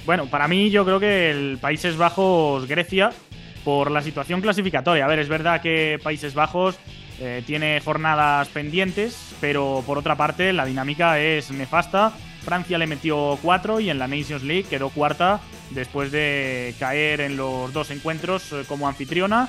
Bueno, 0.07 0.27
para 0.27 0.49
mí 0.49 0.71
yo 0.71 0.85
creo 0.85 0.99
que 0.99 1.31
el 1.31 1.59
Países 1.61 1.97
Bajos, 1.97 2.67
Grecia, 2.67 3.11
por 3.65 3.91
la 3.91 4.03
situación 4.03 4.41
clasificatoria. 4.41 5.05
A 5.05 5.09
ver, 5.09 5.19
es 5.19 5.29
verdad 5.29 5.61
que 5.61 5.99
Países 6.03 6.35
Bajos 6.35 6.79
eh, 7.21 7.43
tiene 7.47 7.81
jornadas 7.85 8.49
pendientes, 8.49 9.35
pero 9.41 9.85
por 9.87 9.99
otra 9.99 10.17
parte 10.17 10.53
la 10.53 10.65
dinámica 10.65 11.21
es 11.21 11.51
nefasta. 11.51 12.13
Francia 12.43 12.79
le 12.79 12.87
metió 12.87 13.39
cuatro 13.43 13.81
y 13.81 13.91
en 13.91 13.99
la 13.99 14.09
Nations 14.09 14.43
League 14.43 14.65
quedó 14.69 14.89
cuarta 14.89 15.41
después 15.71 16.11
de 16.11 16.75
caer 16.79 17.21
en 17.21 17.37
los 17.37 17.73
dos 17.73 17.91
encuentros 17.91 18.53
eh, 18.53 18.65
como 18.67 18.89
anfitriona. 18.89 19.49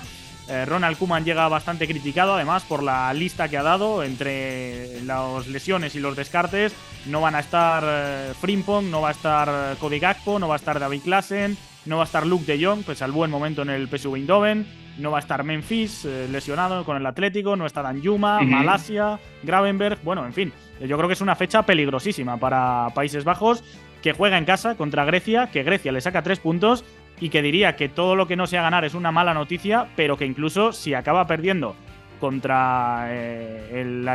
Eh, 0.52 0.66
Ronald 0.66 0.98
Kuman 0.98 1.24
llega 1.24 1.48
bastante 1.48 1.88
criticado, 1.88 2.36
además, 2.36 2.64
por 2.64 2.84
la 2.84 3.14
lista 3.14 3.48
que 3.48 3.58
ha 3.58 3.64
dado 3.64 4.04
entre 4.04 5.02
las 5.04 5.48
lesiones 5.48 5.96
y 5.96 6.02
los 6.02 6.18
descartes. 6.18 6.76
No 7.06 7.22
van 7.22 7.36
a 7.36 7.40
estar 7.40 8.36
Frimpong, 8.42 8.90
no 8.92 9.00
va 9.00 9.10
a 9.10 9.14
estar 9.14 9.78
Cody 9.78 10.00
Gakpo, 10.00 10.40
no 10.40 10.50
va 10.50 10.56
a 10.56 10.58
estar 10.58 10.78
David 10.78 11.04
Klassen, 11.04 11.58
no 11.86 11.98
va 11.98 12.04
a 12.04 12.06
estar 12.06 12.28
Luke 12.28 12.46
de 12.46 12.64
Jong, 12.64 12.84
pues 12.84 13.02
al 13.02 13.14
buen 13.14 13.32
momento 13.32 13.62
en 13.62 13.70
el 13.70 13.88
PSV 13.88 14.16
Eindhoven. 14.16 14.68
No 14.98 15.10
va 15.10 15.18
a 15.18 15.22
estar 15.22 15.44
Memphis, 15.44 16.04
eh, 16.04 16.28
lesionado 16.30 16.84
con 16.84 16.98
el 16.98 17.06
Atlético. 17.06 17.56
No 17.56 17.66
está 17.66 17.82
Dan 17.82 18.02
Yuma, 18.02 18.42
Malasia, 18.42 19.20
Gravenberg. 19.42 20.00
Bueno, 20.04 20.26
en 20.26 20.34
fin, 20.34 20.54
yo 20.82 20.98
creo 20.98 21.08
que 21.08 21.14
es 21.14 21.22
una 21.22 21.36
fecha 21.36 21.64
peligrosísima 21.64 22.38
para 22.38 22.90
Países 22.94 23.24
Bajos, 23.24 23.64
que 24.02 24.14
juega 24.14 24.38
en 24.38 24.46
casa 24.46 24.76
contra 24.76 25.06
Grecia, 25.06 25.48
que 25.48 25.64
Grecia 25.64 25.92
le 25.92 26.02
saca 26.02 26.24
tres 26.24 26.40
puntos 26.40 26.84
y 27.22 27.30
que 27.30 27.42
diría 27.42 27.76
que 27.78 27.88
todo 27.88 28.16
lo 28.16 28.28
que 28.28 28.36
no 28.36 28.48
sea 28.48 28.64
ganar 28.64 28.84
es 28.84 28.96
una 28.96 29.12
mala 29.12 29.34
noticia, 29.34 29.88
pero 29.96 30.18
que 30.18 30.26
incluso 30.26 30.74
si 30.74 30.96
acaba 30.96 31.28
perdiendo 31.28 31.76
contra 32.20 33.08
eh, 33.10 33.82
el, 33.82 34.08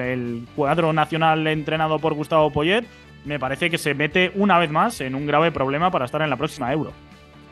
el, 0.00 0.44
cuadro 0.54 0.92
nacional 0.92 1.46
entrenado 1.46 1.98
por 1.98 2.14
Gustavo 2.14 2.50
Poyet, 2.50 2.84
me 3.24 3.38
parece 3.38 3.70
que 3.70 3.78
se 3.78 3.94
mete 3.94 4.32
una 4.34 4.58
vez 4.58 4.70
más 4.70 5.00
en 5.00 5.14
un 5.14 5.26
grave 5.26 5.52
problema 5.52 5.90
para 5.90 6.04
estar 6.04 6.20
en 6.20 6.30
la 6.30 6.36
próxima 6.36 6.72
Euro. 6.72 6.92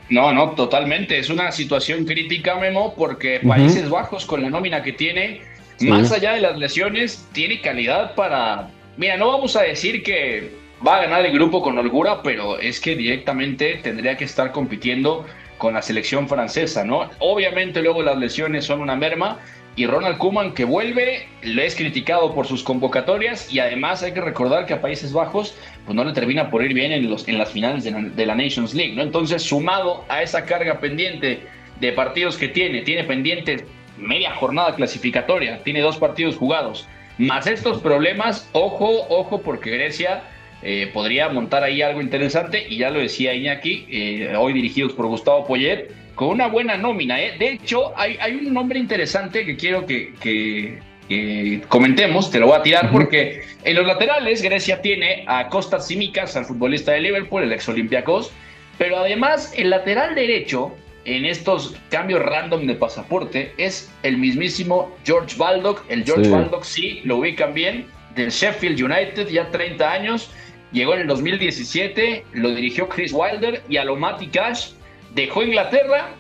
No, 0.08 0.32
no, 0.32 0.50
totalmente. 0.50 1.18
Es 1.18 1.30
una 1.30 1.50
situación 1.50 2.04
crítica, 2.04 2.56
Memo, 2.56 2.94
porque 2.96 3.40
Países 3.46 3.88
Bajos, 3.88 4.24
con 4.24 4.42
la 4.42 4.50
nómina 4.50 4.82
que 4.82 4.92
tiene, 4.92 5.40
más 5.80 6.12
allá 6.12 6.32
de 6.32 6.40
las 6.40 6.56
lesiones, 6.56 7.28
tiene 7.32 7.60
calidad 7.60 8.14
para. 8.14 8.70
Mira, 8.96 9.16
no 9.16 9.28
vamos 9.28 9.56
a 9.56 9.62
decir 9.62 10.02
que 10.02 10.65
va 10.86 10.96
a 10.96 11.02
ganar 11.02 11.24
el 11.24 11.32
grupo 11.32 11.62
con 11.62 11.78
holgura, 11.78 12.22
pero 12.22 12.58
es 12.58 12.80
que 12.80 12.96
directamente 12.96 13.80
tendría 13.82 14.16
que 14.16 14.24
estar 14.24 14.52
compitiendo 14.52 15.26
con 15.58 15.74
la 15.74 15.82
selección 15.82 16.28
francesa, 16.28 16.84
¿no? 16.84 17.10
Obviamente 17.18 17.82
luego 17.82 18.02
las 18.02 18.18
lesiones 18.18 18.64
son 18.64 18.80
una 18.80 18.96
merma, 18.96 19.38
y 19.76 19.86
Ronald 19.86 20.16
Kuman 20.16 20.54
que 20.54 20.64
vuelve, 20.64 21.28
le 21.42 21.66
es 21.66 21.76
criticado 21.76 22.34
por 22.34 22.46
sus 22.46 22.62
convocatorias 22.62 23.52
y 23.52 23.58
además 23.58 24.02
hay 24.02 24.12
que 24.12 24.22
recordar 24.22 24.64
que 24.64 24.72
a 24.72 24.80
Países 24.80 25.12
Bajos 25.12 25.54
pues 25.84 25.94
no 25.94 26.02
le 26.02 26.14
termina 26.14 26.50
por 26.50 26.64
ir 26.64 26.72
bien 26.72 26.92
en, 26.92 27.10
los, 27.10 27.28
en 27.28 27.36
las 27.36 27.50
finales 27.50 27.84
de 27.84 28.26
la, 28.26 28.34
Nations 28.34 28.74
League, 28.74 28.94
¿no? 28.94 29.02
Entonces, 29.02 29.42
sumado 29.42 30.04
a 30.08 30.22
esa 30.22 30.46
carga 30.46 30.80
pendiente 30.80 31.46
de 31.78 31.92
partidos 31.92 32.38
que 32.38 32.48
tiene, 32.48 32.80
tiene 32.82 33.04
pendiente 33.04 33.66
media 33.98 34.34
jornada 34.34 34.74
clasificatoria, 34.74 35.62
tiene 35.62 35.82
dos 35.82 35.98
partidos 35.98 36.36
jugados, 36.36 36.88
más 37.18 37.46
estos 37.46 37.82
problemas, 37.82 38.48
ojo, 38.52 39.06
ojo, 39.10 39.42
porque 39.42 39.70
Grecia 39.70 40.22
eh, 40.68 40.90
podría 40.92 41.28
montar 41.28 41.62
ahí 41.62 41.80
algo 41.80 42.00
interesante 42.00 42.66
y 42.68 42.78
ya 42.78 42.90
lo 42.90 42.98
decía 42.98 43.32
Iñaki, 43.32 43.86
eh, 43.88 44.34
hoy 44.36 44.52
dirigidos 44.52 44.94
por 44.94 45.06
Gustavo 45.06 45.46
Poyet, 45.46 45.92
con 46.16 46.26
una 46.26 46.48
buena 46.48 46.76
nómina. 46.76 47.22
¿eh? 47.22 47.36
De 47.38 47.50
hecho, 47.50 47.96
hay, 47.96 48.16
hay, 48.20 48.34
un 48.34 48.52
nombre 48.52 48.76
interesante 48.76 49.46
que 49.46 49.56
quiero 49.56 49.86
que, 49.86 50.12
que, 50.20 51.62
comentemos, 51.68 52.32
te 52.32 52.40
lo 52.40 52.48
voy 52.48 52.56
a 52.56 52.62
tirar, 52.64 52.90
porque 52.90 53.42
en 53.62 53.76
los 53.76 53.86
laterales 53.86 54.42
Grecia 54.42 54.82
tiene 54.82 55.22
a 55.28 55.48
Costas 55.50 55.86
Simicas, 55.86 56.36
al 56.36 56.46
futbolista 56.46 56.90
de 56.90 57.00
Liverpool, 57.00 57.44
el 57.44 57.52
ex 57.52 57.68
Olympiacos, 57.68 58.32
pero 58.76 58.98
además 58.98 59.54
el 59.56 59.70
lateral 59.70 60.16
derecho 60.16 60.74
en 61.04 61.26
estos 61.26 61.76
cambios 61.90 62.24
random 62.24 62.66
de 62.66 62.74
pasaporte 62.74 63.52
es 63.56 63.88
el 64.02 64.18
mismísimo 64.18 64.96
George 65.04 65.36
Baldock. 65.38 65.84
El 65.88 66.04
George 66.04 66.28
Baldock 66.28 66.64
sí, 66.64 67.02
lo 67.04 67.18
ubican 67.18 67.54
bien, 67.54 67.86
del 68.16 68.30
Sheffield 68.30 68.82
United, 68.82 69.28
ya 69.28 69.48
30 69.48 69.92
años. 69.92 70.32
Llegó 70.72 70.94
en 70.94 71.00
el 71.00 71.06
2017, 71.06 72.24
lo 72.32 72.50
dirigió 72.50 72.88
Chris 72.88 73.12
Wilder 73.12 73.62
y 73.68 73.76
a 73.76 73.84
lo 73.84 73.96
Cash 74.32 74.72
dejó 75.14 75.42
Inglaterra 75.42 76.10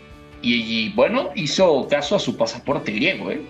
y, 0.42 0.92
bueno, 0.94 1.30
hizo 1.34 1.88
caso 1.88 2.16
a 2.16 2.18
su 2.20 2.36
pasaporte 2.36 2.92
griego. 2.92 3.30
¿eh? 3.32 3.40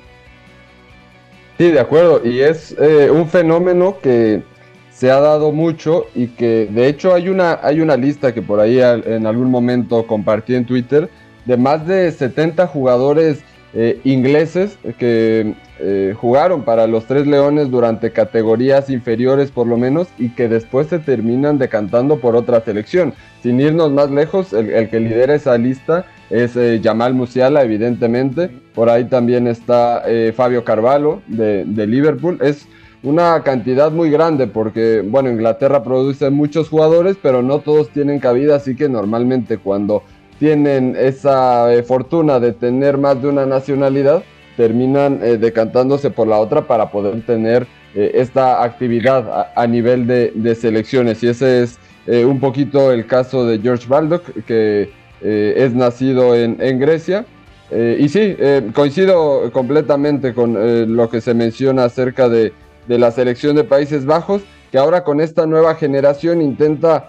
Sí, 1.58 1.70
de 1.70 1.80
acuerdo. 1.80 2.22
Y 2.24 2.40
es 2.40 2.74
eh, 2.80 3.10
un 3.10 3.28
fenómeno 3.28 3.98
que 4.02 4.42
se 4.90 5.10
ha 5.10 5.20
dado 5.20 5.52
mucho 5.52 6.06
y 6.14 6.28
que 6.28 6.68
de 6.70 6.88
hecho 6.88 7.12
hay 7.12 7.28
una, 7.28 7.60
hay 7.62 7.80
una 7.80 7.96
lista 7.98 8.32
que 8.32 8.40
por 8.40 8.60
ahí 8.60 8.80
en 8.80 9.26
algún 9.26 9.50
momento 9.50 10.06
compartí 10.06 10.54
en 10.54 10.64
Twitter 10.64 11.10
de 11.44 11.56
más 11.58 11.86
de 11.86 12.10
70 12.10 12.66
jugadores 12.66 13.44
eh, 13.78 14.00
ingleses 14.04 14.78
que 14.98 15.54
eh, 15.78 16.14
jugaron 16.18 16.62
para 16.62 16.86
los 16.86 17.04
Tres 17.04 17.26
Leones 17.26 17.70
durante 17.70 18.10
categorías 18.10 18.88
inferiores 18.88 19.50
por 19.50 19.66
lo 19.66 19.76
menos 19.76 20.08
y 20.16 20.30
que 20.30 20.48
después 20.48 20.86
se 20.86 20.98
terminan 20.98 21.58
decantando 21.58 22.18
por 22.18 22.34
otra 22.34 22.62
selección. 22.62 23.12
Sin 23.42 23.60
irnos 23.60 23.92
más 23.92 24.10
lejos, 24.10 24.54
el, 24.54 24.88
que 24.88 25.00
lidera 25.00 25.34
esa 25.34 25.58
lista 25.58 26.06
es 26.30 26.56
eh, 26.56 26.80
Jamal 26.82 27.12
Musiala, 27.12 27.62
evidentemente. 27.62 28.48
Por 28.74 28.88
ahí 28.88 29.04
también 29.04 29.46
está 29.46 30.02
eh, 30.06 30.32
Fabio 30.34 30.64
Carvalho 30.64 31.20
de, 31.26 31.66
de, 31.66 31.86
Liverpool. 31.86 32.38
Es 32.40 32.66
una 33.02 33.42
cantidad 33.42 33.90
muy 33.90 34.10
grande 34.10 34.46
porque, 34.46 35.02
bueno, 35.06 35.28
Inglaterra 35.28 35.84
produce 35.84 36.30
muchos 36.30 36.70
jugadores, 36.70 37.18
pero 37.20 37.42
no 37.42 37.58
todos 37.58 37.90
tienen 37.90 38.18
cabida, 38.18 38.56
así 38.56 38.74
que 38.74 38.88
normalmente 38.88 39.58
cuando 39.58 40.02
tienen 40.38 40.96
esa 40.98 41.68
fortuna 41.86 42.40
de 42.40 42.52
tener 42.52 42.98
más 42.98 43.20
de 43.20 43.28
una 43.28 43.46
nacionalidad, 43.46 44.22
terminan 44.56 45.20
eh, 45.22 45.36
decantándose 45.36 46.10
por 46.10 46.26
la 46.26 46.38
otra 46.38 46.66
para 46.66 46.90
poder 46.90 47.24
tener 47.24 47.66
eh, 47.94 48.12
esta 48.14 48.62
actividad 48.62 49.50
a, 49.54 49.66
nivel 49.66 50.06
de, 50.06 50.54
selecciones. 50.54 51.22
Y 51.22 51.28
ese 51.28 51.62
es 51.62 51.78
eh, 52.06 52.24
un 52.24 52.40
poquito 52.40 52.92
el 52.92 53.06
caso 53.06 53.46
de 53.46 53.58
George 53.58 53.86
Baldock, 53.88 54.24
que 54.46 54.90
es 55.22 55.74
nacido 55.74 56.36
en, 56.36 56.78
Grecia. 56.78 57.24
y 57.72 58.08
sí, 58.10 58.36
coincido 58.74 59.50
completamente 59.50 60.34
con 60.34 60.94
lo 60.94 61.08
que 61.08 61.22
se 61.22 61.32
menciona 61.32 61.84
acerca 61.84 62.28
de, 62.28 62.52
la 62.86 63.10
selección 63.10 63.56
de 63.56 63.64
Países 63.64 64.04
Bajos, 64.04 64.42
que 64.70 64.78
ahora 64.78 65.02
con 65.04 65.20
esta 65.20 65.46
nueva 65.46 65.74
generación 65.74 66.42
intenta 66.42 67.08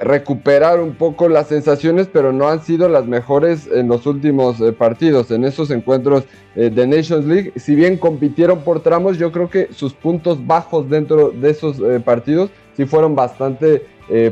recuperar 0.00 0.80
un 0.80 0.94
poco 0.94 1.28
las 1.28 1.48
sensaciones, 1.48 2.08
pero 2.10 2.32
no 2.32 2.48
han 2.48 2.62
sido 2.62 2.88
las 2.88 3.06
mejores 3.06 3.68
en 3.72 3.88
los 3.88 4.06
últimos 4.06 4.60
eh, 4.60 4.72
partidos, 4.72 5.30
en 5.30 5.44
esos 5.44 5.70
encuentros 5.70 6.24
eh, 6.56 6.70
de 6.70 6.86
Nations 6.86 7.26
League. 7.26 7.52
Si 7.56 7.74
bien 7.74 7.98
compitieron 7.98 8.60
por 8.60 8.80
tramos, 8.80 9.18
yo 9.18 9.30
creo 9.30 9.50
que 9.50 9.68
sus 9.72 9.92
puntos 9.92 10.44
bajos 10.46 10.88
dentro 10.88 11.30
de 11.30 11.50
esos 11.50 11.78
eh, 11.80 12.00
partidos 12.00 12.50
sí 12.76 12.86
fueron 12.86 13.14
bastante 13.14 13.84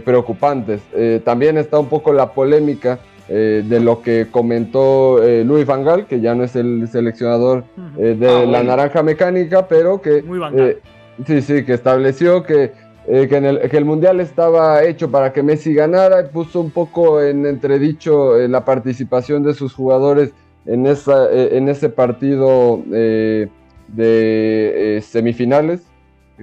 preocupantes. 0.04 0.80
También 1.22 1.56
está 1.56 1.78
un 1.78 1.86
poco 1.86 2.12
la 2.12 2.32
polémica 2.32 2.98
de 3.28 3.80
lo 3.80 4.02
que 4.02 4.26
comentó 4.28 5.20
Luis 5.44 5.66
Vangal, 5.66 6.06
que 6.06 6.20
ya 6.20 6.34
no 6.34 6.42
es 6.42 6.56
el 6.56 6.88
seleccionador 6.88 7.62
de 7.96 8.28
Ah, 8.28 8.44
la 8.44 8.64
naranja 8.64 9.04
mecánica, 9.04 9.68
pero 9.68 10.02
que, 10.02 10.24
sí, 11.24 11.42
sí, 11.42 11.64
que 11.64 11.74
estableció 11.74 12.42
que 12.42 12.72
que, 13.08 13.36
en 13.36 13.44
el, 13.46 13.70
que, 13.70 13.76
el, 13.76 13.84
Mundial 13.86 14.20
estaba 14.20 14.84
hecho 14.84 15.10
para 15.10 15.32
que 15.32 15.42
Messi 15.42 15.72
ganara 15.72 16.20
y 16.20 16.26
puso 16.26 16.60
un 16.60 16.70
poco 16.70 17.22
en 17.22 17.46
entredicho 17.46 18.38
eh, 18.38 18.48
la 18.48 18.64
participación 18.64 19.42
de 19.42 19.54
sus 19.54 19.72
jugadores 19.72 20.32
en, 20.66 20.86
esa, 20.86 21.30
eh, 21.32 21.56
en 21.56 21.70
ese 21.70 21.88
partido 21.88 22.82
eh, 22.92 23.48
de 23.88 25.02
semifinales 25.02 25.80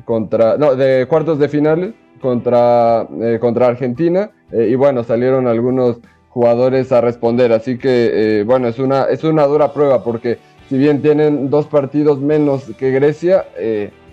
contra, 0.05 0.57
no, 0.57 0.75
de 0.75 1.05
cuartos 1.07 1.37
de 1.37 1.49
finales 1.49 1.93
contra, 2.19 3.07
contra 3.39 3.67
Argentina 3.67 4.31
y 4.51 4.73
bueno, 4.73 5.03
salieron 5.03 5.47
algunos 5.47 5.99
jugadores 6.29 6.91
a 6.91 7.01
responder, 7.01 7.53
así 7.53 7.77
que 7.77 8.43
bueno, 8.45 8.67
es 8.67 8.79
una, 8.79 9.03
es 9.03 9.23
una 9.23 9.45
dura 9.45 9.71
prueba 9.71 10.03
porque 10.03 10.39
si 10.67 10.77
bien 10.77 11.01
tienen 11.01 11.51
dos 11.51 11.67
partidos 11.67 12.19
menos 12.19 12.71
que 12.77 12.91
Grecia, 12.91 13.45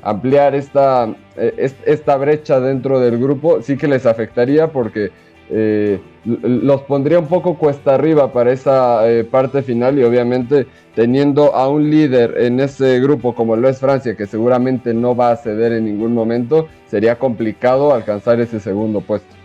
ampliar 0.03 0.55
esta, 0.55 1.15
esta 1.37 2.17
brecha 2.17 2.61
dentro 2.61 3.01
del 3.01 3.19
grupo 3.19 3.63
sí 3.63 3.77
que 3.77 3.89
les 3.89 4.05
afectaría 4.05 4.73
porque 4.73 5.11
eh, 5.55 6.01
los 6.25 6.83
pondría 6.83 7.19
un 7.19 7.27
poco 7.27 7.59
cuesta 7.59 7.95
arriba 7.95 8.33
para 8.33 8.53
esa 8.53 9.09
eh, 9.11 9.25
parte 9.25 9.63
final 9.63 9.99
y 9.99 10.05
obviamente 10.05 10.67
teniendo 10.95 11.55
a 11.55 11.69
un 11.69 11.91
líder 11.91 12.39
en 12.39 12.61
ese 12.61 13.01
grupo 13.01 13.35
como 13.35 13.57
lo 13.57 13.69
es 13.69 13.79
Francia 13.79 14.17
que 14.17 14.27
seguramente 14.27 14.95
no 14.95 15.15
va 15.15 15.33
a 15.33 15.37
ceder 15.37 15.73
en 15.73 15.85
ningún 15.85 16.15
momento 16.15 16.69
sería 16.87 17.19
complicado 17.19 17.93
alcanzar 17.93 18.41
ese 18.41 18.61
segundo 18.61 19.01
puesto. 19.01 19.42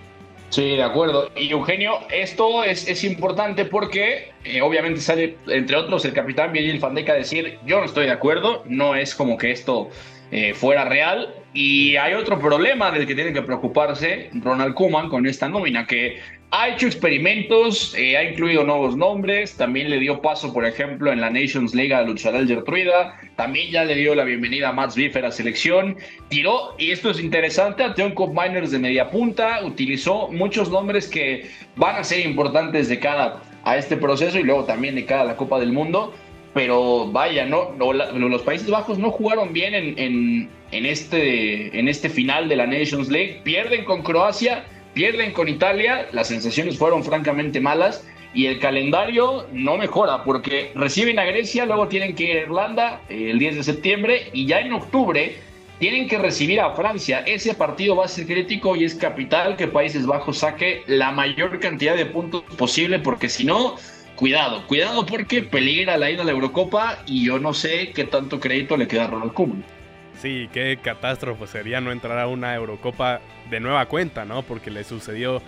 Sí, 0.50 0.76
de 0.78 0.84
acuerdo. 0.84 1.30
Y 1.36 1.52
Eugenio, 1.52 2.00
esto 2.10 2.64
es, 2.64 2.88
es 2.88 3.04
importante 3.04 3.66
porque 3.66 4.32
eh, 4.46 4.62
obviamente 4.62 5.02
sale, 5.02 5.38
entre 5.48 5.76
otros, 5.76 6.06
el 6.06 6.14
capitán 6.14 6.54
Virgil 6.54 6.80
van 6.80 6.96
Dijk 6.96 7.10
a 7.10 7.14
decir, 7.16 7.60
yo 7.66 7.80
no 7.80 7.86
estoy 7.86 8.06
de 8.06 8.12
acuerdo, 8.12 8.64
no 8.66 8.96
es 8.96 9.14
como 9.14 9.38
que 9.38 9.52
esto 9.52 9.90
eh, 10.32 10.54
fuera 10.54 10.86
real. 10.86 11.34
Y 11.54 11.96
hay 11.98 12.14
otro 12.14 12.40
problema 12.40 12.92
del 12.92 13.08
que 13.08 13.16
tiene 13.16 13.34
que 13.34 13.42
preocuparse 13.42 14.30
Ronald 14.34 14.74
Koeman 14.74 15.10
con 15.10 15.26
esta 15.26 15.50
nómina, 15.50 15.86
que 15.86 16.20
ha 16.52 16.70
hecho 16.70 16.88
experimentos, 16.88 17.94
eh, 17.98 18.16
ha 18.16 18.24
incluido 18.24 18.64
nuevos 18.64 18.96
nombres, 18.96 19.58
también 19.58 19.90
le 19.90 20.00
dio 20.00 20.22
paso, 20.22 20.54
por 20.54 20.66
ejemplo, 20.66 21.12
en 21.12 21.20
la 21.20 21.30
Nations 21.30 21.76
League 21.76 21.94
a 21.94 22.04
Lucharel 22.04 22.48
Gertruida, 22.48 23.20
también 23.36 23.70
ya 23.70 23.84
le 23.84 23.96
dio 23.96 24.16
la 24.16 24.24
bienvenida 24.24 24.70
a 24.70 24.72
Mats 24.72 24.96
Biffer 24.96 25.26
a 25.26 25.32
selección, 25.32 25.98
tiró, 26.30 26.74
y 26.78 26.92
esto 26.92 27.12
es 27.12 27.20
interesante, 27.20 27.84
a 27.84 27.94
Teon 27.94 28.14
Miners 28.34 28.72
de 28.72 28.80
media 28.80 29.10
punta, 29.10 29.60
utilizó 29.66 30.30
muchos 30.30 30.70
nombres 30.72 31.08
que 31.08 31.50
van 31.76 31.98
a 31.98 32.04
ser 32.04 32.26
importantes 32.26 32.88
de 32.88 33.00
cara 33.00 33.42
a 33.66 33.78
este 33.78 33.98
proceso 33.98 34.40
y 34.40 34.44
luego 34.44 34.64
también 34.64 34.96
de 34.96 35.06
cara 35.06 35.22
a 35.22 35.26
la 35.26 35.36
Copa 35.36 35.60
del 35.60 35.74
Mundo 35.74 36.14
pero 36.54 37.06
vaya, 37.12 37.46
no, 37.46 37.76
los 37.78 38.42
Países 38.42 38.68
Bajos 38.68 38.98
no 38.98 39.12
jugaron 39.12 39.54
bien 39.54 39.76
en, 39.76 40.50
en, 40.72 40.86
este, 40.88 41.78
en 41.78 41.88
este 41.88 42.10
final 42.10 42.50
de 42.50 42.56
la 42.56 42.66
Nations 42.66 43.10
League. 43.10 43.42
Pierden 43.44 43.86
con 43.86 44.02
Croacia, 44.02 44.66
pierden 44.98 45.32
con 45.32 45.48
Italia, 45.48 46.08
las 46.12 46.28
sensaciones 46.28 46.76
fueron 46.76 47.04
francamente 47.04 47.60
malas 47.60 48.04
y 48.34 48.48
el 48.48 48.58
calendario 48.58 49.46
no 49.52 49.78
mejora 49.78 50.24
porque 50.24 50.72
reciben 50.74 51.20
a 51.20 51.24
Grecia, 51.24 51.68
luego 51.68 51.88
tienen 51.88 52.16
que 52.16 52.24
ir 52.24 52.38
a 52.38 52.42
Irlanda 52.42 53.02
eh, 53.08 53.30
el 53.30 53.38
10 53.38 53.58
de 53.58 53.64
septiembre 53.64 54.32
y 54.34 54.48
ya 54.48 54.60
en 54.60 54.74
octubre 54.74 55.36
tienen 55.78 56.08
que 56.08 56.18
recibir 56.18 56.60
a 56.60 56.72
Francia. 56.72 57.20
Ese 57.28 57.54
partido 57.54 57.96
va 57.96 58.06
a 58.06 58.08
ser 58.08 58.26
crítico 58.26 58.76
y 58.76 58.86
es 58.86 58.96
capital 58.96 59.56
que 59.56 59.68
Países 59.68 60.08
Bajos 60.08 60.40
saque 60.40 60.82
la 60.88 61.12
mayor 61.12 61.60
cantidad 61.60 61.96
de 61.96 62.08
puntos 62.08 62.42
posible 62.58 62.98
porque 62.98 63.30
si 63.30 63.46
no 63.46 63.76
cuidado, 64.16 64.66
cuidado 64.66 65.06
porque 65.06 65.44
peligra 65.44 65.96
la 65.98 66.10
ida 66.10 66.24
a 66.24 66.26
la 66.26 66.32
Eurocopa 66.32 67.04
y 67.06 67.26
yo 67.26 67.38
no 67.38 67.54
sé 67.54 67.92
qué 67.92 68.06
tanto 68.06 68.40
crédito 68.40 68.76
le 68.76 68.88
queda 68.88 69.04
a 69.04 69.08
Ronald 69.10 69.34
Koeman. 69.34 69.77
Sí, 70.20 70.50
qué 70.52 70.80
catástrofe 70.82 71.48
sería 71.48 71.80
no 71.82 71.92
entrar 71.92 72.18
a 72.20 72.28
una 72.28 72.56
Eurocopa 72.56 73.22
de 73.50 73.60
nueva 73.60 73.86
cuenta, 73.88 74.26
¿no? 74.26 74.44
Porque 74.44 74.72
le 74.72 74.84
sucedió 74.84 75.42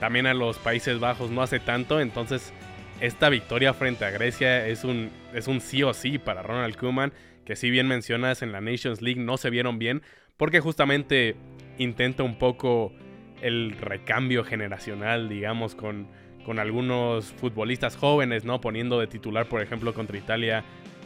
también 0.00 0.26
a 0.26 0.34
los 0.34 0.58
Países 0.58 0.98
Bajos 0.98 1.30
no 1.30 1.42
hace 1.42 1.60
tanto, 1.60 2.00
entonces 2.00 2.52
esta 3.00 3.28
victoria 3.28 3.72
frente 3.72 4.04
a 4.04 4.10
Grecia 4.10 4.66
es 4.66 4.84
un, 4.84 5.10
es 5.32 5.48
un 5.48 5.60
sí 5.60 5.82
o 5.82 5.94
sí 5.94 6.18
para 6.18 6.42
Ronald 6.42 6.76
Koeman, 6.76 7.12
que 7.44 7.56
si 7.56 7.70
bien 7.70 7.86
mencionas 7.86 8.42
en 8.42 8.52
la 8.52 8.60
Nations 8.60 9.00
League 9.00 9.20
no 9.20 9.36
se 9.36 9.50
vieron 9.50 9.78
bien, 9.78 10.02
porque 10.36 10.60
justamente 10.60 11.36
intenta 11.78 12.22
un 12.22 12.38
poco 12.38 12.92
el 13.40 13.72
recambio 13.72 14.44
generacional, 14.44 15.28
digamos, 15.28 15.74
con 15.74 16.08
con 16.46 16.60
algunos 16.60 17.32
futbolistas 17.32 17.96
jóvenes, 17.96 18.44
¿no? 18.44 18.60
Poniendo 18.60 19.00
de 19.00 19.08
titular, 19.08 19.48
por 19.48 19.62
ejemplo, 19.62 19.92
contra 19.92 20.16
Italia 20.16 20.62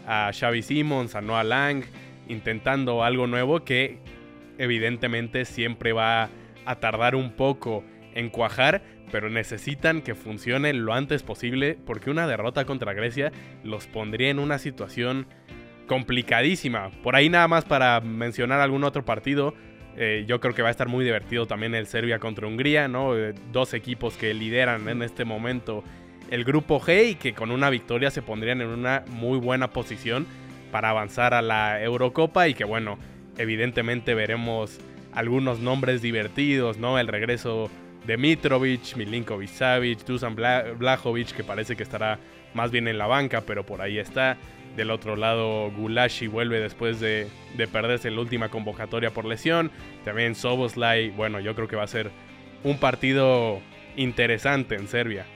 a 0.06 0.32
Xavi 0.38 0.60
Simons, 0.60 1.14
a 1.14 1.22
Noah 1.22 1.44
Lang, 1.44 1.82
intentando 2.30 3.04
algo 3.04 3.26
nuevo 3.26 3.64
que 3.64 3.98
evidentemente 4.58 5.44
siempre 5.44 5.92
va 5.92 6.30
a 6.64 6.74
tardar 6.76 7.14
un 7.14 7.32
poco 7.32 7.84
en 8.14 8.30
cuajar, 8.30 8.82
pero 9.10 9.30
necesitan 9.30 10.02
que 10.02 10.14
funcione 10.14 10.72
lo 10.72 10.92
antes 10.94 11.22
posible 11.22 11.78
porque 11.84 12.10
una 12.10 12.26
derrota 12.26 12.64
contra 12.64 12.92
Grecia 12.92 13.32
los 13.64 13.86
pondría 13.86 14.30
en 14.30 14.38
una 14.38 14.58
situación 14.58 15.26
complicadísima. 15.86 16.90
Por 17.02 17.16
ahí 17.16 17.28
nada 17.28 17.48
más 17.48 17.64
para 17.64 18.00
mencionar 18.00 18.60
algún 18.60 18.84
otro 18.84 19.04
partido, 19.04 19.54
eh, 19.96 20.24
yo 20.26 20.40
creo 20.40 20.54
que 20.54 20.62
va 20.62 20.68
a 20.68 20.70
estar 20.70 20.88
muy 20.88 21.04
divertido 21.04 21.46
también 21.46 21.74
el 21.74 21.86
Serbia 21.86 22.18
contra 22.18 22.46
Hungría, 22.46 22.86
¿no? 22.86 23.16
Eh, 23.16 23.34
dos 23.52 23.74
equipos 23.74 24.16
que 24.16 24.32
lideran 24.32 24.88
en 24.88 25.02
este 25.02 25.24
momento 25.24 25.82
el 26.30 26.44
grupo 26.44 26.80
G 26.80 27.10
y 27.10 27.14
que 27.16 27.34
con 27.34 27.50
una 27.50 27.70
victoria 27.70 28.10
se 28.10 28.22
pondrían 28.22 28.60
en 28.60 28.68
una 28.68 29.04
muy 29.08 29.38
buena 29.38 29.72
posición 29.72 30.26
para 30.70 30.90
avanzar 30.90 31.34
a 31.34 31.42
la 31.42 31.82
Eurocopa 31.82 32.48
y 32.48 32.54
que 32.54 32.64
bueno, 32.64 32.98
evidentemente 33.38 34.14
veremos 34.14 34.78
algunos 35.12 35.60
nombres 35.60 36.02
divertidos, 36.02 36.78
¿no? 36.78 36.98
El 36.98 37.08
regreso 37.08 37.70
de 38.06 38.16
Mitrovic, 38.16 38.96
Milinkovic 38.96 39.48
Savic, 39.48 40.04
Dusan 40.04 40.34
Blajovic, 40.34 41.32
que 41.32 41.44
parece 41.44 41.76
que 41.76 41.82
estará 41.82 42.18
más 42.54 42.70
bien 42.70 42.88
en 42.88 42.98
la 42.98 43.06
banca, 43.06 43.42
pero 43.42 43.64
por 43.64 43.80
ahí 43.82 43.98
está. 43.98 44.36
Del 44.76 44.90
otro 44.90 45.16
lado, 45.16 45.70
Gulashi 45.72 46.28
vuelve 46.28 46.60
después 46.60 47.00
de, 47.00 47.28
perderse 47.72 48.10
la 48.10 48.20
última 48.20 48.48
convocatoria 48.48 49.10
por 49.10 49.24
lesión. 49.24 49.70
También 50.04 50.34
Soboslai, 50.34 51.10
bueno, 51.10 51.40
yo 51.40 51.54
creo 51.54 51.68
que 51.68 51.76
va 51.76 51.82
a 51.82 51.88
ser 51.88 52.10
un 52.62 52.78
partido 52.78 53.60
interesante 53.96 54.76
en 54.76 54.86
Serbia. 54.86 55.26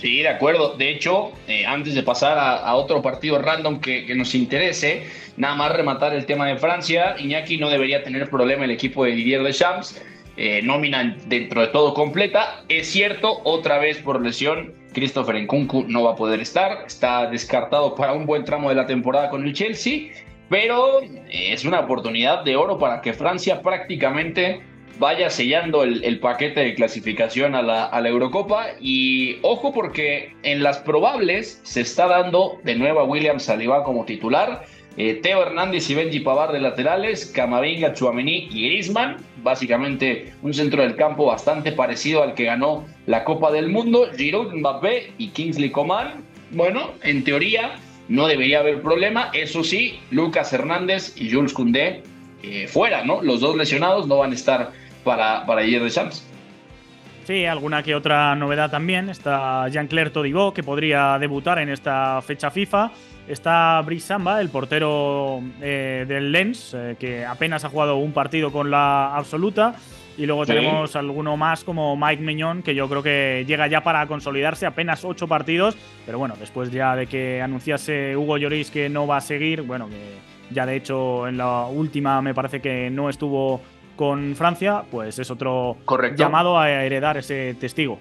Sí, 0.00 0.18
de 0.18 0.28
acuerdo. 0.28 0.74
De 0.76 0.90
hecho, 0.90 1.32
eh, 1.48 1.66
antes 1.66 1.94
de 1.94 2.04
pasar 2.04 2.38
a, 2.38 2.74
otro 2.76 3.02
partido 3.02 3.40
random 3.40 3.80
que, 3.80 4.14
nos 4.14 4.34
interese, 4.34 5.02
nada 5.36 5.56
más 5.56 5.72
rematar 5.72 6.14
el 6.14 6.24
tema 6.24 6.46
de 6.46 6.56
Francia. 6.56 7.16
Iñaki 7.18 7.58
no 7.58 7.68
debería 7.68 8.04
tener 8.04 8.30
problema 8.30 8.64
el 8.64 8.70
equipo 8.70 9.04
de 9.04 9.12
Didier 9.12 9.42
Deschamps. 9.42 10.00
Eh, 10.36 10.62
nómina 10.62 11.16
dentro 11.26 11.62
de 11.62 11.66
todo 11.68 11.94
completa. 11.94 12.62
Es 12.68 12.86
cierto, 12.92 13.40
otra 13.42 13.78
vez 13.78 13.98
por 13.98 14.22
lesión, 14.22 14.72
Christopher 14.92 15.34
Nkunku 15.42 15.86
no 15.88 16.04
va 16.04 16.12
a 16.12 16.16
poder 16.16 16.38
estar. 16.38 16.84
Está 16.86 17.28
descartado 17.28 17.96
para 17.96 18.12
un 18.12 18.24
buen 18.24 18.44
tramo 18.44 18.68
de 18.68 18.76
la 18.76 18.86
temporada 18.86 19.30
con 19.30 19.44
el 19.44 19.52
Chelsea. 19.52 20.12
Pero 20.48 21.02
eh, 21.02 21.52
es 21.52 21.64
una 21.64 21.80
oportunidad 21.80 22.44
de 22.44 22.54
oro 22.54 22.78
para 22.78 23.00
que 23.00 23.14
Francia 23.14 23.62
prácticamente 23.62 24.60
vaya 24.98 25.30
sellando 25.30 25.82
el, 25.82 26.18
paquete 26.20 26.60
de 26.60 26.74
clasificación 26.74 27.54
a 27.54 27.62
la, 27.62 28.08
Eurocopa. 28.08 28.68
Y 28.80 29.38
ojo 29.42 29.72
porque 29.72 30.34
en 30.42 30.62
las 30.62 30.78
probables 30.78 31.60
se 31.62 31.80
está 31.80 32.06
dando 32.06 32.58
de 32.64 32.74
nuevo 32.76 33.00
a 33.00 33.04
William 33.04 33.40
Saliba 33.40 33.84
como 33.84 34.04
titular. 34.04 34.64
Eh, 34.96 35.14
Teo 35.22 35.42
Hernández 35.42 35.88
y 35.90 35.94
Benji 35.94 36.20
Pavar 36.20 36.50
de 36.50 36.58
laterales, 36.58 37.26
Camavinga, 37.26 37.94
Chuamení 37.94 38.48
y 38.50 38.66
Griezmann, 38.66 39.18
básicamente 39.44 40.32
un 40.42 40.52
centro 40.52 40.82
del 40.82 40.96
campo 40.96 41.26
bastante 41.26 41.70
parecido 41.70 42.24
al 42.24 42.34
que 42.34 42.44
ganó 42.44 42.84
la 43.06 43.22
Copa 43.22 43.52
del 43.52 43.68
Mundo, 43.68 44.08
Giroud, 44.16 44.52
Mbappé 44.52 45.12
y 45.16 45.28
Kingsley 45.28 45.70
Coman. 45.70 46.24
Bueno, 46.50 46.94
en 47.04 47.22
teoría 47.22 47.76
no 48.08 48.26
debería 48.26 48.58
haber 48.58 48.82
problema, 48.82 49.30
eso 49.34 49.62
sí, 49.62 50.00
Lucas 50.10 50.52
Hernández 50.52 51.14
y 51.16 51.30
Jules 51.30 51.52
Koundé 51.52 52.02
eh, 52.42 52.66
fuera, 52.66 53.04
¿no? 53.04 53.22
Los 53.22 53.40
dos 53.40 53.56
lesionados 53.56 54.06
no 54.06 54.18
van 54.18 54.32
a 54.32 54.34
estar 54.34 54.72
para, 55.08 55.44
para 55.46 55.62
ayer 55.62 55.82
de 55.82 55.90
Champs. 55.90 56.24
Sí, 57.24 57.44
alguna 57.44 57.82
que 57.82 57.94
otra 57.94 58.34
novedad 58.34 58.70
también. 58.70 59.10
Está 59.10 59.68
Jean-Claire 59.68 60.10
Todibo, 60.10 60.54
que 60.54 60.62
podría 60.62 61.18
debutar 61.18 61.58
en 61.58 61.68
esta 61.68 62.22
fecha 62.22 62.50
FIFA. 62.50 62.90
Está 63.26 63.82
Brice 63.82 64.06
Samba, 64.06 64.40
el 64.40 64.48
portero 64.48 65.42
eh, 65.60 66.06
del 66.08 66.32
Lens, 66.32 66.74
eh, 66.74 66.96
que 66.98 67.26
apenas 67.26 67.64
ha 67.64 67.68
jugado 67.68 67.96
un 67.96 68.12
partido 68.12 68.50
con 68.50 68.70
la 68.70 69.14
absoluta. 69.14 69.74
Y 70.16 70.26
luego 70.26 70.46
tenemos 70.46 70.96
alguno 70.96 71.36
más 71.36 71.64
como 71.64 71.96
Mike 71.96 72.22
Meñón, 72.22 72.62
que 72.62 72.74
yo 72.74 72.88
creo 72.88 73.02
que 73.02 73.44
llega 73.46 73.66
ya 73.66 73.82
para 73.82 74.06
consolidarse, 74.06 74.66
apenas 74.66 75.04
ocho 75.04 75.28
partidos. 75.28 75.76
Pero 76.06 76.18
bueno, 76.18 76.34
después 76.40 76.70
ya 76.70 76.96
de 76.96 77.06
que 77.06 77.40
anunciase 77.42 78.16
Hugo 78.16 78.38
Lloris 78.38 78.70
que 78.70 78.88
no 78.88 79.06
va 79.06 79.18
a 79.18 79.20
seguir, 79.20 79.62
bueno, 79.62 79.88
que 79.88 80.18
ya 80.50 80.66
de 80.66 80.76
hecho 80.76 81.28
en 81.28 81.36
la 81.36 81.66
última 81.66 82.20
me 82.22 82.34
parece 82.34 82.60
que 82.60 82.90
no 82.90 83.10
estuvo 83.10 83.60
con 83.98 84.36
Francia, 84.36 84.84
pues 84.90 85.18
es 85.18 85.30
otro 85.30 85.76
Correcto. 85.84 86.16
llamado 86.22 86.58
a 86.58 86.70
heredar 86.70 87.18
ese 87.18 87.54
testigo. 87.54 87.98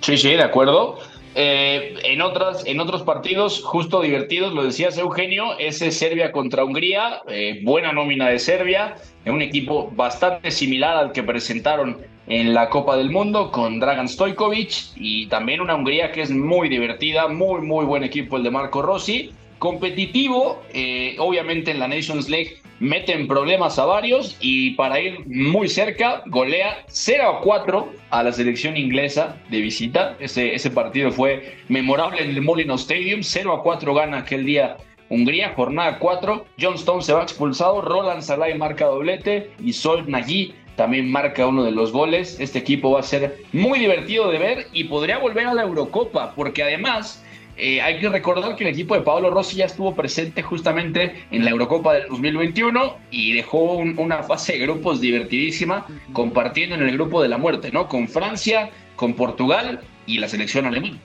Sí, 0.00 0.16
sí, 0.16 0.30
de 0.30 0.42
acuerdo. 0.42 0.98
Eh, 1.34 1.96
en, 2.04 2.22
otras, 2.22 2.64
en 2.64 2.78
otros 2.78 3.02
partidos, 3.02 3.60
justo 3.64 4.00
divertidos, 4.00 4.54
lo 4.54 4.62
decías 4.62 4.96
Eugenio, 4.96 5.58
ese 5.58 5.90
Serbia 5.90 6.30
contra 6.30 6.64
Hungría, 6.64 7.22
eh, 7.26 7.60
buena 7.64 7.92
nómina 7.92 8.28
de 8.28 8.38
Serbia, 8.38 8.94
un 9.26 9.42
equipo 9.42 9.90
bastante 9.96 10.52
similar 10.52 10.96
al 10.96 11.10
que 11.10 11.24
presentaron 11.24 11.98
en 12.28 12.54
la 12.54 12.70
Copa 12.70 12.96
del 12.96 13.10
Mundo 13.10 13.50
con 13.50 13.80
Dragan 13.80 14.08
Stojkovic 14.08 14.92
y 14.94 15.26
también 15.26 15.60
una 15.60 15.74
Hungría 15.74 16.12
que 16.12 16.22
es 16.22 16.30
muy 16.30 16.68
divertida, 16.68 17.26
muy, 17.26 17.62
muy 17.62 17.84
buen 17.84 18.04
equipo 18.04 18.36
el 18.36 18.44
de 18.44 18.50
Marco 18.52 18.80
Rossi, 18.80 19.32
competitivo, 19.58 20.62
eh, 20.72 21.16
obviamente 21.18 21.72
en 21.72 21.80
la 21.80 21.88
Nations 21.88 22.28
League 22.28 22.58
meten 22.80 23.28
problemas 23.28 23.78
a 23.78 23.84
varios 23.84 24.36
y 24.40 24.72
para 24.72 25.00
ir 25.00 25.26
muy 25.26 25.68
cerca, 25.68 26.22
golea 26.26 26.84
0 26.88 27.38
a 27.38 27.40
4 27.40 27.92
a 28.10 28.22
la 28.22 28.32
selección 28.32 28.76
inglesa 28.76 29.36
de 29.50 29.60
visita. 29.60 30.16
Ese, 30.20 30.54
ese 30.54 30.70
partido 30.70 31.10
fue 31.10 31.56
memorable 31.68 32.22
en 32.22 32.30
el 32.30 32.42
Molino 32.42 32.74
Stadium, 32.74 33.22
0 33.22 33.52
a 33.52 33.62
4 33.62 33.94
gana 33.94 34.18
aquel 34.18 34.44
día 34.44 34.76
Hungría, 35.10 35.52
jornada 35.54 35.98
4. 35.98 36.46
John 36.60 36.74
Stone 36.74 37.02
se 37.02 37.12
va 37.12 37.22
expulsado, 37.22 37.82
Roland 37.82 38.22
Salai 38.22 38.56
marca 38.56 38.86
doblete 38.86 39.52
y 39.62 39.72
Sol 39.72 40.10
Nagy 40.10 40.54
también 40.76 41.10
marca 41.10 41.46
uno 41.46 41.62
de 41.62 41.70
los 41.70 41.92
goles. 41.92 42.40
Este 42.40 42.58
equipo 42.58 42.90
va 42.90 43.00
a 43.00 43.04
ser 43.04 43.38
muy 43.52 43.78
divertido 43.78 44.30
de 44.30 44.38
ver 44.38 44.66
y 44.72 44.84
podría 44.84 45.18
volver 45.18 45.46
a 45.46 45.54
la 45.54 45.62
Eurocopa, 45.62 46.34
porque 46.34 46.62
además 46.62 47.23
eh, 47.56 47.80
hay 47.80 48.00
que 48.00 48.08
recordar 48.08 48.56
que 48.56 48.64
el 48.64 48.70
equipo 48.70 48.94
de 48.94 49.02
Pablo 49.02 49.30
Rossi 49.30 49.56
ya 49.56 49.66
estuvo 49.66 49.94
presente 49.94 50.42
justamente 50.42 51.26
en 51.30 51.44
la 51.44 51.50
Eurocopa 51.50 51.94
del 51.94 52.08
2021 52.08 52.96
y 53.10 53.32
dejó 53.32 53.76
una 53.76 54.22
fase 54.24 54.54
de 54.54 54.58
grupos 54.60 55.00
divertidísima, 55.00 55.86
compartiendo 56.12 56.74
en 56.74 56.82
el 56.82 56.92
grupo 56.92 57.22
de 57.22 57.28
la 57.28 57.38
muerte, 57.38 57.70
¿no? 57.70 57.88
Con 57.88 58.08
Francia, 58.08 58.70
con 58.96 59.14
Portugal 59.14 59.80
y 60.06 60.18
la 60.18 60.28
selección 60.28 60.66
alemana. 60.66 60.98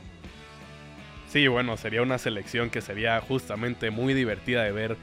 Sí, 1.28 1.47
bueno, 1.47 1.78
sería 1.78 2.02
una 2.02 2.18
selección 2.18 2.72
que 2.72 2.82
sería 2.82 3.22
justamente 3.22 3.91
muy 3.91 4.16
divertida 4.16 4.64
de 4.64 4.72
ver 4.72 4.97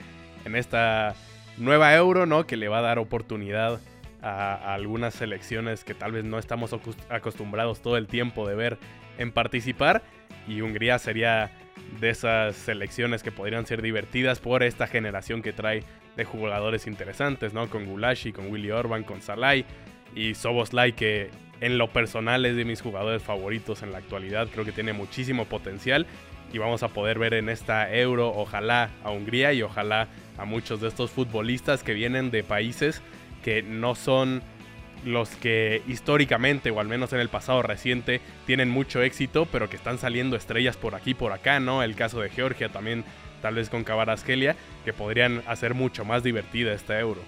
en 0.45 0.57
esta 0.57 1.15
nueva 1.59 1.95
Euro, 1.95 2.27
¿no? 2.27 2.47
Que 2.47 2.57
le 2.57 2.67
va 2.67 2.79
a 2.79 2.83
dar 2.83 2.99
oportunidad 2.99 3.81
a 4.21 4.75
algunas 4.75 5.15
selecciones 5.15 5.85
que 5.85 5.95
tal 5.95 6.11
vez 6.11 6.25
no 6.25 6.41
estamos 6.41 6.75
acostumbrados 7.09 7.81
todo 7.81 7.97
el 7.97 8.09
tiempo 8.09 8.49
de 8.49 8.57
ver 8.57 8.79
en 9.19 9.31
participar. 9.31 10.03
Y 10.47 10.61
Hungría 10.61 10.99
sería 10.99 11.51
de 12.01 12.11
esas 12.11 12.57
selecciones 12.57 13.23
que 13.23 13.33
podrían 13.33 13.67
ser 13.67 13.83
divertidas 13.83 14.41
por 14.41 14.63
esta 14.63 14.87
generación 14.87 15.43
que 15.43 15.53
trae 15.53 15.83
de 16.17 16.25
jugadores 16.25 16.87
interesantes, 16.87 17.53
¿no? 17.53 17.69
Con 17.69 17.85
Gulashi, 17.85 18.33
con 18.33 18.51
Willy 18.51 18.71
Orban, 18.71 19.05
con 19.05 19.21
Salai 19.23 19.65
y 20.15 20.35
Soboslai, 20.35 20.93
que 20.93 21.31
en 21.61 21.79
lo 21.79 21.93
personal 21.93 22.45
es 22.47 22.57
de 22.57 22.65
mis 22.65 22.81
jugadores 22.81 23.23
favoritos 23.23 23.83
en 23.83 23.93
la 23.93 23.99
actualidad. 23.99 24.49
Creo 24.49 24.65
que 24.65 24.73
tiene 24.73 24.93
muchísimo 24.93 25.47
potencial 25.47 26.07
y 26.53 26.59
vamos 26.59 26.83
a 26.83 26.89
poder 26.89 27.19
ver 27.19 27.35
en 27.35 27.49
esta 27.49 27.93
Euro, 27.95 28.33
ojalá 28.35 28.91
a 29.03 29.11
Hungría 29.11 29.53
y 29.53 29.63
ojalá 29.63 30.09
a 30.39 30.45
muchos 30.45 30.81
de 30.81 30.89
estos 30.89 31.11
futbolistas 31.11 31.83
que 31.83 31.95
vienen 31.95 32.31
de 32.31 32.45
países 32.45 33.03
que 33.43 33.63
no 33.63 33.95
son 33.95 34.43
los 35.05 35.31
que 35.31 35.83
históricamente, 35.87 36.71
o 36.71 36.81
al 36.81 36.89
menos 36.89 37.13
en 37.13 37.21
el 37.21 37.29
pasado 37.29 37.63
reciente, 37.63 38.21
tienen 38.47 38.69
mucho 38.69 39.03
éxito, 39.03 39.47
pero 39.51 39.69
que 39.69 39.77
están 39.77 39.99
saliendo 39.99 40.37
estrellas 40.37 40.77
por 40.77 40.95
aquí, 40.95 41.15
por 41.15 41.33
acá, 41.33 41.61
¿no? 41.61 41.83
El 41.83 41.95
caso 41.95 42.21
de 42.21 42.31
Georgia 42.31 42.69
también, 42.69 43.05
tal 43.43 43.55
vez 43.55 43.69
con 43.69 43.85
Cabaraskelia, 43.85 44.57
que 44.85 44.93
podrían 44.93 45.43
hacer 45.47 45.75
mucho 45.75 46.05
más 46.05 46.23
divertida 46.23 46.73
esta 46.73 46.99
Euro. 46.99 47.21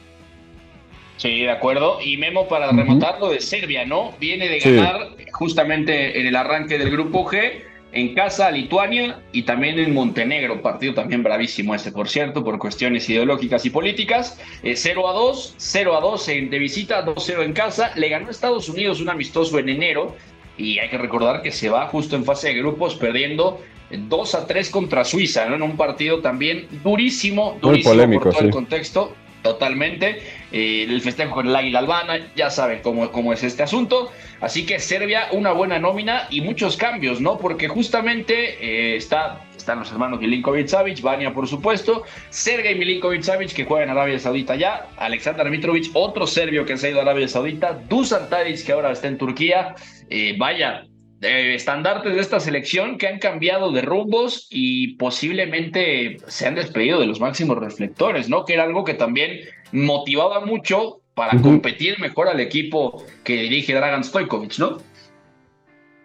Sí, 1.19 1.41
de 1.41 1.51
acuerdo. 1.51 1.99
Y 2.01 2.17
Memo, 2.17 2.49
para 2.49 2.71
rematar 2.71 3.19
lo 3.19 3.31
de 3.31 3.41
Serbia, 3.41 3.85
¿no? 3.85 4.15
Viene 4.21 4.49
de 4.49 4.61
ganar 4.61 5.09
justamente 5.33 6.21
en 6.21 6.27
el 6.27 6.37
arranque 6.37 6.79
del 6.79 6.91
grupo 6.91 7.25
G 7.25 7.65
en 7.93 8.15
casa 8.15 8.49
a 8.49 8.51
Lituania 8.51 9.21
y 9.33 9.43
también 9.43 9.79
en 9.79 9.95
Montenegro, 9.95 10.61
partido 10.61 10.95
también 10.95 11.23
bravísimo 11.23 11.75
ese, 11.75 11.91
por 11.91 12.09
cierto, 12.09 12.45
por 12.45 12.59
cuestiones 12.59 13.09
ideológicas 13.09 13.65
y 13.65 13.71
políticas. 13.71 14.39
0 14.63 15.01
eh, 15.01 15.09
a 15.09 15.13
2, 15.13 15.55
0 15.57 15.97
a 15.97 16.01
2 16.01 16.27
de 16.27 16.59
visita, 16.59 17.05
2-0 17.05 17.45
en 17.45 17.53
casa. 17.53 17.93
Le 17.97 18.09
ganó 18.09 18.29
a 18.29 18.31
Estados 18.31 18.69
Unidos 18.69 19.01
un 19.01 19.09
amistoso 19.09 19.59
en 19.59 19.69
enero 19.71 20.15
y 20.57 20.79
hay 20.79 20.91
que 20.91 20.99
recordar 20.99 21.43
que 21.43 21.53
se 21.53 21.71
va 21.71 21.87
justo 21.87 22.17
en 22.17 22.25
fase 22.25 22.49
de 22.49 22.55
grupos 22.55 22.95
perdiendo 22.97 23.61
2 23.91 24.35
a 24.35 24.47
3 24.47 24.71
contra 24.71 25.05
Suiza, 25.05 25.47
¿no? 25.47 25.57
En 25.57 25.63
un 25.63 25.77
partido 25.77 26.21
también 26.21 26.67
durísimo, 26.85 27.57
durísimo 27.63 28.21
por 28.21 28.33
todo 28.35 28.45
el 28.45 28.51
contexto. 28.51 29.15
Totalmente. 29.43 30.21
Eh, 30.51 30.87
el 30.89 31.01
festejo 31.01 31.35
con 31.35 31.49
el 31.49 31.55
Águila 31.55 31.79
Albana, 31.79 32.19
ya 32.35 32.51
saben 32.51 32.81
cómo, 32.83 33.11
cómo 33.13 33.33
es 33.33 33.43
este 33.45 33.63
asunto. 33.63 34.11
Así 34.41 34.67
que 34.67 34.79
Serbia, 34.79 35.29
una 35.33 35.53
buena 35.53 35.79
nómina 35.79 36.27
y 36.31 36.41
muchos 36.41 36.77
cambios, 36.77 37.21
¿no? 37.21 37.39
Porque 37.39 37.69
justamente 37.69 38.57
eh, 38.61 38.97
está, 38.97 39.45
están 39.57 39.81
los 39.81 39.91
hermanos 39.91 40.21
Milinkovic 40.21 40.67
Savic, 40.67 41.01
Vania, 41.03 41.33
por 41.33 41.47
supuesto, 41.47 42.05
Sergei 42.31 42.75
Milinkovic 42.75 43.23
Savic, 43.23 43.53
que 43.53 43.65
juega 43.65 43.85
en 43.85 43.91
Arabia 43.91 44.19
Saudita 44.19 44.57
ya, 44.57 44.89
Alexander 44.97 45.49
Mitrovic, 45.51 45.91
otro 45.95 46.27
serbio 46.27 46.65
que 46.65 46.77
se 46.77 46.89
ha 46.89 46.91
ido 46.91 46.99
a 47.01 47.03
Arabia 47.03 47.29
Saudita, 47.29 47.79
Dusan 47.89 48.29
Tadic, 48.29 48.65
que 48.65 48.73
ahora 48.73 48.93
está 48.93 49.09
en 49.09 49.19
Turquía. 49.19 49.75
Eh, 50.11 50.35
vaya, 50.39 50.85
estandartes 51.21 52.15
de 52.15 52.21
esta 52.21 52.41
selección 52.41 52.97
que 52.97 53.09
han 53.09 53.19
cambiado 53.19 53.73
de 53.73 53.83
rumbos 53.83 54.47
y 54.51 54.95
posiblemente 54.97 56.19
se 56.27 56.47
han 56.47 56.55
despedido 56.55 57.01
de 57.01 57.07
los 57.07 57.21
máximos 57.21 57.59
reflectores, 57.59 58.29
¿no? 58.29 58.45
Que 58.45 58.55
era 58.55 58.65
algo 58.65 58.85
que 58.85 58.95
también 58.95 59.41
motivaba 59.73 60.45
mucho 60.45 61.01
para 61.15 61.41
competir 61.43 61.99
mejor 61.99 62.29
al 62.29 62.39
equipo 62.39 63.05
que 63.25 63.43
dirige 63.43 63.75
Dragan 63.75 64.05
Stojkovic, 64.05 64.59
¿no? 64.59 64.79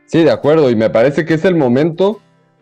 Sí, 0.07 0.23
de 0.23 0.31
acuerdo, 0.31 0.69
y 0.71 0.75
me 0.75 0.89
parece 0.89 1.25
que 1.25 1.35
es 1.35 1.45
el 1.45 1.55
momento 1.55 2.19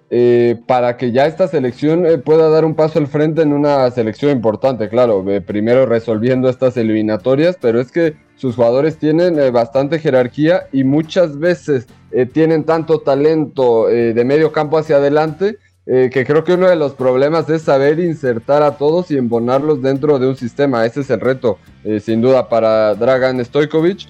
eh, 0.09 0.59
para 0.67 0.97
que 0.97 1.13
ya 1.13 1.25
esta 1.25 1.47
selección 1.47 2.05
eh, 2.05 2.17
pueda 2.17 2.49
dar 2.49 2.65
un 2.65 2.75
paso 2.75 2.99
al 2.99 3.07
frente 3.07 3.41
en 3.41 3.53
una 3.53 3.89
selección 3.91 4.31
importante, 4.33 4.89
claro, 4.89 5.23
eh, 5.31 5.39
primero 5.39 5.85
resolviendo 5.85 6.49
estas 6.49 6.75
eliminatorias, 6.75 7.57
pero 7.61 7.79
es 7.79 7.93
que 7.93 8.17
sus 8.35 8.55
jugadores 8.55 8.97
tienen 8.97 9.37
bastante 9.53 9.99
jerarquía 9.99 10.63
y 10.73 10.83
muchas 10.83 11.39
veces 11.39 11.87
tienen 12.33 12.63
tanto 12.63 12.99
talento 12.99 13.87
de 13.87 14.23
medio 14.25 14.51
campo 14.51 14.77
hacia 14.77 14.97
adelante 14.97 15.57
que 15.85 16.23
creo 16.25 16.43
que 16.43 16.53
uno 16.53 16.69
de 16.69 16.75
los 16.75 16.93
problemas 16.93 17.49
es 17.49 17.63
saber 17.63 17.99
insertar 17.99 18.63
a 18.63 18.77
todos 18.77 19.11
y 19.11 19.17
embonarlos 19.17 19.81
dentro 19.81 20.19
de 20.19 20.27
un 20.27 20.35
sistema. 20.35 20.85
Ese 20.85 21.01
es 21.01 21.09
el 21.09 21.19
reto, 21.19 21.57
sin 22.01 22.21
duda, 22.21 22.47
para 22.49 22.95
Dragan 22.95 23.43
Stojkovic. 23.43 24.07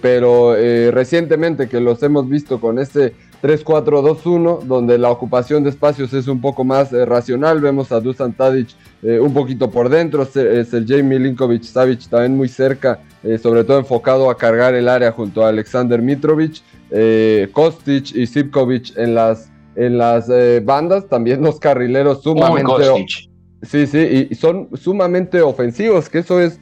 pero 0.00 0.54
recientemente 0.92 1.68
que 1.68 1.80
los 1.80 2.02
hemos 2.02 2.28
visto 2.28 2.60
con 2.60 2.78
ese 2.78 3.14
3-4-2-1, 3.42 4.62
donde 4.64 4.98
la 4.98 5.10
ocupación 5.10 5.62
de 5.62 5.70
espacios 5.70 6.12
es 6.12 6.26
un 6.26 6.40
poco 6.40 6.64
más 6.64 6.92
eh, 6.92 7.04
racional. 7.04 7.60
Vemos 7.60 7.92
a 7.92 8.00
Dusan 8.00 8.32
Tadic 8.32 8.70
eh, 9.02 9.20
un 9.20 9.32
poquito 9.32 9.70
por 9.70 9.88
dentro, 9.88 10.22
es 10.22 10.74
el 10.74 10.86
Jamie 10.86 11.18
Linkovic 11.18 11.62
Savic 11.62 12.08
también 12.08 12.36
muy 12.36 12.48
cerca, 12.48 13.00
eh, 13.22 13.38
sobre 13.38 13.62
todo 13.62 13.78
enfocado 13.78 14.28
a 14.28 14.36
cargar 14.36 14.74
el 14.74 14.88
área 14.88 15.12
junto 15.12 15.44
a 15.44 15.50
Alexander 15.50 16.02
Mitrovic, 16.02 16.62
Kostic 17.52 18.16
y 18.16 18.26
Sipkovic 18.26 18.96
en 18.96 19.14
las, 19.14 19.50
en 19.76 19.98
las 19.98 20.28
bandas, 20.64 21.06
también 21.08 21.42
los 21.42 21.60
carrileros 21.60 22.22
sumamente... 22.22 23.06
Sí, 23.62 23.88
sí, 23.88 24.28
y 24.30 24.34
son 24.36 24.68
sumamente 24.74 25.42
ofensivos, 25.42 26.08
que 26.08 26.18
eso 26.18 26.40
es... 26.40 26.58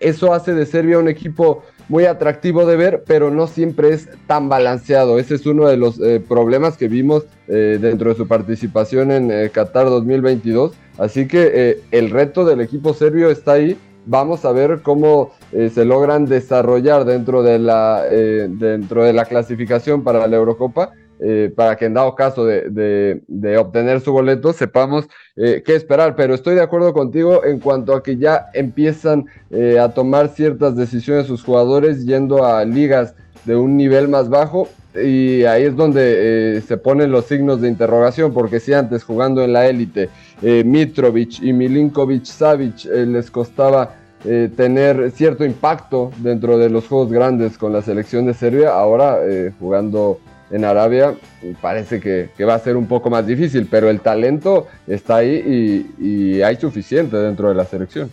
eso 0.00 0.32
hace 0.32 0.54
de 0.54 0.64
Serbia 0.64 0.98
un 0.98 1.08
equipo 1.08 1.62
muy 1.88 2.04
atractivo 2.06 2.66
de 2.66 2.76
ver, 2.76 3.04
pero 3.06 3.30
no 3.30 3.46
siempre 3.46 3.90
es 3.90 4.08
tan 4.26 4.48
balanceado. 4.48 5.18
Ese 5.18 5.34
es 5.34 5.46
uno 5.46 5.68
de 5.68 5.76
los 5.76 6.00
eh, 6.00 6.20
problemas 6.26 6.76
que 6.76 6.88
vimos 6.88 7.24
eh, 7.48 7.78
dentro 7.80 8.10
de 8.10 8.16
su 8.16 8.26
participación 8.26 9.10
en 9.10 9.30
eh, 9.30 9.50
Qatar 9.50 9.86
2022. 9.86 10.72
Así 10.98 11.28
que 11.28 11.82
el 11.90 12.10
reto 12.10 12.44
del 12.44 12.60
equipo 12.60 12.94
serbio 12.94 13.30
está 13.30 13.52
ahí. 13.52 13.76
Vamos 14.06 14.44
a 14.44 14.52
ver 14.52 14.80
cómo 14.82 15.32
se 15.50 15.84
logran 15.84 16.24
desarrollar 16.24 17.04
dentro 17.04 17.42
de, 17.42 17.58
la, 17.58 18.02
dentro 18.04 19.04
de 19.04 19.12
la 19.12 19.26
clasificación 19.26 20.04
para 20.04 20.26
la 20.26 20.36
Eurocopa 20.36 20.92
eh, 21.18 21.50
para 21.54 21.76
que 21.76 21.86
en 21.86 21.94
dado 21.94 22.14
caso 22.14 22.44
de, 22.44 23.22
obtener 23.58 24.02
su 24.02 24.12
boleto 24.12 24.52
sepamos 24.52 25.08
eh, 25.36 25.62
qué 25.64 25.74
esperar. 25.74 26.14
Pero 26.14 26.34
estoy 26.34 26.54
de 26.54 26.60
acuerdo 26.60 26.92
contigo 26.92 27.44
en 27.44 27.58
cuanto 27.58 27.94
a 27.94 28.02
que 28.02 28.16
ya 28.18 28.46
empiezan 28.52 29.26
eh, 29.50 29.78
a 29.78 29.88
tomar 29.88 30.28
ciertas 30.28 30.76
decisiones 30.76 31.26
sus 31.26 31.42
jugadores 31.42 32.04
yendo 32.04 32.44
a 32.44 32.64
ligas 32.64 33.14
de 33.44 33.56
un 33.56 33.76
nivel 33.76 34.08
más 34.08 34.28
bajo. 34.28 34.68
Y 34.94 35.44
ahí 35.44 35.64
es 35.64 35.76
donde 35.76 36.62
se 36.66 36.76
ponen 36.78 37.10
los 37.12 37.26
signos 37.26 37.60
de 37.60 37.68
interrogación, 37.68 38.32
porque 38.32 38.60
si 38.60 38.72
antes 38.72 39.04
jugando 39.04 39.44
en 39.44 39.52
la 39.52 39.66
élite, 39.66 40.08
Mitrovic 40.40 41.42
y 41.42 41.52
Milinkovic 41.52 42.24
Savic 42.24 42.86
les 42.86 43.30
costaba 43.30 43.94
tener 44.24 45.10
cierto 45.10 45.44
impacto 45.44 46.12
dentro 46.16 46.56
de 46.56 46.70
los 46.70 46.88
juegos 46.88 47.12
grandes 47.12 47.58
con 47.58 47.74
la 47.74 47.82
selección 47.82 48.24
de 48.24 48.32
Serbia, 48.32 48.70
ahora 48.70 49.18
jugando 49.60 50.18
en 50.50 50.64
Arabia 50.64 51.14
parece 51.60 52.00
que, 52.00 52.44
va 52.44 52.54
a 52.54 52.58
ser 52.58 52.76
un 52.76 52.86
poco 52.86 53.10
más 53.10 53.26
difícil, 53.26 53.66
pero 53.70 53.90
el 53.90 54.00
talento 54.00 54.68
está 54.86 55.16
ahí 55.16 55.92
y, 55.98 56.42
hay 56.42 56.56
suficiente 56.56 57.16
dentro 57.16 57.48
de 57.48 57.54
la 57.54 57.64
selección. 57.64 58.10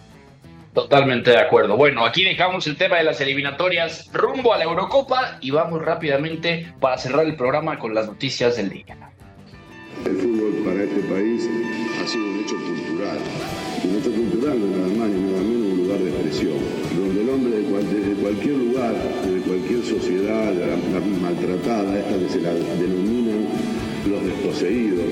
Totalmente 0.74 1.30
de 1.30 1.38
acuerdo. 1.38 1.78
Bueno, 1.78 2.04
aquí 2.04 2.24
dejamos 2.24 2.66
el 2.66 2.76
tema 2.76 2.98
de 2.98 3.04
las 3.04 3.22
eliminatorias 3.22 4.10
rumbo 4.12 4.54
a 4.54 4.58
la 4.58 4.64
Eurocopa 4.64 5.38
y 5.40 5.52
vamos 5.52 5.84
rápidamente 5.84 6.74
para 6.80 6.98
cerrar 6.98 7.26
el 7.26 7.36
programa 7.36 7.78
con 7.78 7.94
las 7.94 8.08
noticias 8.08 8.58
del 8.58 8.70
día. 8.70 8.98
El 10.04 10.18
fútbol 10.18 10.64
para 10.66 10.84
este 10.84 11.00
país 11.02 11.48
ha 12.02 12.08
sido 12.08 12.26
un 12.26 12.40
hecho 12.40 12.56
cultural. 12.56 13.18
Un 13.84 14.00
hecho 14.00 14.12
cultural 14.12 14.60
no 14.60 14.78
nada 14.78 14.88
más 14.98 15.10
ni 15.10 15.32
nada 15.32 15.44
menos 15.44 15.74
un 15.74 15.78
lugar 15.78 16.00
de 16.00 16.10
expresión, 16.10 16.83
donde 16.98 17.22
el 17.22 17.30
hombre 17.30 17.54
desde 17.62 18.14
cualquier 18.22 18.56
lugar, 18.56 18.94
de 18.94 19.42
cualquier 19.42 19.84
sociedad 19.84 20.54
maltratada, 21.22 22.00
esta 22.00 22.20
que 22.20 22.30
se 22.30 22.42
la 22.42 22.54
denominan 22.54 23.48
los 24.10 24.24
desposeídos, 24.26 25.06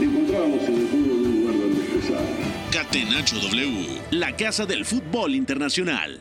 encontrábamos 0.00 0.62
en 0.64 0.74
el 0.74 0.86
fútbol 0.86 1.18
un 1.18 1.40
lugar 1.40 1.58
donde 1.58 1.80
expresar. 1.80 2.22
Catenacho 2.72 3.36
W, 3.36 4.00
la 4.10 4.36
casa 4.36 4.66
del 4.66 4.84
fútbol 4.84 5.34
internacional. 5.34 6.20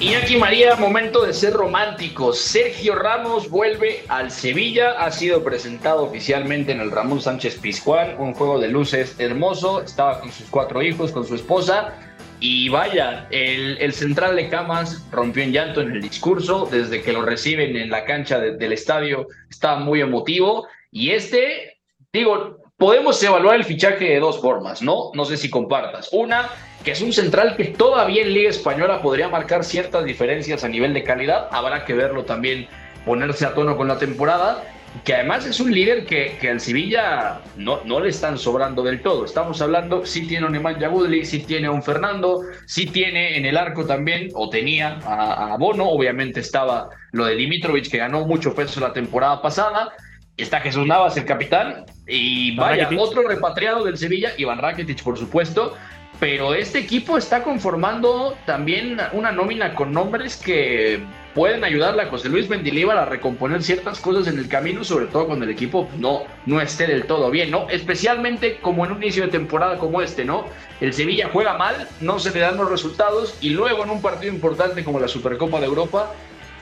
Iñaki 0.00 0.38
María, 0.38 0.76
momento 0.76 1.26
de 1.26 1.34
ser 1.34 1.52
románticos. 1.52 2.38
Sergio 2.38 2.94
Ramos 2.94 3.50
vuelve 3.50 4.02
al 4.08 4.30
Sevilla, 4.30 4.92
ha 4.92 5.10
sido 5.10 5.44
presentado 5.44 6.04
oficialmente 6.04 6.72
en 6.72 6.80
el 6.80 6.90
Ramón 6.90 7.20
Sánchez 7.20 7.58
Pizjuán, 7.58 8.18
un 8.18 8.32
juego 8.32 8.58
de 8.58 8.68
luces 8.68 9.14
hermoso, 9.18 9.82
estaba 9.82 10.20
con 10.20 10.32
sus 10.32 10.48
cuatro 10.48 10.80
hijos, 10.82 11.12
con 11.12 11.26
su 11.26 11.34
esposa, 11.34 11.92
y 12.40 12.70
vaya, 12.70 13.28
el, 13.30 13.76
el 13.76 13.92
central 13.92 14.36
de 14.36 14.48
Camas 14.48 15.06
rompió 15.10 15.42
en 15.42 15.52
llanto 15.52 15.82
en 15.82 15.92
el 15.92 16.00
discurso, 16.00 16.66
desde 16.72 17.02
que 17.02 17.12
lo 17.12 17.20
reciben 17.20 17.76
en 17.76 17.90
la 17.90 18.06
cancha 18.06 18.40
del 18.40 18.72
estadio, 18.72 19.26
estaba 19.50 19.80
muy 19.80 20.00
emotivo, 20.00 20.66
y 20.90 21.10
este, 21.10 21.78
digo, 22.10 22.56
podemos 22.78 23.22
evaluar 23.22 23.56
el 23.56 23.64
fichaje 23.64 24.06
de 24.06 24.18
dos 24.18 24.40
formas, 24.40 24.80
¿no? 24.80 25.10
No 25.12 25.26
sé 25.26 25.36
si 25.36 25.50
compartas. 25.50 26.08
Una, 26.10 26.48
que 26.84 26.92
es 26.92 27.00
un 27.02 27.12
central 27.12 27.56
que 27.56 27.64
todavía 27.64 28.22
en 28.22 28.32
Liga 28.32 28.50
Española 28.50 29.02
podría 29.02 29.28
marcar 29.28 29.64
ciertas 29.64 30.04
diferencias 30.04 30.64
a 30.64 30.68
nivel 30.68 30.94
de 30.94 31.04
calidad. 31.04 31.48
Habrá 31.50 31.84
que 31.84 31.94
verlo 31.94 32.24
también 32.24 32.68
ponerse 33.04 33.44
a 33.44 33.54
tono 33.54 33.76
con 33.76 33.88
la 33.88 33.98
temporada. 33.98 34.64
Que 35.04 35.14
además 35.14 35.46
es 35.46 35.60
un 35.60 35.70
líder 35.70 36.04
que, 36.04 36.36
que 36.40 36.50
al 36.50 36.58
Sevilla 36.58 37.42
no, 37.56 37.80
no 37.84 38.00
le 38.00 38.08
están 38.08 38.38
sobrando 38.38 38.82
del 38.82 39.02
todo. 39.02 39.24
Estamos 39.24 39.62
hablando, 39.62 40.04
sí 40.04 40.26
tiene 40.26 40.46
un 40.46 40.52
Nemanja 40.52 40.88
Gudli, 40.88 41.24
sí 41.24 41.40
tiene 41.40 41.68
un 41.68 41.80
Fernando, 41.80 42.40
sí 42.66 42.86
tiene 42.86 43.36
en 43.36 43.44
el 43.44 43.56
arco 43.56 43.86
también, 43.86 44.30
o 44.34 44.50
tenía 44.50 44.98
a, 45.04 45.52
a 45.52 45.56
Bono. 45.58 45.88
Obviamente 45.88 46.40
estaba 46.40 46.88
lo 47.12 47.24
de 47.26 47.36
Dimitrovic, 47.36 47.88
que 47.88 47.98
ganó 47.98 48.26
mucho 48.26 48.52
peso 48.52 48.80
la 48.80 48.92
temporada 48.92 49.40
pasada. 49.40 49.92
Está 50.36 50.60
Jesús 50.60 50.86
Navas, 50.86 51.16
el 51.16 51.24
capitán, 51.24 51.84
y 52.08 52.56
vaya, 52.56 52.88
otro 52.98 53.22
repatriado 53.28 53.84
del 53.84 53.98
Sevilla, 53.98 54.32
Iván 54.38 54.58
Rakitic, 54.58 55.02
por 55.04 55.18
supuesto, 55.18 55.76
pero 56.20 56.52
este 56.52 56.78
equipo 56.78 57.16
está 57.16 57.42
conformando 57.42 58.36
también 58.44 58.98
una 59.12 59.32
nómina 59.32 59.74
con 59.74 59.92
nombres 59.92 60.36
que 60.36 61.00
pueden 61.34 61.64
ayudarle 61.64 62.02
a 62.02 62.06
José 62.06 62.28
Luis 62.28 62.48
Mendilibar 62.50 62.98
a 62.98 63.06
recomponer 63.06 63.62
ciertas 63.62 64.00
cosas 64.00 64.26
en 64.26 64.38
el 64.38 64.46
camino, 64.46 64.84
sobre 64.84 65.06
todo 65.06 65.26
cuando 65.26 65.46
el 65.46 65.50
equipo 65.50 65.88
no, 65.98 66.24
no 66.44 66.60
esté 66.60 66.86
del 66.86 67.06
todo 67.06 67.30
bien, 67.30 67.50
¿no? 67.50 67.70
Especialmente 67.70 68.58
como 68.58 68.84
en 68.84 68.92
un 68.92 69.02
inicio 69.02 69.24
de 69.24 69.30
temporada 69.30 69.78
como 69.78 70.02
este, 70.02 70.26
¿no? 70.26 70.44
El 70.82 70.92
Sevilla 70.92 71.30
juega 71.32 71.56
mal, 71.56 71.88
no 72.02 72.18
se 72.18 72.32
le 72.32 72.40
dan 72.40 72.58
los 72.58 72.70
resultados 72.70 73.38
y 73.40 73.50
luego 73.50 73.84
en 73.84 73.90
un 73.90 74.02
partido 74.02 74.30
importante 74.32 74.84
como 74.84 75.00
la 75.00 75.08
Supercopa 75.08 75.58
de 75.58 75.66
Europa 75.66 76.12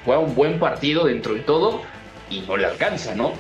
juega 0.04 0.20
un 0.20 0.36
buen 0.36 0.60
partido 0.60 1.04
dentro 1.04 1.34
de 1.34 1.40
todo 1.40 1.82
y 2.30 2.40
no 2.42 2.56
le 2.56 2.66
alcanza, 2.66 3.12
¿no? 3.16 3.32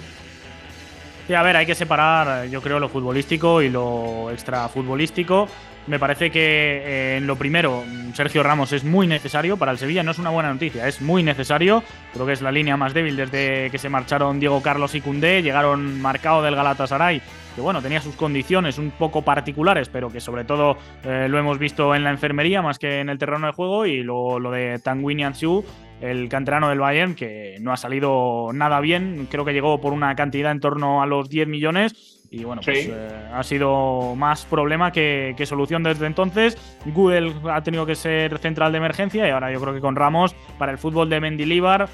Sí, 1.28 1.34
a 1.34 1.42
ver, 1.42 1.56
hay 1.56 1.66
que 1.66 1.74
separar, 1.76 2.48
yo 2.48 2.60
creo, 2.60 2.80
lo 2.80 2.88
futbolístico 2.88 3.62
y 3.62 3.68
lo 3.68 4.30
extrafutbolístico. 4.32 5.46
Me 5.88 5.98
parece 5.98 6.30
que 6.30 6.40
eh, 6.40 7.16
en 7.16 7.26
lo 7.26 7.36
primero, 7.36 7.82
Sergio 8.12 8.42
Ramos 8.42 8.72
es 8.72 8.84
muy 8.84 9.06
necesario 9.06 9.56
para 9.56 9.72
el 9.72 9.78
Sevilla, 9.78 10.02
no 10.02 10.10
es 10.10 10.18
una 10.18 10.28
buena 10.28 10.52
noticia, 10.52 10.86
es 10.86 11.00
muy 11.00 11.22
necesario. 11.22 11.82
Creo 12.12 12.26
que 12.26 12.34
es 12.34 12.42
la 12.42 12.52
línea 12.52 12.76
más 12.76 12.92
débil 12.92 13.16
desde 13.16 13.70
que 13.70 13.78
se 13.78 13.88
marcharon 13.88 14.38
Diego 14.38 14.60
Carlos 14.60 14.94
y 14.94 15.00
Cundé, 15.00 15.42
llegaron 15.42 15.98
marcado 16.02 16.42
del 16.42 16.56
Galatasaray, 16.56 17.22
que 17.54 17.62
bueno, 17.62 17.80
tenía 17.80 18.02
sus 18.02 18.16
condiciones 18.16 18.76
un 18.76 18.90
poco 18.90 19.22
particulares, 19.22 19.88
pero 19.88 20.10
que 20.10 20.20
sobre 20.20 20.44
todo 20.44 20.76
eh, 21.04 21.26
lo 21.26 21.38
hemos 21.38 21.58
visto 21.58 21.94
en 21.94 22.04
la 22.04 22.10
enfermería 22.10 22.60
más 22.60 22.78
que 22.78 23.00
en 23.00 23.08
el 23.08 23.16
terreno 23.16 23.46
de 23.46 23.54
juego, 23.54 23.86
y 23.86 24.02
luego 24.02 24.38
lo 24.40 24.50
de 24.50 24.78
Tanguini 24.80 25.24
Ansiu, 25.24 25.64
el 26.02 26.28
canterano 26.28 26.68
del 26.68 26.80
Bayern, 26.80 27.14
que 27.14 27.56
no 27.60 27.72
ha 27.72 27.78
salido 27.78 28.50
nada 28.52 28.80
bien, 28.80 29.26
creo 29.30 29.46
que 29.46 29.54
llegó 29.54 29.80
por 29.80 29.94
una 29.94 30.14
cantidad 30.16 30.52
en 30.52 30.60
torno 30.60 31.02
a 31.02 31.06
los 31.06 31.30
10 31.30 31.48
millones 31.48 32.17
y 32.30 32.44
bueno, 32.44 32.60
pues 32.64 32.86
eh, 32.86 33.28
ha 33.32 33.42
sido 33.42 34.14
más 34.14 34.44
problema 34.44 34.92
que, 34.92 35.34
solución 35.46 35.82
desde 35.82 36.06
entonces. 36.06 36.56
Google 36.86 37.34
ha 37.50 37.62
tenido 37.62 37.86
que 37.86 37.94
ser 37.94 38.38
central 38.38 38.72
de 38.72 38.78
emergencia 38.78 39.26
y 39.26 39.30
ahora 39.30 39.52
yo 39.52 39.60
creo 39.60 39.72
que 39.72 39.80
con 39.80 39.96
Ramos 39.96 40.34
para 40.58 40.72
el 40.72 40.78
fútbol 40.78 41.08
de 41.08 41.20
Mendilibar 41.20 41.88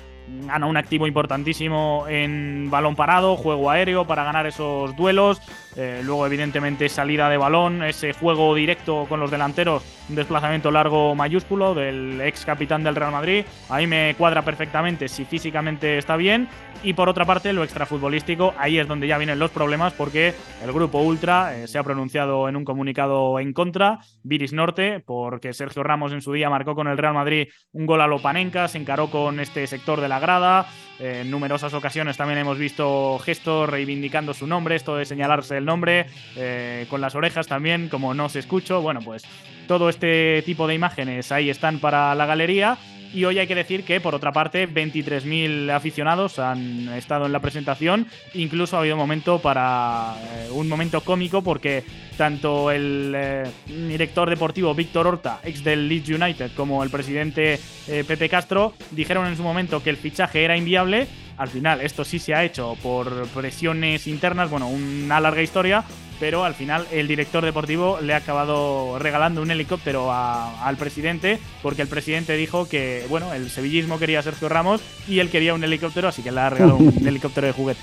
gana 0.46 0.66
un 0.66 0.76
activo 0.76 1.06
importantísimo 1.06 2.06
en 2.08 2.68
balón 2.70 2.96
parado, 2.96 3.36
juego 3.36 3.70
aéreo 3.70 4.06
para 4.06 4.24
ganar 4.24 4.46
esos 4.46 4.94
duelos. 4.96 5.40
Eh, 5.76 6.02
luego, 6.04 6.26
evidentemente, 6.26 6.88
salida 6.88 7.28
de 7.28 7.36
balón, 7.36 7.82
ese 7.82 8.12
juego 8.12 8.54
directo 8.54 9.06
con 9.08 9.20
los 9.20 9.30
delanteros, 9.30 9.84
un 10.08 10.14
desplazamiento 10.14 10.70
largo 10.70 11.14
mayúsculo 11.14 11.74
del 11.74 12.20
ex 12.20 12.44
capitán 12.44 12.84
del 12.84 12.94
Real 12.94 13.12
Madrid. 13.12 13.44
Ahí 13.68 13.86
me 13.86 14.14
cuadra 14.16 14.42
perfectamente 14.42 15.08
si 15.08 15.24
físicamente 15.24 15.98
está 15.98 16.16
bien. 16.16 16.48
Y 16.82 16.92
por 16.92 17.08
otra 17.08 17.24
parte, 17.24 17.52
lo 17.52 17.64
extrafutbolístico, 17.64 18.54
ahí 18.58 18.78
es 18.78 18.86
donde 18.86 19.06
ya 19.06 19.16
vienen 19.16 19.38
los 19.38 19.50
problemas 19.50 19.94
porque 19.94 20.34
el 20.62 20.72
grupo 20.72 20.98
Ultra 20.98 21.56
eh, 21.56 21.66
se 21.66 21.78
ha 21.78 21.82
pronunciado 21.82 22.48
en 22.48 22.56
un 22.56 22.64
comunicado 22.64 23.40
en 23.40 23.52
contra, 23.52 24.00
Viris 24.22 24.52
Norte, 24.52 25.02
porque 25.04 25.54
Sergio 25.54 25.82
Ramos 25.82 26.12
en 26.12 26.20
su 26.20 26.32
día 26.32 26.50
marcó 26.50 26.74
con 26.74 26.86
el 26.86 26.98
Real 26.98 27.14
Madrid 27.14 27.48
un 27.72 27.86
gol 27.86 28.02
a 28.02 28.06
Lopanenka, 28.06 28.68
se 28.68 28.78
encaró 28.78 29.10
con 29.10 29.40
este 29.40 29.66
sector 29.66 30.00
de 30.00 30.08
la 30.08 30.13
grada. 30.18 30.66
Eh, 31.00 31.22
en 31.22 31.30
numerosas 31.30 31.74
ocasiones 31.74 32.16
también 32.16 32.38
hemos 32.38 32.58
visto 32.58 33.18
gestos 33.18 33.68
reivindicando 33.68 34.32
su 34.32 34.46
nombre, 34.46 34.76
esto 34.76 34.96
de 34.96 35.04
señalarse 35.04 35.56
el 35.56 35.64
nombre, 35.64 36.06
eh, 36.36 36.86
con 36.88 37.00
las 37.00 37.14
orejas 37.14 37.46
también, 37.46 37.88
como 37.88 38.14
no 38.14 38.28
se 38.28 38.38
escucho. 38.38 38.80
Bueno, 38.80 39.00
pues 39.00 39.24
todo 39.66 39.88
este 39.88 40.42
tipo 40.42 40.66
de 40.66 40.74
imágenes 40.74 41.32
ahí 41.32 41.50
están 41.50 41.78
para 41.78 42.14
la 42.14 42.26
galería. 42.26 42.78
Y 43.14 43.24
hoy 43.24 43.38
hay 43.38 43.46
que 43.46 43.54
decir 43.54 43.84
que, 43.84 44.00
por 44.00 44.16
otra 44.16 44.32
parte, 44.32 44.68
23.000 44.68 45.70
aficionados 45.70 46.40
han 46.40 46.88
estado 46.88 47.26
en 47.26 47.32
la 47.32 47.38
presentación. 47.38 48.08
Incluso 48.34 48.76
ha 48.76 48.80
habido 48.80 48.96
un 48.96 49.00
momento 49.00 49.38
para 49.38 50.16
eh, 50.16 50.50
un 50.50 50.68
momento 50.68 51.00
cómico 51.00 51.40
porque 51.40 51.84
tanto 52.16 52.72
el 52.72 53.12
eh, 53.14 53.44
director 53.66 54.28
deportivo 54.28 54.74
Víctor 54.74 55.06
Horta, 55.06 55.38
ex 55.44 55.62
del 55.62 55.88
Leeds 55.88 56.08
United, 56.08 56.50
como 56.56 56.82
el 56.82 56.90
presidente 56.90 57.60
eh, 57.86 58.04
Pepe 58.06 58.28
Castro 58.28 58.74
dijeron 58.90 59.28
en 59.28 59.36
su 59.36 59.44
momento 59.44 59.80
que 59.80 59.90
el 59.90 59.96
fichaje 59.96 60.44
era 60.44 60.56
inviable 60.56 61.06
al 61.36 61.48
final, 61.48 61.80
esto 61.80 62.04
sí 62.04 62.18
se 62.18 62.34
ha 62.34 62.44
hecho 62.44 62.76
por 62.82 63.26
presiones 63.28 64.06
internas, 64.06 64.50
bueno, 64.50 64.68
una 64.68 65.20
larga 65.20 65.42
historia, 65.42 65.84
pero 66.20 66.44
al 66.44 66.54
final 66.54 66.86
el 66.92 67.08
director 67.08 67.44
deportivo 67.44 67.98
le 68.00 68.14
ha 68.14 68.18
acabado 68.18 68.98
regalando 68.98 69.42
un 69.42 69.50
helicóptero 69.50 70.12
al 70.12 70.76
presidente, 70.76 71.38
porque 71.62 71.82
el 71.82 71.88
presidente 71.88 72.36
dijo 72.36 72.68
que, 72.68 73.04
bueno, 73.08 73.34
el 73.34 73.50
sevillismo 73.50 73.98
quería 73.98 74.20
a 74.20 74.22
Sergio 74.22 74.48
Ramos 74.48 74.80
y 75.08 75.18
él 75.18 75.30
quería 75.30 75.54
un 75.54 75.64
helicóptero, 75.64 76.08
así 76.08 76.22
que 76.22 76.32
le 76.32 76.40
ha 76.40 76.50
regalado 76.50 76.78
un 76.78 76.94
helicóptero 77.06 77.46
de 77.46 77.52
juguete. 77.52 77.80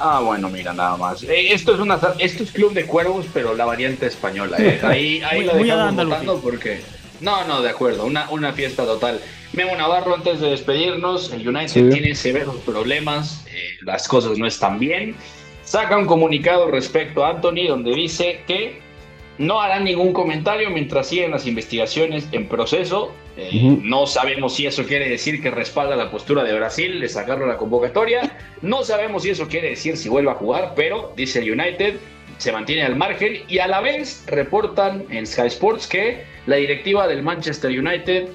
Ah, 0.00 0.20
bueno, 0.20 0.48
mira, 0.48 0.72
nada 0.72 0.96
más. 0.96 1.24
Eh, 1.24 1.52
esto 1.52 1.74
es 1.74 1.80
una 1.80 1.98
esto 2.18 2.44
es 2.44 2.52
Club 2.52 2.72
de 2.72 2.86
Cuervos, 2.86 3.26
pero 3.32 3.54
la 3.54 3.64
variante 3.64 4.06
española. 4.06 4.56
¿eh? 4.60 4.78
Ahí, 4.84 5.20
ahí 5.22 5.44
lo 5.44 5.54
dejamos 5.54 5.96
votando 5.96 6.40
porque. 6.40 6.80
No, 7.20 7.44
no, 7.46 7.62
de 7.62 7.70
acuerdo, 7.70 8.04
una, 8.04 8.30
una 8.30 8.52
fiesta 8.52 8.84
total. 8.84 9.20
Memo 9.52 9.74
Navarro, 9.76 10.14
antes 10.14 10.40
de 10.40 10.50
despedirnos, 10.50 11.32
el 11.32 11.48
United 11.48 11.90
tiene 11.90 12.14
severos 12.14 12.56
problemas, 12.56 13.44
eh, 13.50 13.78
las 13.82 14.06
cosas 14.06 14.38
no 14.38 14.46
están 14.46 14.78
bien. 14.78 15.16
Saca 15.64 15.96
un 15.98 16.06
comunicado 16.06 16.70
respecto 16.70 17.24
a 17.24 17.30
Anthony 17.30 17.66
donde 17.68 17.94
dice 17.94 18.42
que 18.46 18.80
no 19.38 19.60
hará 19.60 19.80
ningún 19.80 20.12
comentario 20.12 20.70
mientras 20.70 21.08
siguen 21.08 21.30
las 21.30 21.46
investigaciones 21.46 22.28
en 22.32 22.48
proceso. 22.48 23.12
Eh, 23.36 23.78
no 23.82 24.06
sabemos 24.06 24.54
si 24.54 24.66
eso 24.66 24.84
quiere 24.84 25.08
decir 25.08 25.40
que 25.40 25.50
respalda 25.50 25.94
la 25.94 26.10
postura 26.10 26.42
de 26.42 26.54
Brasil 26.54 27.00
de 27.00 27.08
sacarlo 27.08 27.44
a 27.44 27.48
la 27.48 27.56
convocatoria. 27.56 28.36
No 28.62 28.82
sabemos 28.82 29.22
si 29.22 29.30
eso 29.30 29.46
quiere 29.46 29.70
decir 29.70 29.96
si 29.96 30.08
vuelve 30.08 30.30
a 30.30 30.34
jugar, 30.34 30.72
pero 30.74 31.12
dice 31.16 31.38
el 31.38 31.52
United 31.52 31.96
se 32.38 32.52
mantiene 32.52 32.82
al 32.82 32.96
margen 32.96 33.42
y 33.48 33.58
a 33.58 33.66
la 33.66 33.80
vez 33.80 34.24
reportan 34.26 35.04
en 35.10 35.26
Sky 35.26 35.48
Sports 35.48 35.86
que 35.86 36.24
la 36.46 36.56
directiva 36.56 37.06
del 37.06 37.22
Manchester 37.22 37.70
United 37.70 38.28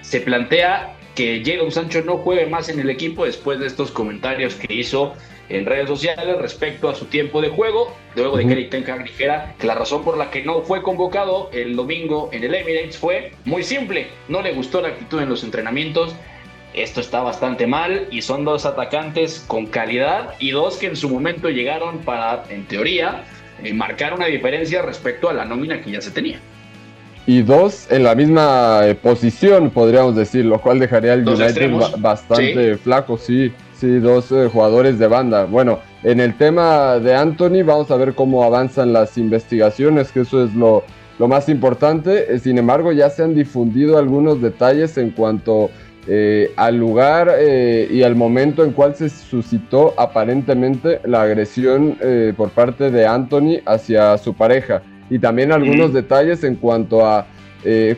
se 0.00 0.20
plantea 0.20 0.96
que 1.14 1.42
Jadon 1.44 1.70
Sancho 1.70 2.02
no 2.02 2.18
juegue 2.18 2.46
más 2.46 2.68
en 2.68 2.80
el 2.80 2.88
equipo 2.88 3.24
después 3.26 3.60
de 3.60 3.66
estos 3.66 3.90
comentarios 3.90 4.54
que 4.54 4.72
hizo 4.72 5.14
en 5.48 5.66
redes 5.66 5.88
sociales 5.88 6.38
respecto 6.38 6.88
a 6.88 6.94
su 6.94 7.06
tiempo 7.06 7.42
de 7.42 7.50
juego, 7.50 7.94
luego 8.16 8.38
de 8.38 8.46
que 8.46 8.52
Eric 8.52 8.70
Ten 8.70 8.90
Hag 8.90 9.04
dijera 9.04 9.54
que 9.58 9.66
la 9.66 9.74
razón 9.74 10.02
por 10.02 10.16
la 10.16 10.30
que 10.30 10.42
no 10.42 10.62
fue 10.62 10.82
convocado 10.82 11.50
el 11.52 11.76
domingo 11.76 12.30
en 12.32 12.44
el 12.44 12.54
Emirates 12.54 12.96
fue 12.96 13.32
muy 13.44 13.62
simple, 13.62 14.06
no 14.28 14.40
le 14.40 14.52
gustó 14.52 14.80
la 14.80 14.88
actitud 14.88 15.20
en 15.20 15.28
los 15.28 15.44
entrenamientos, 15.44 16.14
esto 16.74 17.00
está 17.00 17.20
bastante 17.20 17.66
mal 17.66 18.06
y 18.10 18.22
son 18.22 18.44
dos 18.44 18.64
atacantes 18.64 19.44
con 19.46 19.66
calidad 19.66 20.30
y 20.38 20.50
dos 20.50 20.76
que 20.76 20.86
en 20.86 20.96
su 20.96 21.08
momento 21.08 21.48
llegaron 21.48 21.98
para, 21.98 22.44
en 22.48 22.64
teoría, 22.66 23.24
eh, 23.62 23.72
marcar 23.74 24.14
una 24.14 24.26
diferencia 24.26 24.82
respecto 24.82 25.28
a 25.28 25.32
la 25.32 25.44
nómina 25.44 25.80
que 25.80 25.90
ya 25.90 26.00
se 26.00 26.10
tenía. 26.10 26.38
Y 27.26 27.42
dos 27.42 27.86
en 27.90 28.02
la 28.02 28.14
misma 28.14 28.80
eh, 28.84 28.94
posición, 28.94 29.70
podríamos 29.70 30.16
decir, 30.16 30.44
lo 30.44 30.60
cual 30.60 30.80
dejaría 30.80 31.12
al 31.12 31.28
United 31.28 31.70
bastante 31.98 32.76
flaco, 32.78 33.16
sí, 33.16 33.52
sí, 33.74 33.98
dos 34.00 34.32
eh, 34.32 34.48
jugadores 34.52 34.98
de 34.98 35.06
banda. 35.06 35.44
Bueno, 35.44 35.78
en 36.02 36.18
el 36.18 36.36
tema 36.36 36.98
de 36.98 37.14
Anthony, 37.14 37.62
vamos 37.64 37.90
a 37.92 37.96
ver 37.96 38.14
cómo 38.14 38.42
avanzan 38.42 38.92
las 38.92 39.18
investigaciones, 39.18 40.10
que 40.10 40.20
eso 40.20 40.42
es 40.44 40.52
lo, 40.54 40.82
lo 41.20 41.28
más 41.28 41.48
importante. 41.48 42.38
sin 42.40 42.58
embargo, 42.58 42.90
ya 42.90 43.08
se 43.08 43.22
han 43.22 43.36
difundido 43.36 43.98
algunos 43.98 44.42
detalles 44.42 44.98
en 44.98 45.10
cuanto 45.10 45.70
eh, 46.08 46.52
al 46.56 46.78
lugar 46.78 47.30
eh, 47.38 47.86
y 47.88 48.02
al 48.02 48.16
momento 48.16 48.64
en 48.64 48.72
cual 48.72 48.96
se 48.96 49.08
suscitó 49.08 49.94
aparentemente 49.96 51.00
la 51.04 51.22
agresión 51.22 51.96
eh, 52.00 52.34
por 52.36 52.50
parte 52.50 52.90
de 52.90 53.06
Anthony 53.06 53.60
hacia 53.64 54.18
su 54.18 54.34
pareja. 54.34 54.82
Y 55.10 55.20
también 55.20 55.52
algunos 55.52 55.92
detalles 55.92 56.42
en 56.42 56.56
cuanto 56.56 57.06
a 57.06 57.26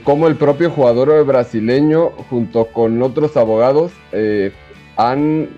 cómo 0.03 0.27
el 0.27 0.35
propio 0.35 0.69
jugador 0.69 1.25
brasileño 1.25 2.11
junto 2.29 2.67
con 2.67 3.01
otros 3.03 3.37
abogados 3.37 3.93
han, 4.97 5.49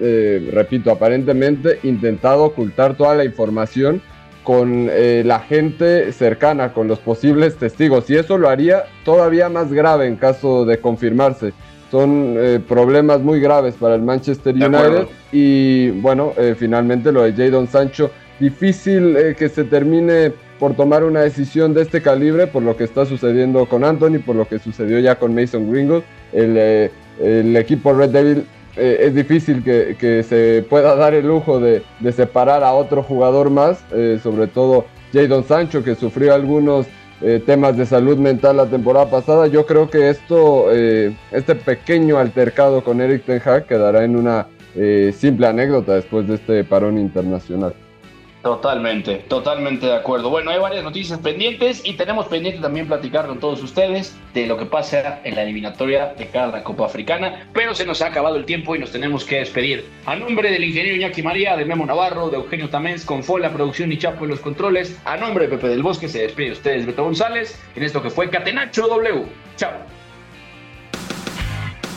repito, 0.52 0.90
aparentemente 0.90 1.80
intentado 1.82 2.44
ocultar 2.44 2.94
toda 2.94 3.14
la 3.14 3.24
información 3.24 4.02
con 4.46 4.86
la 4.86 5.40
gente 5.40 6.12
cercana, 6.12 6.72
con 6.72 6.86
los 6.86 7.00
posibles 7.00 7.56
testigos. 7.56 8.08
Y 8.08 8.14
eso 8.14 8.38
lo 8.38 8.48
haría 8.48 8.84
todavía 9.04 9.48
más 9.48 9.72
grave 9.72 10.06
en 10.06 10.14
caso 10.14 10.64
de 10.64 10.78
confirmarse. 10.78 11.52
Son 11.90 12.36
eh, 12.38 12.60
problemas 12.66 13.20
muy 13.20 13.40
graves 13.40 13.74
para 13.74 13.96
el 13.96 14.02
Manchester 14.02 14.54
United. 14.54 15.08
Y 15.32 15.90
bueno, 15.90 16.32
eh, 16.36 16.54
finalmente 16.56 17.10
lo 17.10 17.22
de 17.22 17.32
Jadon 17.32 17.66
Sancho, 17.66 18.10
difícil 18.38 19.16
eh, 19.16 19.34
que 19.36 19.48
se 19.48 19.64
termine 19.64 20.32
por 20.60 20.74
tomar 20.74 21.02
una 21.02 21.22
decisión 21.22 21.74
de 21.74 21.82
este 21.82 22.00
calibre 22.00 22.46
por 22.46 22.62
lo 22.62 22.76
que 22.76 22.84
está 22.84 23.04
sucediendo 23.04 23.66
con 23.66 23.84
Anthony, 23.84 24.20
por 24.24 24.36
lo 24.36 24.46
que 24.46 24.58
sucedió 24.58 24.98
ya 25.00 25.16
con 25.16 25.34
Mason 25.34 25.70
Greenwood, 25.70 26.02
el, 26.32 26.90
el 27.20 27.56
equipo 27.56 27.92
Red 27.92 28.10
Devil 28.10 28.46
es 28.76 29.14
difícil 29.14 29.64
que, 29.64 29.96
que, 29.98 30.22
se 30.22 30.64
pueda 30.68 30.94
dar 30.96 31.14
el 31.14 31.26
lujo 31.26 31.60
de, 31.60 31.82
separar 32.12 32.62
a 32.62 32.72
otro 32.72 33.02
jugador 33.02 33.50
más, 33.50 33.84
sobre 34.22 34.46
todo 34.46 34.84
Jadon 35.12 35.44
Sancho 35.44 35.82
que 35.82 35.94
sufrió 35.94 36.34
algunos 36.34 36.86
eh, 37.22 37.42
temas 37.44 37.76
de 37.78 37.86
salud 37.86 38.18
mental 38.18 38.58
la 38.58 38.66
temporada 38.66 39.08
pasada. 39.08 39.46
Yo 39.46 39.64
creo 39.64 39.88
que 39.88 40.10
esto, 40.10 40.66
eh, 40.70 41.16
este 41.32 41.54
pequeño 41.54 42.18
altercado 42.18 42.84
con 42.84 43.00
Eric 43.00 43.24
Ten 43.24 43.40
Hag 43.42 43.66
quedará 43.66 44.04
en 44.04 44.16
una 44.16 44.48
eh, 44.74 45.14
simple 45.16 45.46
anécdota 45.46 45.94
después 45.94 46.28
de 46.28 46.34
este 46.34 46.64
parón 46.64 46.98
internacional. 46.98 47.74
Totalmente, 48.46 49.16
totalmente 49.26 49.86
de 49.86 49.96
acuerdo. 49.96 50.30
Bueno, 50.30 50.52
hay 50.52 50.60
varias 50.60 50.84
noticias 50.84 51.18
pendientes 51.18 51.82
y 51.84 51.94
tenemos 51.94 52.26
pendiente 52.26 52.60
también 52.60 52.86
platicar 52.86 53.26
con 53.26 53.40
todos 53.40 53.60
ustedes 53.60 54.16
de 54.34 54.46
lo 54.46 54.56
que 54.56 54.66
pasa 54.66 55.18
en 55.24 55.34
la 55.34 55.42
eliminatoria 55.42 56.14
de 56.16 56.28
cada 56.28 56.62
Copa 56.62 56.86
Africana, 56.86 57.48
pero 57.52 57.74
se 57.74 57.84
nos 57.84 58.02
ha 58.02 58.06
acabado 58.06 58.36
el 58.36 58.44
tiempo 58.44 58.76
y 58.76 58.78
nos 58.78 58.92
tenemos 58.92 59.24
que 59.24 59.40
despedir. 59.40 59.84
A 60.04 60.14
nombre 60.14 60.52
del 60.52 60.62
ingeniero 60.62 60.94
Iñaki 60.94 61.24
María, 61.24 61.56
de 61.56 61.64
Memo 61.64 61.86
Navarro, 61.86 62.30
de 62.30 62.36
Eugenio 62.36 62.68
Tamés, 62.70 63.04
con 63.04 63.20
la 63.42 63.52
producción 63.52 63.90
y 63.90 63.98
Chapo 63.98 64.22
en 64.22 64.30
los 64.30 64.38
controles, 64.38 64.96
a 65.04 65.16
nombre 65.16 65.48
de 65.48 65.56
Pepe 65.56 65.66
del 65.66 65.82
Bosque 65.82 66.08
se 66.08 66.22
despide 66.22 66.52
ustedes 66.52 66.86
Beto 66.86 67.02
González 67.02 67.60
en 67.74 67.82
esto 67.82 68.00
que 68.00 68.10
fue 68.10 68.30
Catenacho 68.30 68.86
W. 68.86 69.24
Chao 69.56 70.05